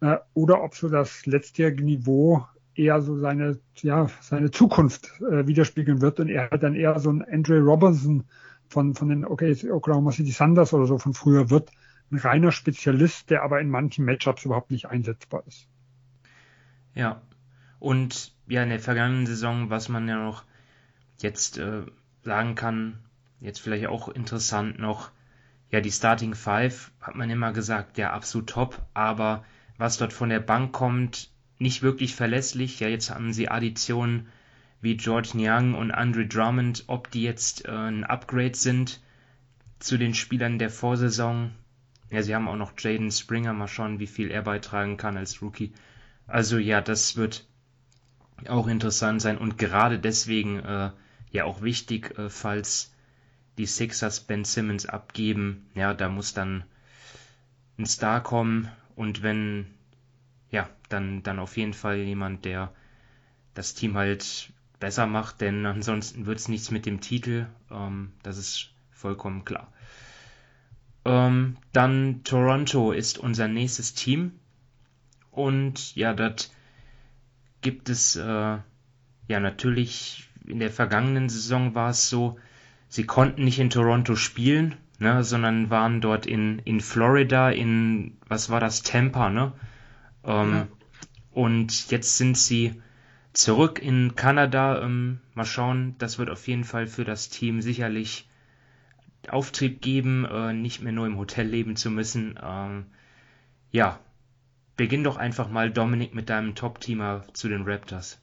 äh, 0.00 0.16
oder 0.34 0.62
ob 0.62 0.74
so 0.74 0.88
das 0.88 1.26
letztjährige 1.26 1.84
Niveau 1.84 2.46
eher 2.74 3.00
so 3.02 3.18
seine, 3.18 3.58
ja, 3.76 4.08
seine 4.20 4.50
Zukunft 4.50 5.20
äh, 5.20 5.46
widerspiegeln 5.46 6.00
wird 6.00 6.20
und 6.20 6.28
er 6.28 6.48
dann 6.58 6.74
eher 6.74 6.98
so 6.98 7.10
ein 7.10 7.22
Andre 7.22 7.60
Robinson 7.60 8.24
von, 8.68 8.94
von 8.94 9.08
den 9.08 9.24
Oklahoma 9.24 10.10
City 10.10 10.30
Sanders 10.30 10.72
oder 10.72 10.86
so 10.86 10.98
von 10.98 11.14
früher 11.14 11.50
wird, 11.50 11.70
ein 12.10 12.18
reiner 12.18 12.52
Spezialist, 12.52 13.30
der 13.30 13.42
aber 13.42 13.60
in 13.60 13.70
manchen 13.70 14.04
Matchups 14.04 14.44
überhaupt 14.44 14.70
nicht 14.70 14.86
einsetzbar 14.86 15.44
ist. 15.46 15.68
Ja. 16.94 17.20
Und 17.78 18.32
ja, 18.46 18.62
in 18.62 18.70
der 18.70 18.80
vergangenen 18.80 19.26
Saison, 19.26 19.70
was 19.70 19.88
man 19.88 20.08
ja 20.08 20.16
noch 20.16 20.44
jetzt 21.20 21.58
äh, 21.58 21.82
sagen 22.22 22.54
kann, 22.54 22.98
jetzt 23.40 23.60
vielleicht 23.60 23.86
auch 23.86 24.08
interessant 24.08 24.78
noch, 24.78 25.10
ja, 25.70 25.80
die 25.80 25.90
Starting 25.90 26.34
Five 26.34 26.92
hat 27.00 27.16
man 27.16 27.30
immer 27.30 27.52
gesagt, 27.52 27.98
ja, 27.98 28.12
absolut 28.12 28.50
top, 28.50 28.86
aber 28.94 29.44
was 29.76 29.98
dort 29.98 30.12
von 30.12 30.28
der 30.28 30.40
Bank 30.40 30.72
kommt, 30.72 31.30
nicht 31.58 31.82
wirklich 31.82 32.14
verlässlich. 32.14 32.80
Ja, 32.80 32.88
jetzt 32.88 33.10
haben 33.10 33.32
sie 33.32 33.48
Additionen 33.48 34.28
wie 34.80 34.96
George 34.96 35.30
Niang 35.34 35.74
und 35.74 35.90
Andre 35.90 36.26
Drummond, 36.26 36.84
ob 36.88 37.10
die 37.10 37.22
jetzt 37.22 37.64
äh, 37.66 37.70
ein 37.70 38.04
Upgrade 38.04 38.54
sind 38.54 39.00
zu 39.78 39.98
den 39.98 40.14
Spielern 40.14 40.58
der 40.58 40.70
Vorsaison. 40.70 41.52
Ja, 42.10 42.22
sie 42.22 42.34
haben 42.34 42.48
auch 42.48 42.56
noch 42.56 42.72
Jaden 42.78 43.10
Springer, 43.10 43.52
mal 43.52 43.66
schauen, 43.66 43.98
wie 43.98 44.06
viel 44.06 44.30
er 44.30 44.42
beitragen 44.42 44.96
kann 44.96 45.16
als 45.16 45.42
Rookie. 45.42 45.72
Also 46.26 46.58
ja, 46.58 46.80
das 46.80 47.16
wird 47.16 47.46
auch 48.48 48.66
interessant 48.66 49.22
sein 49.22 49.38
und 49.38 49.58
gerade 49.58 49.98
deswegen 49.98 50.58
äh, 50.60 50.90
ja 51.30 51.44
auch 51.44 51.62
wichtig, 51.62 52.18
äh, 52.18 52.30
falls 52.30 52.92
die 53.58 53.66
Sixers 53.66 54.20
Ben 54.20 54.44
Simmons 54.44 54.86
abgeben. 54.86 55.70
Ja, 55.74 55.94
da 55.94 56.08
muss 56.08 56.34
dann 56.34 56.64
ein 57.78 57.86
Star 57.86 58.22
kommen 58.22 58.70
und 58.96 59.22
wenn, 59.22 59.66
ja, 60.50 60.68
dann, 60.88 61.22
dann 61.22 61.38
auf 61.38 61.56
jeden 61.56 61.74
Fall 61.74 61.98
jemand, 61.98 62.44
der 62.44 62.72
das 63.54 63.74
Team 63.74 63.96
halt 63.96 64.52
besser 64.80 65.06
macht, 65.06 65.40
denn 65.40 65.64
ansonsten 65.66 66.26
wird 66.26 66.38
es 66.38 66.48
nichts 66.48 66.70
mit 66.70 66.86
dem 66.86 67.00
Titel. 67.00 67.46
Ähm, 67.70 68.12
das 68.22 68.38
ist 68.38 68.70
vollkommen 68.90 69.44
klar. 69.44 69.72
Ähm, 71.04 71.56
dann 71.72 72.22
Toronto 72.24 72.92
ist 72.92 73.18
unser 73.18 73.48
nächstes 73.48 73.94
Team. 73.94 74.32
Und 75.34 75.96
ja, 75.96 76.14
dort 76.14 76.50
gibt 77.60 77.88
es, 77.88 78.16
äh, 78.16 78.22
ja, 78.22 79.40
natürlich 79.40 80.28
in 80.46 80.60
der 80.60 80.70
vergangenen 80.70 81.28
Saison 81.28 81.74
war 81.74 81.90
es 81.90 82.08
so, 82.08 82.38
sie 82.88 83.04
konnten 83.04 83.44
nicht 83.44 83.58
in 83.58 83.70
Toronto 83.70 84.14
spielen, 84.14 84.76
ne, 84.98 85.24
sondern 85.24 85.70
waren 85.70 86.00
dort 86.00 86.26
in, 86.26 86.60
in 86.60 86.80
Florida, 86.80 87.50
in, 87.50 88.16
was 88.28 88.50
war 88.50 88.60
das, 88.60 88.82
Tampa, 88.82 89.30
ne? 89.30 89.52
Ähm, 90.24 90.52
ja. 90.52 90.68
Und 91.32 91.90
jetzt 91.90 92.16
sind 92.16 92.38
sie 92.38 92.80
zurück 93.32 93.82
in 93.82 94.14
Kanada. 94.14 94.82
Ähm, 94.82 95.20
mal 95.34 95.44
schauen, 95.44 95.96
das 95.98 96.18
wird 96.18 96.30
auf 96.30 96.46
jeden 96.46 96.64
Fall 96.64 96.86
für 96.86 97.04
das 97.04 97.28
Team 97.28 97.60
sicherlich 97.60 98.28
Auftrieb 99.28 99.82
geben, 99.82 100.24
äh, 100.24 100.52
nicht 100.52 100.80
mehr 100.80 100.92
nur 100.92 101.06
im 101.06 101.18
Hotel 101.18 101.46
leben 101.46 101.76
zu 101.76 101.90
müssen. 101.90 102.38
Ähm, 102.40 102.86
ja, 103.72 103.98
beginn 104.76 105.04
doch 105.04 105.16
einfach 105.16 105.48
mal, 105.48 105.70
Dominik, 105.70 106.14
mit 106.14 106.28
deinem 106.28 106.54
Top-Teamer 106.54 107.24
zu 107.32 107.48
den 107.48 107.62
Raptors. 107.62 108.18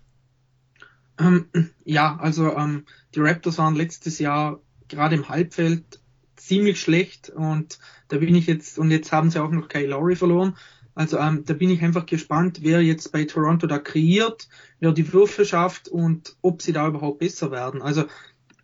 Ähm, 1.19 1.47
ja, 1.83 2.17
also 2.17 2.55
ähm, 2.55 2.85
die 3.15 3.19
Raptors 3.19 3.57
waren 3.57 3.75
letztes 3.75 4.19
Jahr 4.19 4.59
gerade 4.87 5.15
im 5.15 5.29
Halbfeld 5.29 5.99
ziemlich 6.35 6.81
schlecht 6.81 7.29
und 7.29 7.79
da 8.07 8.17
bin 8.17 8.35
ich 8.35 8.47
jetzt, 8.47 8.79
und 8.79 8.91
jetzt 8.91 9.11
haben 9.11 9.29
sie 9.29 9.41
auch 9.41 9.51
noch 9.51 9.67
Kyle 9.67 9.87
Lowry 9.87 10.15
verloren. 10.15 10.57
Also 10.95 11.17
ähm, 11.17 11.45
da 11.45 11.53
bin 11.53 11.69
ich 11.69 11.81
einfach 11.81 12.05
gespannt, 12.05 12.59
wer 12.63 12.81
jetzt 12.81 13.11
bei 13.11 13.23
Toronto 13.23 13.67
da 13.67 13.79
kreiert, 13.79 14.49
wer 14.79 14.91
die 14.91 15.13
Würfe 15.13 15.45
schafft 15.45 15.87
und 15.87 16.35
ob 16.41 16.61
sie 16.61 16.73
da 16.73 16.87
überhaupt 16.87 17.19
besser 17.19 17.51
werden. 17.51 17.81
Also 17.81 18.05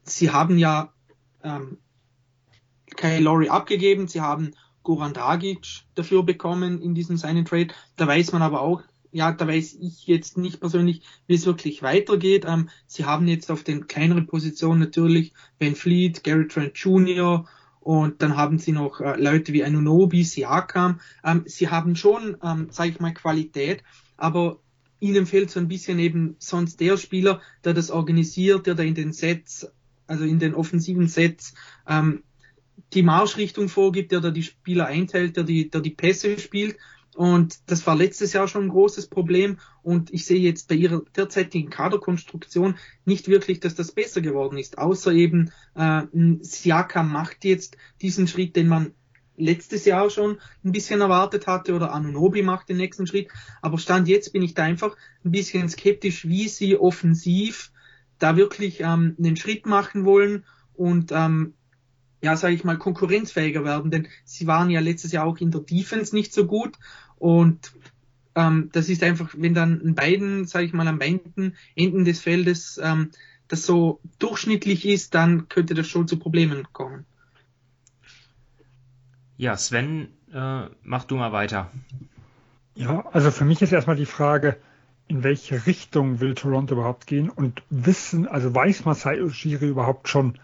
sie 0.04 0.32
haben 0.32 0.58
ja 0.58 0.92
ähm, 1.44 1.78
Kyle 2.96 3.20
Lowry 3.20 3.50
abgegeben, 3.50 4.08
sie 4.08 4.22
haben 4.22 4.54
Goran 4.88 5.14
Dragic 5.14 5.84
dafür 5.96 6.24
bekommen 6.24 6.82
in 6.82 6.96
diesem 6.96 7.18
Sign 7.18 7.44
Trade. 7.44 7.74
Da 7.98 8.08
weiß 8.08 8.32
man 8.32 8.42
aber 8.42 8.62
auch, 8.62 8.84
ja, 9.12 9.34
da 9.34 9.46
weiß 9.46 9.80
ich 9.82 10.08
jetzt 10.08 10.38
nicht 10.38 10.62
persönlich, 10.62 11.02
wie 11.28 11.36
es 11.36 11.46
wirklich 11.46 11.82
weitergeht. 11.82 12.46
Ähm, 12.48 12.70
sie 12.86 13.04
haben 13.04 13.28
jetzt 13.28 13.52
auf 13.52 13.66
den 13.66 13.88
kleineren 13.88 14.28
Positionen 14.28 14.80
natürlich 14.80 15.34
Ben 15.60 15.76
Fleet, 15.76 16.24
Gary 16.24 16.48
Trent 16.48 16.78
Jr. 16.78 17.46
und 17.82 18.22
dann 18.22 18.38
haben 18.38 18.60
sie 18.60 18.72
noch 18.72 19.02
äh, 19.02 19.20
Leute 19.22 19.52
wie 19.52 19.66
Anunobi, 19.66 20.24
Siakam. 20.24 21.02
Ähm, 21.22 21.44
sie 21.48 21.68
haben 21.68 21.98
schon, 21.98 22.38
ähm, 22.42 22.70
sage 22.72 22.92
ich 22.92 23.02
mal, 23.02 23.14
Qualität, 23.14 23.84
aber 24.16 24.58
ihnen 25.02 25.26
fehlt 25.26 25.52
so 25.52 25.60
ein 25.60 25.68
bisschen 25.68 26.00
eben 26.00 26.38
sonst 26.40 26.80
der 26.80 26.96
Spieler, 26.96 27.42
der 27.66 27.74
das 27.74 27.92
organisiert, 27.92 28.68
der 28.68 28.76
da 28.76 28.84
in 28.84 28.96
den 28.96 29.12
Sets, 29.12 29.70
also 30.08 30.24
in 30.24 30.40
den 30.40 30.56
offensiven 30.56 31.10
Sets, 31.10 31.56
ähm, 31.90 32.24
die 32.94 33.04
Marschrichtung 33.04 33.70
vorgibt, 33.70 34.12
der 34.12 34.22
da 34.22 34.32
die 34.32 34.44
Spieler 34.44 34.88
einteilt, 34.88 35.36
der 35.36 35.44
die, 35.44 35.70
der 35.70 35.82
die 35.82 35.92
Pässe 35.92 36.40
spielt. 36.40 36.78
Und 37.16 37.58
das 37.66 37.86
war 37.88 37.96
letztes 37.96 38.34
Jahr 38.34 38.48
schon 38.48 38.66
ein 38.66 38.70
großes 38.70 39.08
Problem. 39.08 39.58
Und 39.82 40.14
ich 40.14 40.26
sehe 40.26 40.40
jetzt 40.40 40.68
bei 40.68 40.76
ihrer 40.76 41.02
derzeitigen 41.16 41.70
Kaderkonstruktion 41.70 42.76
nicht 43.06 43.28
wirklich, 43.28 43.60
dass 43.60 43.74
das 43.74 43.92
besser 43.92 44.22
geworden 44.22 44.58
ist. 44.58 44.78
Außer 44.78 45.12
eben, 45.12 45.52
äh, 45.74 46.04
Siakam 46.42 47.12
macht 47.12 47.44
jetzt 47.44 47.76
diesen 48.02 48.28
Schritt, 48.28 48.56
den 48.56 48.68
man 48.68 48.94
letztes 49.36 49.86
Jahr 49.86 50.10
schon 50.10 50.38
ein 50.64 50.72
bisschen 50.72 51.02
erwartet 51.02 51.48
hatte 51.48 51.74
oder 51.74 51.92
Anunobi 51.92 52.42
macht 52.44 52.70
den 52.70 52.78
nächsten 52.78 53.08
Schritt. 53.08 53.30
Aber 53.62 53.78
Stand 53.78 54.08
jetzt 54.08 54.32
bin 54.32 54.44
ich 54.44 54.54
da 54.54 54.64
einfach 54.64 54.96
ein 55.26 55.32
bisschen 55.32 55.70
skeptisch, 55.70 56.28
wie 56.28 56.48
sie 56.48 56.78
offensiv 56.78 57.72
da 58.20 58.36
wirklich 58.36 58.82
ähm, 58.82 59.16
einen 59.18 59.36
Schritt 59.36 59.66
machen 59.66 60.06
wollen 60.06 60.44
und 60.74 61.12
ähm, 61.12 61.54
ja, 62.22 62.36
sage 62.36 62.56
ich 62.56 62.64
mal, 62.64 62.78
konkurrenzfähiger 62.78 63.64
werden, 63.64 63.92
denn 63.92 64.08
sie 64.26 64.48
waren 64.48 64.70
ja 64.70 64.80
letztes 64.80 65.12
Jahr 65.12 65.26
auch 65.26 65.38
in 65.38 65.52
der 65.52 65.62
Defense 65.62 66.16
nicht 66.16 66.34
so 66.34 66.46
gut 66.46 66.78
und 67.18 67.72
ähm, 68.36 68.70
das 68.72 68.90
ist 68.90 69.04
einfach, 69.04 69.34
wenn 69.38 69.54
dann 69.54 69.82
in 69.82 69.96
beiden, 69.96 70.46
sage 70.46 70.66
ich 70.66 70.74
mal, 70.74 70.88
am 70.88 71.00
beiden 71.00 71.56
Enden 71.76 72.06
des 72.06 72.20
Feldes 72.20 72.80
ähm, 72.84 73.12
das 73.48 73.66
so 73.66 74.00
durchschnittlich 74.20 74.86
ist, 74.86 75.16
dann 75.16 75.50
könnte 75.50 75.74
das 75.74 75.88
schon 75.88 76.08
zu 76.08 76.20
Problemen 76.20 76.68
kommen. 76.74 77.06
Ja, 79.38 79.56
Sven, 79.56 80.10
äh, 80.34 80.68
mach 80.84 81.06
du 81.06 81.16
mal 81.16 81.32
weiter. 81.32 81.72
Ja, 82.76 83.06
also 83.12 83.32
für 83.32 83.46
mich 83.46 83.62
ist 83.62 83.72
erstmal 83.72 83.96
die 83.96 84.06
Frage, 84.06 84.58
in 85.08 85.24
welche 85.24 85.66
Richtung 85.66 86.20
will 86.20 86.36
Toronto 86.36 86.76
überhaupt 86.76 87.08
gehen 87.08 87.30
und 87.30 87.64
wissen, 87.70 88.28
also 88.28 88.54
weiß 88.54 88.86
Masai 88.86 89.24
Ujiri 89.24 89.68
überhaupt 89.68 90.10
schon, 90.10 90.38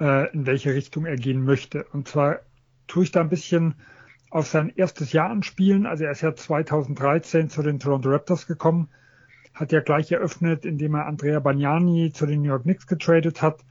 äh, 0.00 0.32
in 0.32 0.46
welche 0.46 0.74
Richtung 0.74 1.06
er 1.06 1.16
gehen 1.16 1.44
möchte. 1.44 1.84
Und 1.92 2.08
zwar 2.08 2.40
tue 2.86 3.04
ich 3.04 3.12
da 3.12 3.20
ein 3.20 3.28
bisschen 3.28 3.74
auf 4.30 4.46
sein 4.46 4.72
erstes 4.74 5.12
Jahr 5.12 5.30
anspielen. 5.30 5.86
Also 5.86 6.04
er 6.04 6.10
ist 6.10 6.20
ja 6.20 6.34
2013 6.34 7.48
zu 7.48 7.62
den 7.62 7.78
Toronto 7.78 8.10
Raptors 8.10 8.46
gekommen, 8.46 8.88
hat 9.54 9.72
ja 9.72 9.80
gleich 9.80 10.10
eröffnet, 10.10 10.64
indem 10.64 10.94
er 10.94 11.06
Andrea 11.06 11.38
Bagnani 11.38 12.12
zu 12.12 12.26
den 12.26 12.42
New 12.42 12.48
York 12.48 12.64
Knicks 12.64 12.86
getradet 12.86 13.42
hat 13.42 13.64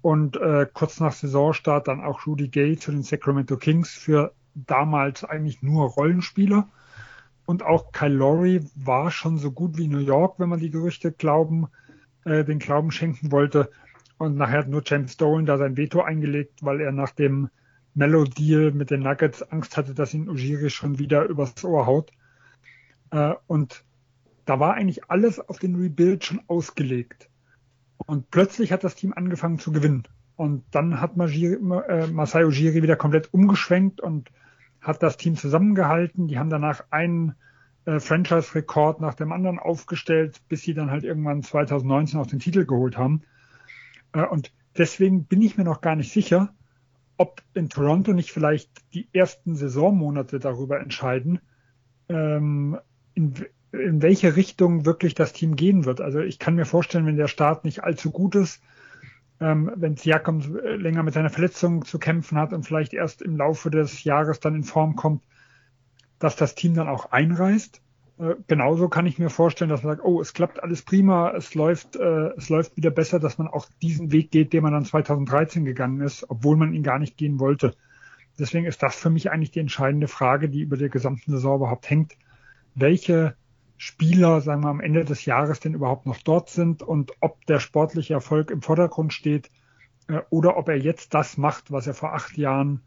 und 0.00 0.36
äh, 0.36 0.66
kurz 0.72 1.00
nach 1.00 1.12
Saisonstart 1.12 1.88
dann 1.88 2.02
auch 2.02 2.26
Rudy 2.26 2.48
Gay 2.48 2.76
zu 2.78 2.90
den 2.90 3.02
Sacramento 3.02 3.56
Kings 3.56 3.90
für 3.90 4.32
damals 4.54 5.24
eigentlich 5.24 5.62
nur 5.62 5.88
Rollenspieler. 5.88 6.68
Und 7.44 7.62
auch 7.62 7.92
Kyle 7.92 8.14
Lowry 8.14 8.64
war 8.74 9.10
schon 9.10 9.38
so 9.38 9.50
gut 9.50 9.78
wie 9.78 9.88
New 9.88 9.98
York, 9.98 10.38
wenn 10.38 10.48
man 10.48 10.60
die 10.60 10.70
Gerüchte 10.70 11.12
glauben, 11.12 11.68
äh, 12.24 12.44
den 12.44 12.58
Glauben 12.58 12.90
schenken 12.90 13.32
wollte. 13.32 13.70
Und 14.18 14.36
nachher 14.36 14.58
hat 14.58 14.68
nur 14.68 14.82
James 14.84 15.16
Dolan 15.16 15.46
da 15.46 15.58
sein 15.58 15.76
Veto 15.76 16.02
eingelegt, 16.02 16.62
weil 16.62 16.80
er 16.80 16.92
nach 16.92 17.12
dem 17.12 17.48
Mellow-Deal 17.94 18.72
mit 18.72 18.90
den 18.90 19.02
Nuggets 19.02 19.42
Angst 19.42 19.76
hatte, 19.76 19.94
dass 19.94 20.14
ihn 20.14 20.28
Ujiri 20.28 20.70
schon 20.70 20.98
wieder 20.98 21.24
übers 21.24 21.64
Ohr 21.64 21.86
haut. 21.86 22.10
Äh, 23.10 23.34
und 23.46 23.84
da 24.44 24.60
war 24.60 24.74
eigentlich 24.74 25.10
alles 25.10 25.40
auf 25.40 25.58
den 25.58 25.76
Rebuild 25.76 26.24
schon 26.24 26.40
ausgelegt. 26.48 27.28
Und 27.96 28.30
plötzlich 28.30 28.72
hat 28.72 28.84
das 28.84 28.94
Team 28.94 29.12
angefangen 29.14 29.58
zu 29.58 29.72
gewinnen. 29.72 30.04
Und 30.36 30.64
dann 30.70 31.00
hat 31.00 31.16
äh, 31.16 32.06
Masai 32.06 32.44
Ujiri 32.44 32.82
wieder 32.82 32.96
komplett 32.96 33.34
umgeschwenkt 33.34 34.00
und 34.00 34.30
hat 34.80 35.02
das 35.02 35.16
Team 35.16 35.36
zusammengehalten. 35.36 36.28
Die 36.28 36.38
haben 36.38 36.50
danach 36.50 36.84
einen 36.90 37.34
äh, 37.84 37.98
Franchise-Rekord 37.98 39.00
nach 39.00 39.14
dem 39.14 39.32
anderen 39.32 39.58
aufgestellt, 39.58 40.40
bis 40.48 40.62
sie 40.62 40.74
dann 40.74 40.90
halt 40.90 41.04
irgendwann 41.04 41.42
2019 41.42 42.20
auch 42.20 42.26
den 42.26 42.38
Titel 42.38 42.64
geholt 42.64 42.96
haben. 42.96 43.22
Äh, 44.12 44.24
und 44.24 44.52
deswegen 44.76 45.24
bin 45.24 45.42
ich 45.42 45.56
mir 45.56 45.64
noch 45.64 45.80
gar 45.80 45.96
nicht 45.96 46.12
sicher, 46.12 46.54
ob 47.16 47.42
in 47.54 47.68
Toronto 47.68 48.12
nicht 48.12 48.30
vielleicht 48.30 48.70
die 48.94 49.08
ersten 49.12 49.56
Saisonmonate 49.56 50.38
darüber 50.38 50.80
entscheiden, 50.80 51.40
ähm, 52.08 52.78
in, 53.14 53.34
in 53.72 54.02
welche 54.02 54.36
Richtung 54.36 54.86
wirklich 54.86 55.14
das 55.14 55.32
Team 55.32 55.56
gehen 55.56 55.84
wird. 55.84 56.00
Also 56.00 56.20
ich 56.20 56.38
kann 56.38 56.54
mir 56.54 56.64
vorstellen, 56.64 57.06
wenn 57.06 57.16
der 57.16 57.28
Start 57.28 57.64
nicht 57.64 57.82
allzu 57.82 58.10
gut 58.10 58.36
ist, 58.36 58.62
ähm, 59.40 59.70
wenn 59.74 59.96
Siakam 59.96 60.40
länger 60.62 61.02
mit 61.02 61.14
seiner 61.14 61.30
Verletzung 61.30 61.84
zu 61.84 61.98
kämpfen 61.98 62.38
hat 62.38 62.52
und 62.52 62.64
vielleicht 62.64 62.92
erst 62.92 63.22
im 63.22 63.36
Laufe 63.36 63.70
des 63.70 64.04
Jahres 64.04 64.40
dann 64.40 64.54
in 64.54 64.64
Form 64.64 64.96
kommt, 64.96 65.22
dass 66.18 66.36
das 66.36 66.54
Team 66.54 66.74
dann 66.74 66.88
auch 66.88 67.12
einreißt. 67.12 67.80
Äh, 68.18 68.34
genauso 68.46 68.88
kann 68.88 69.06
ich 69.06 69.18
mir 69.18 69.30
vorstellen, 69.30 69.70
dass 69.70 69.82
man 69.82 69.96
sagt, 69.96 70.06
oh, 70.06 70.20
es 70.20 70.32
klappt 70.32 70.62
alles 70.62 70.82
prima, 70.82 71.32
es 71.36 71.54
läuft, 71.54 71.96
äh, 71.96 72.30
es 72.36 72.48
läuft 72.48 72.76
wieder 72.76 72.90
besser, 72.90 73.20
dass 73.20 73.38
man 73.38 73.48
auch 73.48 73.66
diesen 73.80 74.12
Weg 74.12 74.30
geht, 74.30 74.52
den 74.52 74.62
man 74.62 74.72
dann 74.72 74.84
2013 74.84 75.64
gegangen 75.64 76.00
ist, 76.00 76.28
obwohl 76.28 76.56
man 76.56 76.74
ihn 76.74 76.82
gar 76.82 76.98
nicht 76.98 77.16
gehen 77.16 77.38
wollte. 77.38 77.74
Deswegen 78.38 78.66
ist 78.66 78.82
das 78.82 78.96
für 78.96 79.10
mich 79.10 79.30
eigentlich 79.30 79.50
die 79.50 79.60
entscheidende 79.60 80.08
Frage, 80.08 80.48
die 80.48 80.60
über 80.60 80.76
der 80.76 80.88
gesamten 80.88 81.32
Saison 81.32 81.56
überhaupt 81.56 81.88
hängt. 81.90 82.16
Welche 82.74 83.36
Spieler, 83.76 84.40
sagen 84.40 84.62
wir, 84.62 84.68
am 84.68 84.80
Ende 84.80 85.04
des 85.04 85.24
Jahres 85.24 85.60
denn 85.60 85.74
überhaupt 85.74 86.06
noch 86.06 86.18
dort 86.18 86.50
sind 86.50 86.82
und 86.82 87.12
ob 87.20 87.44
der 87.46 87.60
sportliche 87.60 88.14
Erfolg 88.14 88.50
im 88.50 88.62
Vordergrund 88.62 89.12
steht 89.12 89.50
äh, 90.08 90.20
oder 90.30 90.56
ob 90.56 90.68
er 90.68 90.76
jetzt 90.76 91.14
das 91.14 91.36
macht, 91.36 91.70
was 91.70 91.86
er 91.86 91.94
vor 91.94 92.14
acht 92.14 92.36
Jahren 92.36 92.82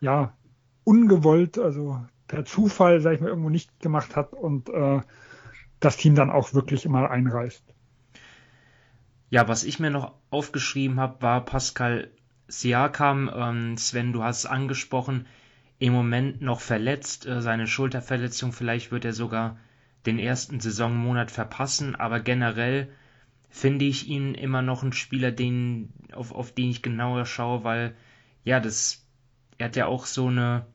ja 0.00 0.36
ungewollt, 0.84 1.58
also 1.58 2.00
per 2.28 2.44
Zufall, 2.44 3.00
sag 3.00 3.14
ich 3.14 3.20
mal, 3.20 3.28
irgendwo 3.28 3.50
nicht 3.50 3.80
gemacht 3.80 4.14
hat 4.14 4.32
und 4.32 4.68
äh, 4.68 5.00
das 5.80 5.96
Team 5.96 6.14
dann 6.14 6.30
auch 6.30 6.54
wirklich 6.54 6.84
immer 6.84 7.10
einreißt. 7.10 7.64
Ja, 9.30 9.48
was 9.48 9.64
ich 9.64 9.80
mir 9.80 9.90
noch 9.90 10.14
aufgeschrieben 10.30 11.00
habe, 11.00 11.20
war 11.22 11.44
Pascal 11.44 12.10
Siakam. 12.46 13.30
Ähm, 13.34 13.76
Sven, 13.76 14.12
du 14.12 14.22
hast 14.22 14.40
es 14.40 14.46
angesprochen, 14.46 15.26
im 15.78 15.92
Moment 15.92 16.40
noch 16.40 16.60
verletzt, 16.60 17.26
äh, 17.26 17.40
seine 17.40 17.66
Schulterverletzung, 17.66 18.52
vielleicht 18.52 18.90
wird 18.90 19.04
er 19.04 19.12
sogar 19.12 19.58
den 20.06 20.18
ersten 20.18 20.60
Saisonmonat 20.60 21.30
verpassen, 21.30 21.94
aber 21.94 22.20
generell 22.20 22.88
finde 23.50 23.84
ich 23.84 24.08
ihn 24.08 24.34
immer 24.34 24.62
noch 24.62 24.82
ein 24.82 24.92
Spieler, 24.92 25.30
den, 25.30 25.92
auf, 26.12 26.32
auf 26.32 26.52
den 26.52 26.70
ich 26.70 26.82
genauer 26.82 27.26
schaue, 27.26 27.64
weil 27.64 27.94
ja, 28.44 28.60
das, 28.60 29.06
er 29.58 29.66
hat 29.66 29.76
ja 29.76 29.86
auch 29.86 30.06
so 30.06 30.28
eine 30.28 30.66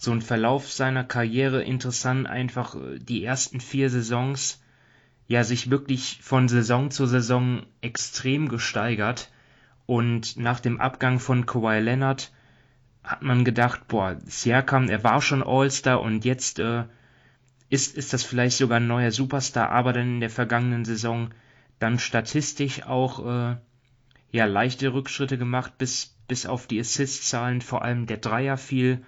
so 0.00 0.12
ein 0.12 0.22
Verlauf 0.22 0.72
seiner 0.72 1.04
Karriere 1.04 1.62
interessant, 1.62 2.26
einfach 2.26 2.74
äh, 2.74 2.98
die 2.98 3.22
ersten 3.22 3.60
vier 3.60 3.90
Saisons 3.90 4.62
ja 5.28 5.44
sich 5.44 5.70
wirklich 5.70 6.20
von 6.22 6.48
Saison 6.48 6.90
zu 6.90 7.04
Saison 7.04 7.66
extrem 7.82 8.48
gesteigert. 8.48 9.30
Und 9.84 10.38
nach 10.38 10.58
dem 10.58 10.80
Abgang 10.80 11.20
von 11.20 11.44
Kawhi 11.44 11.80
Leonard 11.80 12.32
hat 13.04 13.20
man 13.20 13.44
gedacht, 13.44 13.88
boah, 13.88 14.16
Siakam, 14.24 14.88
er 14.88 15.04
war 15.04 15.20
schon 15.20 15.42
All-Star 15.42 16.00
und 16.00 16.24
jetzt 16.24 16.58
äh, 16.60 16.84
ist, 17.68 17.94
ist 17.94 18.14
das 18.14 18.24
vielleicht 18.24 18.56
sogar 18.56 18.80
ein 18.80 18.86
neuer 18.86 19.10
Superstar, 19.10 19.68
aber 19.68 19.92
dann 19.92 20.14
in 20.14 20.20
der 20.20 20.30
vergangenen 20.30 20.86
Saison 20.86 21.30
dann 21.78 21.98
statistisch 21.98 22.84
auch 22.84 23.18
äh, 23.26 23.56
ja 24.32 24.46
leichte 24.46 24.94
Rückschritte 24.94 25.36
gemacht, 25.36 25.76
bis, 25.76 26.16
bis 26.26 26.46
auf 26.46 26.66
die 26.66 26.80
Assist-Zahlen, 26.80 27.60
vor 27.60 27.82
allem 27.82 28.06
der 28.06 28.16
Dreier 28.16 28.56
fiel 28.56 29.04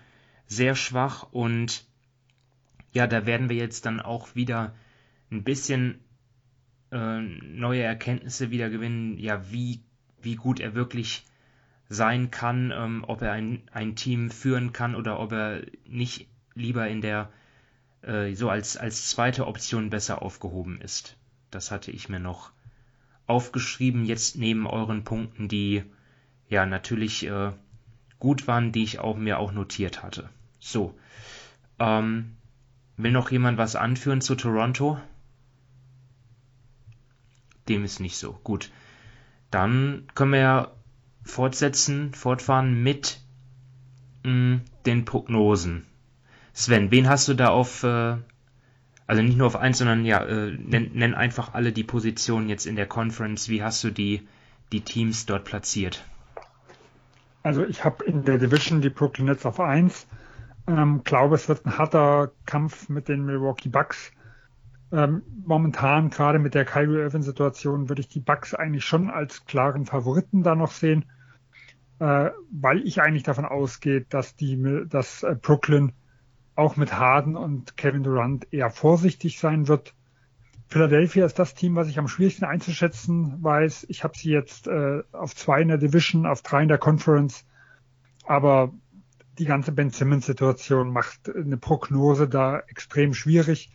sehr 0.57 0.75
schwach 0.75 1.29
und 1.33 1.85
ja, 2.93 3.07
da 3.07 3.27
werden 3.27 3.49
wir 3.49 3.57
jetzt 3.57 3.87
dann 3.87 4.01
auch 4.01 4.35
wieder 4.35 4.75
ein 5.31 5.45
bisschen 5.45 6.01
äh, 6.91 7.21
neue 7.21 7.83
Erkenntnisse 7.83 8.51
wieder 8.51 8.69
gewinnen, 8.69 9.19
ja, 9.19 9.51
wie, 9.51 9.81
wie 10.21 10.37
gut 10.37 10.61
er 10.61 10.75
wirklich 10.75 11.25
sein 11.89 12.31
kann, 12.31 12.73
ähm, 12.75 13.05
ob 13.07 13.23
er 13.23 13.33
ein, 13.33 13.63
ein 13.73 13.97
Team 13.97 14.31
führen 14.31 14.73
kann 14.73 14.95
oder 14.95 15.19
ob 15.19 15.33
er 15.33 15.63
nicht 15.87 16.29
lieber 16.55 16.87
in 16.89 17.01
der 17.01 17.31
äh, 18.03 18.35
so 18.35 18.51
als, 18.51 18.77
als 18.77 19.09
zweite 19.09 19.47
Option 19.47 19.91
besser 19.91 20.23
aufgehoben 20.23 20.81
ist. 20.81 21.17
Das 21.51 21.71
hatte 21.71 21.91
ich 21.91 22.09
mir 22.09 22.21
noch 22.21 22.51
aufgeschrieben, 23.27 24.05
jetzt 24.05 24.37
neben 24.37 24.67
euren 24.67 25.05
Punkten, 25.05 25.49
die 25.49 25.85
ja 26.49 26.67
natürlich 26.67 27.27
äh, 27.27 27.53
gut 28.19 28.47
waren, 28.47 28.73
die 28.73 28.85
ich 28.85 28.99
auch 28.99 29.17
mir 29.17 29.39
auch 29.39 29.53
notiert 29.53 30.03
hatte. 30.03 30.29
So. 30.63 30.95
Ähm, 31.81 32.37
will 32.97 33.11
noch 33.11 33.33
jemand 33.33 33.59
was 33.59 33.75
anführen 33.75 34.21
zu 34.21 34.37
Toronto? 34.37 34.97
Dem 37.69 37.85
ist 37.85 37.99
nicht 37.99 38.17
so. 38.17 38.39
Gut. 38.45 38.71
Dann 39.51 40.07
können 40.15 40.33
wir 40.33 40.39
ja 40.39 40.71
fortsetzen, 41.25 42.15
fortfahren 42.15 42.81
mit 42.81 43.21
mh, 44.23 44.31
mm, 44.31 44.61
den 44.87 45.05
Prognosen. 45.05 45.85
Sven, 46.53 46.93
wen 46.93 47.09
hast 47.09 47.27
du 47.27 47.35
da 47.35 47.49
auf, 47.49 47.83
äh, 47.83 48.17
also 49.09 49.23
nicht 49.23 49.37
nur 49.37 49.49
auf 49.49 49.57
eins, 49.57 49.79
sondern 49.79 50.05
ja, 50.05 50.23
äh, 50.25 50.53
nenn, 50.53 50.93
nenn 50.95 51.15
einfach 51.15 51.55
alle 51.55 51.73
die 51.73 51.85
Positionen 51.85 52.49
jetzt 52.49 52.67
in 52.67 52.77
der 52.77 52.87
Conference. 52.87 53.49
Wie 53.49 53.65
hast 53.65 53.83
du 53.83 53.91
die, 53.91 54.29
die 54.71 54.83
Teams 54.83 55.27
dort 55.27 55.45
platziert? 55.45 56.05
Also 57.43 57.65
ich 57.67 57.85
habe 57.85 58.05
in 58.05 58.25
der 58.25 58.39
Division 58.39 58.81
die 58.81 58.91
Brooklyn 58.91 59.27
Nets 59.27 59.45
auf 59.45 59.59
eins 59.59 60.07
ähm, 60.67 61.03
glaube, 61.05 61.35
es 61.35 61.49
wird 61.49 61.67
ein 61.67 61.79
harter 61.79 62.33
Kampf 62.47 62.89
mit 62.89 63.09
den 63.09 63.25
Milwaukee 63.25 63.69
Bucks. 63.69 64.13
Ähm, 64.93 65.23
momentan, 65.45 66.11
gerade 66.11 66.39
mit 66.39 66.55
der 66.55 66.65
Kyrie 66.65 67.01
Irving-Situation, 67.01 67.89
würde 67.89 68.03
ich 68.03 68.09
die 68.09 68.21
Bucks 68.21 68.55
eigentlich 68.55 68.85
schon 68.85 69.11
als 69.11 69.47
klaren 69.47 69.87
Favoriten 69.87 70.43
da 70.43 70.55
noch 70.55 70.71
sehen, 70.71 71.07
äh, 71.99 72.31
weil 72.51 72.87
ich 72.87 73.01
eigentlich 73.01 73.23
davon 73.23 73.45
ausgehe, 73.45 74.03
dass 74.03 74.37
die, 74.37 74.85
dass 74.89 75.23
äh, 75.23 75.35
Brooklyn 75.41 75.93
auch 76.55 76.77
mit 76.77 76.93
Harden 76.93 77.37
und 77.37 77.77
Kevin 77.77 78.03
Durant 78.03 78.53
eher 78.53 78.71
vorsichtig 78.71 79.39
sein 79.39 79.67
wird. 79.69 79.95
Philadelphia 80.69 81.25
ist 81.25 81.39
das 81.39 81.55
Team, 81.55 81.75
was 81.75 81.89
ich 81.89 81.99
am 81.99 82.09
schwierigsten 82.09 82.45
einzuschätzen 82.45 83.43
weiß. 83.43 83.87
Ich 83.89 84.05
habe 84.05 84.17
sie 84.17 84.31
jetzt 84.31 84.69
äh, 84.69 85.03
auf 85.13 85.35
zwei 85.35 85.63
in 85.63 85.69
der 85.69 85.79
Division, 85.79 86.27
auf 86.27 86.43
drei 86.43 86.63
in 86.63 86.69
der 86.69 86.79
Conference. 86.79 87.47
Aber 88.27 88.73
die 89.39 89.45
ganze 89.45 89.73
Ben 89.73 89.91
Simmons-Situation 89.91 90.93
macht 90.93 91.35
eine 91.35 91.57
Prognose 91.57 92.29
da 92.29 92.61
extrem 92.69 93.15
schwierig. 93.15 93.73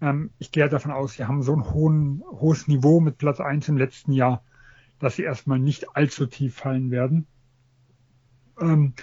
Ähm, 0.00 0.30
ich 0.38 0.52
gehe 0.52 0.68
davon 0.68 0.92
aus, 0.92 1.14
sie 1.14 1.24
haben 1.24 1.42
so 1.42 1.54
ein 1.54 1.70
hohen, 1.70 2.22
hohes 2.30 2.68
Niveau 2.68 3.00
mit 3.00 3.18
Platz 3.18 3.40
1 3.40 3.68
im 3.68 3.78
letzten 3.78 4.12
Jahr, 4.12 4.44
dass 4.98 5.16
sie 5.16 5.22
erstmal 5.22 5.58
nicht 5.58 5.96
allzu 5.96 6.26
tief 6.26 6.56
fallen 6.56 6.90
werden. 6.90 7.26
Ähm, 8.60 8.94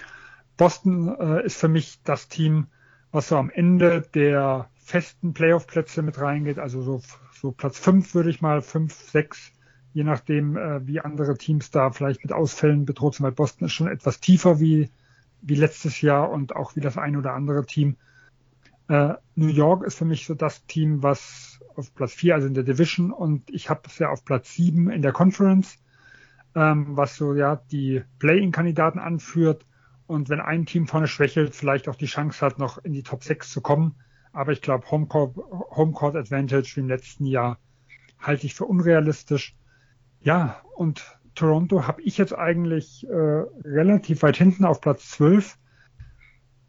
Boston 0.56 1.08
äh, 1.18 1.44
ist 1.44 1.56
für 1.56 1.68
mich 1.68 2.00
das 2.04 2.28
Team, 2.28 2.68
was 3.10 3.28
so 3.28 3.36
am 3.36 3.50
Ende 3.50 4.02
der 4.14 4.70
festen 4.76 5.34
Playoff-Plätze 5.34 6.02
mit 6.02 6.20
reingeht, 6.20 6.58
also 6.58 6.82
so, 6.82 7.02
so 7.32 7.52
Platz 7.52 7.78
5 7.78 8.14
würde 8.14 8.30
ich 8.30 8.40
mal, 8.40 8.62
5, 8.62 8.92
6, 8.92 9.52
je 9.92 10.04
nachdem, 10.04 10.56
äh, 10.56 10.86
wie 10.86 11.00
andere 11.00 11.36
Teams 11.36 11.70
da 11.70 11.90
vielleicht 11.90 12.22
mit 12.22 12.32
Ausfällen 12.32 12.84
bedroht 12.84 13.14
sind, 13.14 13.24
weil 13.24 13.32
Boston 13.32 13.66
ist 13.66 13.72
schon 13.72 13.88
etwas 13.88 14.20
tiefer 14.20 14.60
wie 14.60 14.90
wie 15.42 15.56
letztes 15.56 16.00
Jahr 16.00 16.30
und 16.30 16.56
auch 16.56 16.76
wie 16.76 16.80
das 16.80 16.96
ein 16.96 17.16
oder 17.16 17.34
andere 17.34 17.66
Team. 17.66 17.96
Äh, 18.88 19.14
New 19.34 19.48
York 19.48 19.84
ist 19.84 19.98
für 19.98 20.04
mich 20.04 20.26
so 20.26 20.34
das 20.34 20.64
Team, 20.66 21.02
was 21.02 21.60
auf 21.76 21.94
Platz 21.94 22.12
4, 22.12 22.34
also 22.34 22.46
in 22.46 22.54
der 22.54 22.64
Division, 22.64 23.10
und 23.10 23.50
ich 23.50 23.70
habe 23.70 23.82
es 23.86 23.98
ja 23.98 24.10
auf 24.10 24.24
Platz 24.24 24.54
7 24.54 24.90
in 24.90 25.02
der 25.02 25.12
Conference, 25.12 25.78
ähm, 26.54 26.96
was 26.96 27.16
so 27.16 27.34
ja 27.34 27.56
die 27.70 28.02
Play-in-Kandidaten 28.18 28.98
anführt. 28.98 29.66
Und 30.06 30.28
wenn 30.28 30.40
ein 30.40 30.66
Team 30.66 30.86
vorne 30.86 31.06
schwächelt, 31.06 31.54
vielleicht 31.54 31.88
auch 31.88 31.96
die 31.96 32.06
Chance 32.06 32.44
hat, 32.44 32.58
noch 32.58 32.78
in 32.78 32.92
die 32.92 33.02
Top 33.02 33.24
6 33.24 33.50
zu 33.50 33.60
kommen. 33.60 33.94
Aber 34.32 34.52
ich 34.52 34.60
glaube, 34.60 34.90
Homecourt, 34.90 35.36
Homecourt 35.36 36.16
Advantage 36.16 36.72
wie 36.74 36.80
im 36.80 36.88
letzten 36.88 37.24
Jahr 37.24 37.58
halte 38.18 38.46
ich 38.46 38.54
für 38.54 38.64
unrealistisch. 38.64 39.56
Ja, 40.20 40.60
und 40.76 41.18
Toronto 41.34 41.86
habe 41.86 42.02
ich 42.02 42.18
jetzt 42.18 42.34
eigentlich 42.36 43.06
äh, 43.08 43.12
relativ 43.64 44.22
weit 44.22 44.36
hinten 44.36 44.64
auf 44.64 44.80
Platz 44.80 45.08
12. 45.10 45.58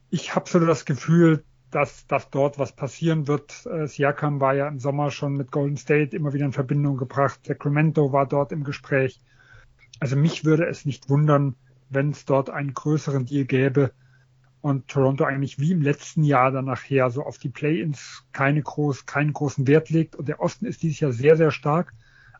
Ich 0.09 0.35
habe 0.35 0.49
so 0.49 0.59
das 0.59 0.85
Gefühl, 0.85 1.43
dass, 1.71 2.05
dass 2.07 2.29
dort 2.29 2.59
was 2.59 2.75
passieren 2.75 3.27
wird. 3.27 3.65
Äh, 3.65 3.87
Siakam 3.87 4.39
war 4.39 4.53
ja 4.53 4.67
im 4.67 4.79
Sommer 4.79 5.11
schon 5.11 5.33
mit 5.33 5.51
Golden 5.51 5.77
State 5.77 6.15
immer 6.15 6.33
wieder 6.33 6.45
in 6.45 6.53
Verbindung 6.53 6.97
gebracht. 6.97 7.39
Sacramento 7.45 8.11
war 8.13 8.27
dort 8.27 8.51
im 8.51 8.63
Gespräch. 8.63 9.19
Also 9.99 10.15
mich 10.15 10.45
würde 10.45 10.65
es 10.65 10.85
nicht 10.85 11.09
wundern, 11.09 11.55
wenn 11.89 12.11
es 12.11 12.25
dort 12.25 12.49
einen 12.49 12.73
größeren 12.73 13.25
Deal 13.25 13.45
gäbe 13.45 13.91
und 14.61 14.87
Toronto 14.87 15.25
eigentlich 15.25 15.59
wie 15.59 15.71
im 15.71 15.81
letzten 15.81 16.23
Jahr 16.23 16.51
dann 16.51 16.65
nachher 16.65 17.09
so 17.09 17.23
auf 17.23 17.37
die 17.37 17.49
Play-ins 17.49 18.25
keine 18.31 18.61
groß, 18.61 19.05
keinen 19.05 19.33
großen 19.33 19.67
Wert 19.67 19.89
legt. 19.89 20.15
Und 20.15 20.29
der 20.29 20.39
Osten 20.39 20.65
ist 20.65 20.83
dieses 20.83 20.99
Jahr 20.99 21.11
sehr, 21.11 21.35
sehr 21.35 21.51
stark. 21.51 21.93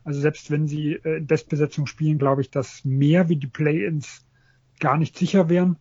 Also 0.04 0.20
selbst 0.20 0.50
wenn 0.50 0.68
sie 0.68 0.92
äh, 0.92 1.16
in 1.16 1.26
Bestbesetzung 1.26 1.86
spielen, 1.86 2.18
glaube 2.18 2.42
ich, 2.42 2.50
dass 2.50 2.84
mehr 2.84 3.28
wie 3.28 3.36
die 3.36 3.46
Play-ins 3.46 4.24
gar 4.80 4.96
nicht 4.96 5.16
sicher 5.16 5.48
wären. 5.48 5.76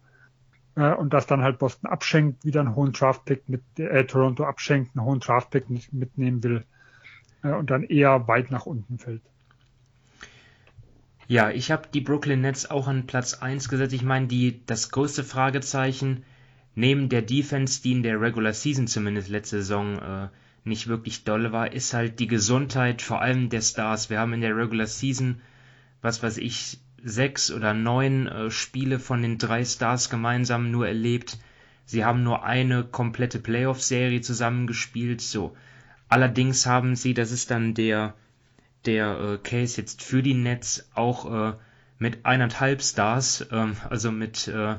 Äh, 0.75 0.93
und 0.93 1.13
dass 1.13 1.27
dann 1.27 1.43
halt 1.43 1.59
Boston 1.59 1.89
abschenkt, 1.89 2.45
wieder 2.45 2.61
einen 2.61 2.75
hohen 2.75 2.93
Draftpick 2.93 3.47
mit 3.47 3.61
äh, 3.77 4.05
Toronto 4.05 4.45
abschenkt, 4.45 4.95
einen 4.95 5.05
hohen 5.05 5.19
Draftpick 5.19 5.65
mitnehmen 5.91 6.43
will 6.43 6.65
äh, 7.43 7.51
und 7.51 7.69
dann 7.69 7.83
eher 7.83 8.27
weit 8.27 8.49
nach 8.49 8.65
unten 8.65 8.97
fällt. 8.97 9.21
Ja, 11.27 11.49
ich 11.51 11.71
habe 11.71 11.87
die 11.93 12.01
Brooklyn 12.01 12.41
Nets 12.41 12.69
auch 12.69 12.87
an 12.87 13.07
Platz 13.07 13.35
1 13.35 13.69
gesetzt. 13.69 13.93
Ich 13.93 14.03
meine, 14.03 14.27
die, 14.27 14.65
das 14.65 14.91
größte 14.91 15.23
Fragezeichen 15.23 16.23
neben 16.75 17.07
der 17.09 17.21
Defense, 17.21 17.81
die 17.81 17.93
in 17.93 18.03
der 18.03 18.19
Regular 18.19 18.53
Season 18.53 18.87
zumindest 18.87 19.29
letzte 19.29 19.57
Saison 19.57 19.99
äh, 19.99 20.27
nicht 20.63 20.87
wirklich 20.87 21.23
dolle 21.23 21.51
war, 21.51 21.73
ist 21.73 21.93
halt 21.93 22.19
die 22.19 22.27
Gesundheit 22.27 23.01
vor 23.01 23.21
allem 23.21 23.49
der 23.49 23.61
Stars. 23.61 24.09
Wir 24.09 24.19
haben 24.19 24.33
in 24.33 24.41
der 24.41 24.55
Regular 24.55 24.87
Season, 24.87 25.41
was 26.01 26.23
weiß 26.23 26.37
ich, 26.37 26.79
sechs 27.03 27.51
oder 27.51 27.73
neun 27.73 28.27
äh, 28.27 28.49
Spiele 28.49 28.99
von 28.99 29.21
den 29.21 29.37
drei 29.37 29.65
Stars 29.65 30.09
gemeinsam 30.09 30.71
nur 30.71 30.87
erlebt. 30.87 31.37
Sie 31.85 32.05
haben 32.05 32.23
nur 32.23 32.43
eine 32.45 32.83
komplette 32.83 33.39
Playoff-Serie 33.39 34.21
zusammengespielt. 34.21 35.21
So. 35.21 35.55
Allerdings 36.07 36.65
haben 36.65 36.95
sie, 36.95 37.13
das 37.13 37.31
ist 37.31 37.51
dann 37.51 37.73
der, 37.73 38.13
der 38.85 39.19
äh, 39.19 39.37
Case 39.37 39.79
jetzt 39.81 40.01
für 40.01 40.23
die 40.23 40.33
Nets, 40.33 40.89
auch 40.93 41.51
äh, 41.51 41.53
mit 41.99 42.25
eineinhalb 42.25 42.81
Stars, 42.81 43.45
ähm, 43.51 43.75
also 43.89 44.11
mit 44.11 44.47
äh, 44.47 44.75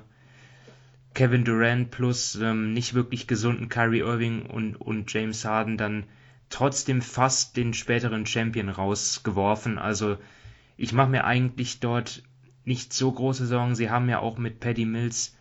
Kevin 1.14 1.44
Durant 1.44 1.90
plus 1.90 2.34
ähm, 2.36 2.72
nicht 2.72 2.94
wirklich 2.94 3.26
gesunden 3.26 3.68
Kyrie 3.68 4.00
Irving 4.00 4.46
und, 4.46 4.76
und 4.76 5.12
James 5.12 5.44
Harden 5.44 5.78
dann 5.78 6.04
trotzdem 6.50 7.02
fast 7.02 7.56
den 7.56 7.72
späteren 7.72 8.26
Champion 8.26 8.68
rausgeworfen. 8.68 9.78
Also 9.78 10.18
ich 10.76 10.92
mache 10.92 11.10
mir 11.10 11.24
eigentlich 11.24 11.80
dort 11.80 12.22
nicht 12.64 12.92
so 12.92 13.12
große 13.12 13.46
Sorgen. 13.46 13.74
Sie 13.74 13.90
haben 13.90 14.08
ja 14.08 14.18
auch 14.18 14.38
mit 14.38 14.60
Paddy 14.60 14.84
Mills 14.84 15.36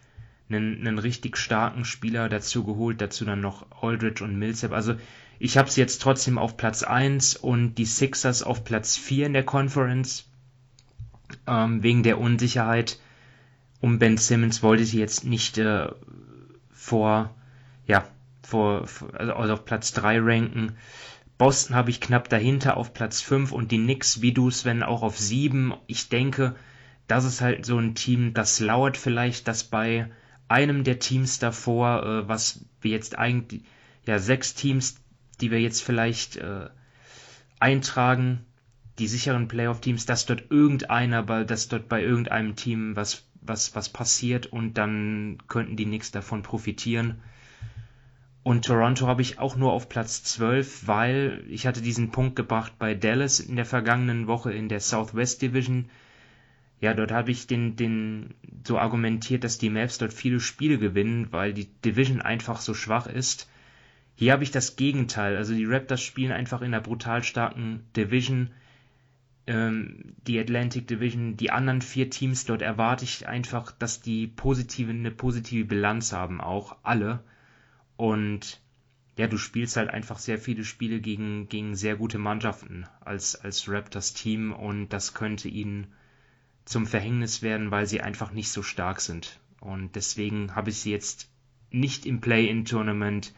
einen, 0.49 0.79
einen 0.79 0.99
richtig 0.99 1.37
starken 1.37 1.85
Spieler 1.85 2.29
dazu 2.29 2.63
geholt, 2.63 3.01
dazu 3.01 3.25
dann 3.25 3.41
noch 3.41 3.65
Aldridge 3.81 4.23
und 4.23 4.37
Millsap. 4.37 4.71
Also 4.71 4.95
ich 5.39 5.57
habe 5.57 5.69
sie 5.69 5.81
jetzt 5.81 6.01
trotzdem 6.01 6.37
auf 6.37 6.57
Platz 6.57 6.83
1 6.83 7.35
und 7.35 7.75
die 7.75 7.85
Sixers 7.85 8.43
auf 8.43 8.63
Platz 8.63 8.95
4 8.97 9.27
in 9.27 9.33
der 9.33 9.43
Conference. 9.43 10.29
Ähm, 11.47 11.81
wegen 11.81 12.03
der 12.03 12.19
Unsicherheit 12.19 12.99
um 13.83 13.99
Ben 13.99 14.15
Simmons 14.15 14.63
wollte 14.63 14.85
sie 14.85 14.97
jetzt 14.97 15.25
nicht 15.25 15.57
äh, 15.57 15.89
vor, 16.71 17.35
ja, 17.85 18.07
vor, 18.41 18.87
also 19.11 19.53
auf 19.53 19.65
Platz 19.65 19.91
3 19.91 20.19
ranken. 20.21 20.77
Boston 21.37 21.75
habe 21.75 21.89
ich 21.89 21.99
knapp 21.99 22.29
dahinter 22.29 22.77
auf 22.77 22.93
Platz 22.93 23.19
5 23.19 23.51
und 23.51 23.73
die 23.73 23.77
Knicks, 23.77 24.21
wie 24.21 24.31
du 24.31 24.49
Sven, 24.49 24.83
auch 24.83 25.01
auf 25.03 25.19
7. 25.19 25.73
Ich 25.87 26.07
denke, 26.07 26.55
das 27.07 27.25
ist 27.25 27.41
halt 27.41 27.65
so 27.65 27.77
ein 27.77 27.93
Team, 27.93 28.33
das 28.33 28.61
lauert 28.61 28.95
vielleicht, 28.95 29.49
dass 29.49 29.65
bei 29.65 30.09
einem 30.47 30.85
der 30.85 30.99
Teams 30.99 31.39
davor, 31.39 32.03
äh, 32.03 32.27
was 32.29 32.63
wir 32.79 32.91
jetzt 32.91 33.17
eigentlich, 33.17 33.63
ja, 34.07 34.17
sechs 34.17 34.53
Teams, 34.53 34.95
die 35.41 35.51
wir 35.51 35.59
jetzt 35.59 35.83
vielleicht 35.83 36.37
äh, 36.37 36.69
eintragen, 37.59 38.45
die 38.97 39.09
sicheren 39.09 39.49
Playoff-Teams, 39.49 40.05
dass 40.05 40.25
dort 40.25 40.51
irgendeiner, 40.51 41.23
dass 41.43 41.67
dort 41.67 41.89
bei 41.89 42.01
irgendeinem 42.01 42.55
Team 42.55 42.95
was, 42.95 43.25
was, 43.45 43.75
was 43.75 43.89
passiert 43.89 44.45
und 44.47 44.77
dann 44.77 45.37
könnten 45.47 45.75
die 45.75 45.85
Knicks 45.85 46.11
davon 46.11 46.43
profitieren. 46.43 47.21
Und 48.43 48.65
Toronto 48.65 49.07
habe 49.07 49.21
ich 49.21 49.39
auch 49.39 49.55
nur 49.55 49.71
auf 49.71 49.87
Platz 49.87 50.23
12, 50.23 50.85
weil 50.87 51.45
ich 51.47 51.65
hatte 51.65 51.81
diesen 51.81 52.11
Punkt 52.11 52.35
gebracht 52.35 52.73
bei 52.77 52.93
Dallas 52.93 53.39
in 53.39 53.55
der 53.55 53.65
vergangenen 53.65 54.27
Woche 54.27 54.51
in 54.51 54.67
der 54.67 54.81
Southwest 54.81 55.41
Division. 55.41 55.85
Ja, 56.81 56.93
dort 56.93 57.13
habe 57.13 57.31
ich 57.31 57.47
den, 57.47 57.77
den 57.77 58.33
so 58.67 58.77
argumentiert, 58.77 59.45
dass 59.45 59.57
die 59.57 59.69
Mavs 59.69 59.97
dort 59.97 60.11
viele 60.11 60.41
Spiele 60.41 60.77
gewinnen, 60.77 61.27
weil 61.31 61.53
die 61.53 61.69
Division 61.85 62.21
einfach 62.21 62.59
so 62.59 62.73
schwach 62.73 63.07
ist. 63.07 63.49
Hier 64.15 64.33
habe 64.33 64.43
ich 64.43 64.51
das 64.51 64.75
Gegenteil. 64.75 65.37
Also 65.37 65.53
die 65.53 65.65
Raptors 65.65 66.01
spielen 66.01 66.33
einfach 66.33 66.61
in 66.61 66.73
einer 66.73 66.81
brutal 66.81 67.23
starken 67.23 67.85
Division. 67.95 68.49
Ähm, 69.45 70.15
die 70.25 70.39
Atlantic 70.39 70.87
Division, 70.87 71.35
die 71.35 71.51
anderen 71.51 71.81
vier 71.81 72.09
Teams 72.09 72.45
dort 72.45 72.61
erwarte 72.61 73.03
ich 73.03 73.27
einfach, 73.27 73.71
dass 73.71 74.01
die 74.01 74.27
positive, 74.27 74.91
eine 74.91 75.11
positive 75.11 75.65
Bilanz 75.65 76.13
haben, 76.13 76.39
auch 76.39 76.77
alle. 76.83 77.23
Und 77.97 78.61
ja, 79.17 79.27
du 79.27 79.37
spielst 79.37 79.77
halt 79.77 79.89
einfach 79.89 80.17
sehr 80.17 80.39
viele 80.39 80.63
Spiele 80.63 80.99
gegen, 80.99 81.47
gegen 81.49 81.75
sehr 81.75 81.95
gute 81.95 82.17
Mannschaften 82.17 82.87
als, 83.01 83.35
als 83.35 83.69
Raptors 83.69 84.13
Team 84.13 84.51
und 84.51 84.89
das 84.89 85.13
könnte 85.13 85.49
ihnen 85.49 85.87
zum 86.65 86.87
Verhängnis 86.87 87.41
werden, 87.41 87.71
weil 87.71 87.85
sie 87.85 88.01
einfach 88.01 88.31
nicht 88.31 88.49
so 88.49 88.63
stark 88.63 89.01
sind. 89.01 89.39
Und 89.59 89.95
deswegen 89.95 90.55
habe 90.55 90.69
ich 90.69 90.79
sie 90.79 90.91
jetzt 90.91 91.29
nicht 91.69 92.05
im 92.05 92.21
Play-in-Tournament, 92.21 93.33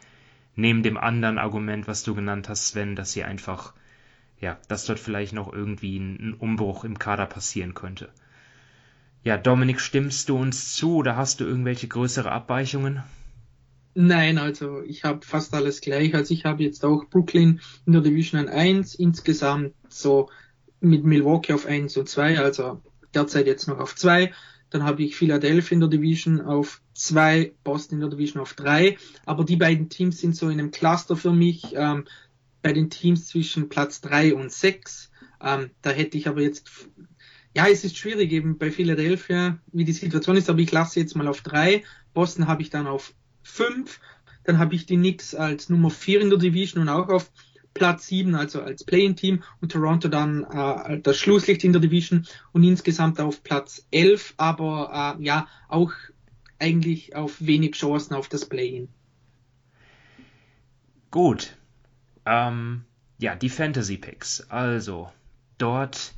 neben 0.56 0.84
dem 0.84 0.98
anderen 0.98 1.38
Argument, 1.38 1.88
was 1.88 2.04
du 2.04 2.16
genannt 2.16 2.48
hast, 2.50 2.70
Sven, 2.70 2.96
dass 2.96 3.12
sie 3.12 3.24
einfach, 3.24 3.74
ja, 4.46 4.60
dass 4.68 4.86
dort 4.86 5.00
vielleicht 5.00 5.34
noch 5.34 5.52
irgendwie 5.52 5.98
ein, 5.98 6.36
Umbruch 6.36 6.84
im 6.84 7.00
Kader 7.00 7.26
passieren 7.26 7.74
könnte. 7.74 8.10
Ja, 9.24 9.38
Dominik, 9.38 9.82
stimmst 9.82 10.30
du 10.30 10.38
uns 10.38 10.76
zu 10.76 10.98
oder 10.98 11.18
hast 11.18 11.40
du 11.40 11.46
irgendwelche 11.46 11.88
größere 11.88 12.32
Abweichungen? 12.32 13.02
Nein, 13.96 14.38
also 14.38 14.84
ich 14.84 15.04
habe 15.04 15.26
fast 15.26 15.56
alles 15.56 15.82
gleich. 15.82 16.14
Also 16.14 16.32
ich 16.32 16.46
habe 16.46 16.62
jetzt 16.62 16.86
auch 16.86 17.06
Brooklyn 17.10 17.60
in 17.88 17.94
der 17.94 18.04
Division 18.04 18.40
an 18.40 18.48
1, 18.48 18.94
insgesamt 18.94 19.74
so 19.90 20.30
mit 20.80 21.06
Milwaukee 21.06 21.54
auf 21.54 21.66
1 21.66 21.98
und 21.98 22.08
2, 22.08 22.38
also 22.38 22.84
derzeit 23.16 23.48
jetzt 23.48 23.68
noch 23.68 23.80
auf 23.80 23.96
2. 23.96 24.32
Dann 24.70 24.84
habe 24.84 25.02
ich 25.02 25.16
Philadelphia 25.16 25.74
in 25.74 25.80
der 25.80 25.90
Division 25.90 26.42
auf 26.42 26.82
2, 26.94 27.54
Boston 27.64 27.96
in 27.96 28.02
der 28.02 28.10
Division 28.12 28.44
auf 28.44 28.54
3. 28.54 28.96
Aber 29.26 29.44
die 29.44 29.56
beiden 29.56 29.90
Teams 29.90 30.20
sind 30.20 30.36
so 30.36 30.50
in 30.50 30.60
einem 30.60 30.70
Cluster 30.70 31.16
für 31.16 31.32
mich. 31.32 31.74
Ähm, 31.74 32.06
bei 32.66 32.74
den 32.74 32.90
Teams 32.90 33.28
zwischen 33.28 33.70
Platz 33.70 34.02
3 34.02 34.34
und 34.34 34.52
6. 34.52 35.12
Ähm, 35.40 35.70
da 35.84 35.92
hätte 35.92 36.18
ich 36.18 36.28
aber 36.28 36.42
jetzt, 36.42 36.90
ja, 37.56 37.68
es 37.68 37.84
ist 37.84 37.96
schwierig 37.96 38.32
eben 38.32 38.58
bei 38.58 38.72
Philadelphia, 38.72 39.60
wie 39.72 39.86
die 39.86 39.92
Situation 39.92 40.36
ist, 40.36 40.50
aber 40.50 40.58
ich 40.58 40.72
lasse 40.72 41.00
jetzt 41.00 41.16
mal 41.16 41.28
auf 41.28 41.42
3. 41.42 41.84
Boston 42.16 42.48
habe 42.48 42.64
ich 42.64 42.72
dann 42.72 42.88
auf 42.88 43.14
5. 43.44 44.00
Dann 44.46 44.58
habe 44.58 44.74
ich 44.74 44.88
die 44.88 44.96
Knicks 44.96 45.36
als 45.36 45.70
Nummer 45.70 45.92
4 45.92 46.22
in 46.22 46.32
der 46.32 46.40
Division 46.40 46.82
und 46.82 46.90
auch 46.90 47.10
auf 47.10 47.32
Platz 47.76 48.08
7, 48.08 48.34
also 48.34 48.64
als 48.64 48.84
Play-in-Team 48.84 49.44
und 49.62 49.72
Toronto 49.72 50.08
dann 50.08 50.44
äh, 50.46 51.00
das 51.02 51.20
Schlusslicht 51.20 51.64
in 51.64 51.72
der 51.72 51.82
Division 51.82 52.26
und 52.52 52.64
insgesamt 52.64 53.20
auf 53.20 53.44
Platz 53.44 53.86
11, 53.92 54.34
aber 54.38 55.18
äh, 55.20 55.24
ja, 55.24 55.48
auch 55.70 55.94
eigentlich 56.58 57.16
auf 57.16 57.46
wenig 57.46 57.74
Chancen 57.74 58.16
auf 58.16 58.28
das 58.28 58.50
Play-in. 58.50 58.88
Gut. 61.12 61.56
Ähm, 62.26 62.86
ja, 63.18 63.36
die 63.36 63.50
Fantasy 63.50 63.98
Picks. 63.98 64.50
Also, 64.50 65.12
dort 65.58 66.14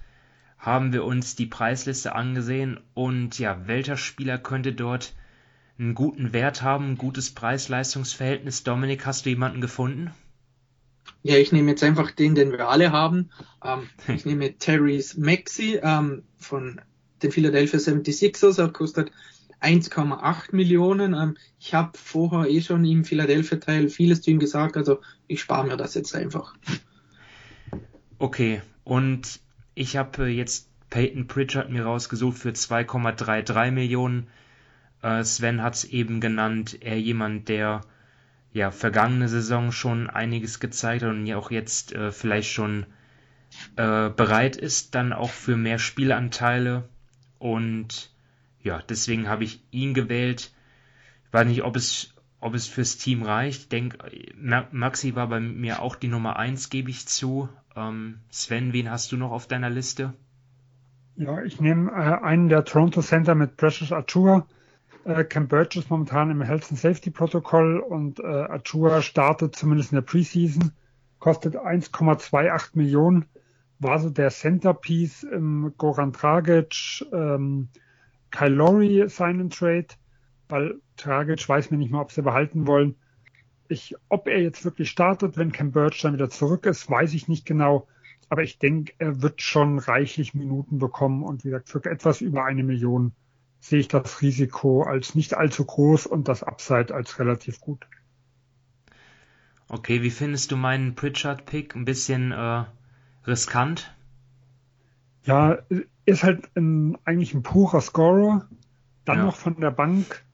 haben 0.58 0.92
wir 0.94 1.04
uns 1.06 1.36
die 1.36 1.46
Preisliste 1.46 2.16
angesehen 2.16 2.80
und 2.94 3.38
ja, 3.40 3.68
welcher 3.68 3.98
Spieler 3.98 4.38
könnte 4.38 4.74
dort 4.74 5.14
einen 5.80 5.94
guten 5.94 6.34
Wert 6.34 6.64
haben, 6.64 6.92
ein 6.92 6.98
gutes 6.98 7.32
Preis-Leistungs-Verhältnis. 7.32 8.64
Dominik, 8.64 9.06
hast 9.06 9.26
du 9.26 9.30
jemanden 9.30 9.62
gefunden? 9.62 10.12
Ja, 11.24 11.36
ich 11.36 11.52
nehme 11.52 11.72
jetzt 11.72 11.84
einfach 11.84 12.12
den, 12.12 12.36
den 12.36 12.52
wir 12.52 12.68
alle 12.68 12.92
haben. 12.92 13.30
Ähm, 13.64 13.90
ich 14.14 14.26
nehme 14.26 14.58
Terry's 14.58 15.18
Maxi 15.18 15.80
ähm, 15.82 16.24
von 16.38 16.82
den 17.22 17.32
Philadelphia 17.32 17.80
76ers. 17.80 18.60
Er 18.60 18.70
kostet 18.70 19.12
1,8 19.62 20.56
Millionen. 20.56 21.14
Ähm, 21.14 21.38
ich 21.60 21.74
habe 21.74 21.98
vorher 21.98 22.50
eh 22.50 22.62
schon 22.62 22.86
im 22.86 23.04
Philadelphia-Teil 23.04 23.90
vieles 23.90 24.22
zu 24.22 24.32
ihm 24.32 24.40
gesagt, 24.40 24.78
also 24.78 25.02
ich 25.28 25.42
spare 25.42 25.68
mir 25.68 25.78
das 25.78 25.94
jetzt 25.94 26.16
einfach. 26.16 26.56
Okay, 28.20 28.62
und 28.84 29.40
ich 29.76 29.98
habe 29.98 30.26
äh, 30.26 30.30
jetzt 30.30 30.70
Peyton 30.90 31.28
Pritchard 31.28 31.70
mir 31.70 31.84
rausgesucht 31.84 32.38
für 32.38 32.50
2,33 32.50 33.72
Millionen. 33.72 34.28
Äh, 35.02 35.24
Sven 35.24 35.62
hat 35.62 35.76
es 35.76 35.86
eben 35.86 36.22
genannt, 36.22 36.78
er 36.82 37.00
jemand, 37.00 37.50
der 37.50 37.82
ja 38.54 38.72
vergangene 38.72 39.28
Saison 39.28 39.72
schon 39.72 40.10
einiges 40.10 40.60
gezeigt 40.60 41.04
hat 41.04 41.10
und 41.10 41.26
ja 41.26 41.38
auch 41.38 41.52
jetzt 41.52 41.94
äh, 41.94 42.12
vielleicht 42.12 42.52
schon 42.52 42.86
äh, 43.76 44.10
bereit 44.10 44.56
ist, 44.56 44.96
dann 44.96 45.14
auch 45.14 45.30
für 45.30 45.58
mehr 45.58 45.80
Spielanteile. 45.80 46.88
Und 47.40 48.10
ja, 48.68 48.82
deswegen 48.88 49.30
habe 49.30 49.46
ich 49.46 49.64
ihn 49.72 49.94
gewählt. 49.94 50.52
Ich 51.26 51.34
weiß 51.34 51.48
nicht, 51.48 51.64
ob 51.64 51.76
es, 51.78 52.14
ob 52.42 52.54
es 52.54 52.68
fürs 52.68 52.98
Team 52.98 53.24
reicht. 53.24 53.62
Ich 53.62 53.70
denke, 53.70 53.98
Maxi 54.72 55.16
war 55.16 55.28
bei 55.28 55.40
mir 55.40 55.82
auch 55.82 55.96
die 55.96 56.10
Nummer 56.10 56.38
1, 56.38 56.70
gebe 56.70 56.90
ich 56.90 57.08
zu. 57.08 57.48
Ähm, 57.76 58.20
Sven, 58.30 58.74
wen 58.74 58.92
hast 58.92 59.12
du 59.12 59.18
noch 59.18 59.32
auf 59.32 59.48
deiner 59.48 59.70
Liste? 59.70 60.14
Ja, 61.16 61.42
ich 61.44 61.62
nehme 61.62 61.92
äh, 61.92 62.24
einen 62.24 62.50
der 62.50 62.66
Toronto 62.66 63.02
Center 63.02 63.36
mit 63.36 63.56
Precious 63.56 63.94
Achua. 63.94 64.46
Äh, 65.06 65.24
Cam 65.24 65.48
ist 65.50 65.90
momentan 65.90 66.30
im 66.30 66.42
Health 66.42 66.68
and 66.70 66.80
Safety 66.80 67.10
Protokoll 67.10 67.80
und 67.80 68.20
äh, 68.20 68.24
Achua 68.24 69.02
startet 69.02 69.56
zumindest 69.56 69.94
in 69.94 69.96
der 69.96 70.02
Preseason, 70.02 70.74
kostet 71.20 71.56
1,28 71.56 72.72
Millionen, 72.74 73.26
war 73.80 74.00
so 74.00 74.10
der 74.10 74.30
Centerpiece 74.30 75.24
im 75.24 75.74
Goran 75.78 76.12
Dragic, 76.12 77.06
ähm, 77.14 77.70
Kyle 78.38 78.54
Lowry 78.54 79.10
Sign 79.10 79.40
and 79.40 79.54
Trade, 79.54 79.88
weil 80.48 80.76
Dragic 80.96 81.50
weiß 81.50 81.72
mir 81.72 81.78
nicht 81.78 81.92
mal, 81.92 82.02
ob 82.02 82.12
sie 82.12 82.22
behalten 82.22 82.68
wollen. 82.68 82.96
Ich, 83.68 83.96
ob 84.10 84.28
er 84.28 84.40
jetzt 84.40 84.64
wirklich 84.64 84.92
startet, 84.92 85.38
wenn 85.38 85.52
Cam 85.52 85.72
Burch 85.72 86.02
dann 86.02 86.14
wieder 86.14 86.30
zurück 86.30 86.68
ist, 86.68 86.90
weiß 86.90 87.16
ich 87.16 87.28
nicht 87.28 87.46
genau. 87.48 87.88
Aber 88.30 88.44
ich 88.44 88.60
denke, 88.60 88.94
er 89.00 89.24
wird 89.24 89.42
schon 89.42 89.80
reichlich 89.80 90.36
Minuten 90.36 90.78
bekommen 90.78 91.24
und 91.24 91.44
wie 91.44 91.50
gesagt, 91.50 91.70
für 91.70 91.84
etwas 91.86 92.22
über 92.22 92.46
eine 92.46 92.64
Million 92.64 93.14
sehe 93.60 93.80
ich 93.80 93.88
das 93.88 94.22
Risiko 94.22 94.84
als 94.84 95.16
nicht 95.16 95.34
allzu 95.34 95.66
groß 95.66 96.06
und 96.06 96.28
das 96.28 96.44
Upside 96.44 96.94
als 96.94 97.18
relativ 97.18 97.60
gut. 97.60 97.88
Okay, 99.68 100.04
wie 100.04 100.12
findest 100.12 100.52
du 100.52 100.58
meinen 100.58 100.94
Pritchard-Pick? 100.94 101.76
Ein 101.76 101.86
bisschen 101.86 102.32
äh, 102.32 102.66
riskant? 103.26 103.94
Ja, 105.24 105.58
ist 106.08 106.24
halt 106.24 106.50
ein, 106.56 106.98
eigentlich 107.06 107.34
ein 107.34 107.44
purer 107.44 107.82
Scorer. 107.82 108.48
Dann 109.06 109.20
ja. 109.20 109.26
noch 109.26 109.36
von 109.36 109.60
der 109.60 109.72
Bank. 109.72 110.26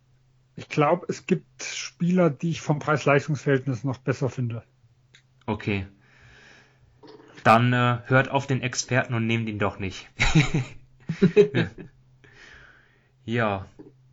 Ich 0.55 0.69
glaube, 0.69 1.05
es 1.09 1.25
gibt 1.25 1.63
Spieler, 1.63 2.29
die 2.29 2.51
ich 2.51 2.61
vom 2.61 2.79
Preis-Leistungs-Verhältnis 2.79 3.83
noch 3.83 3.97
besser 3.97 4.29
finde. 4.29 4.63
Okay. 5.45 5.87
Dann 7.43 7.73
äh, 7.73 7.99
hört 8.05 8.29
auf 8.29 8.47
den 8.47 8.61
Experten 8.61 9.13
und 9.13 9.27
nehmt 9.27 9.49
ihn 9.49 9.59
doch 9.59 9.79
nicht. 9.79 10.09
Ja, 13.25 13.67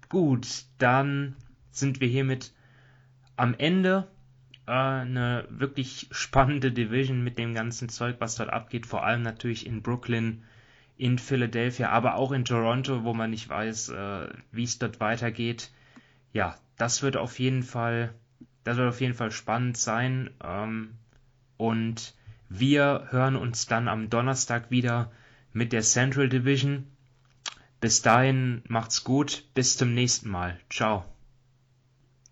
gut, 0.08 0.64
dann 0.78 1.34
sind 1.72 2.00
wir 2.00 2.08
hiermit 2.08 2.52
am 3.36 3.54
Ende. 3.58 4.06
Äh, 4.66 4.70
eine 4.70 5.46
wirklich 5.50 6.08
spannende 6.12 6.70
Division 6.70 7.24
mit 7.24 7.38
dem 7.38 7.54
ganzen 7.54 7.88
Zeug, 7.88 8.16
was 8.20 8.36
dort 8.36 8.50
abgeht, 8.50 8.86
vor 8.86 9.04
allem 9.04 9.22
natürlich 9.22 9.66
in 9.66 9.82
Brooklyn, 9.82 10.44
in 11.00 11.18
Philadelphia, 11.18 11.88
aber 11.88 12.16
auch 12.16 12.30
in 12.30 12.44
Toronto, 12.44 13.04
wo 13.04 13.14
man 13.14 13.30
nicht 13.30 13.48
weiß, 13.48 13.88
äh, 13.88 14.28
wie 14.52 14.64
es 14.64 14.78
dort 14.78 15.00
weitergeht. 15.00 15.70
Ja, 16.34 16.56
das 16.76 17.02
wird 17.02 17.16
auf 17.16 17.38
jeden 17.38 17.62
Fall, 17.62 18.12
das 18.64 18.76
wird 18.76 18.90
auf 18.90 19.00
jeden 19.00 19.14
Fall 19.14 19.30
spannend 19.30 19.78
sein. 19.78 20.30
Ähm, 20.44 20.92
und 21.56 22.14
wir 22.50 23.08
hören 23.10 23.36
uns 23.36 23.66
dann 23.66 23.88
am 23.88 24.10
Donnerstag 24.10 24.70
wieder 24.70 25.10
mit 25.54 25.72
der 25.72 25.82
Central 25.82 26.28
Division. 26.28 26.86
Bis 27.80 28.02
dahin 28.02 28.62
macht's 28.68 29.02
gut, 29.02 29.44
bis 29.54 29.78
zum 29.78 29.94
nächsten 29.94 30.28
Mal. 30.28 30.60
Ciao. 30.68 31.06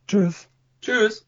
Tschüss. 0.06 0.46
Tschüss. 0.82 1.28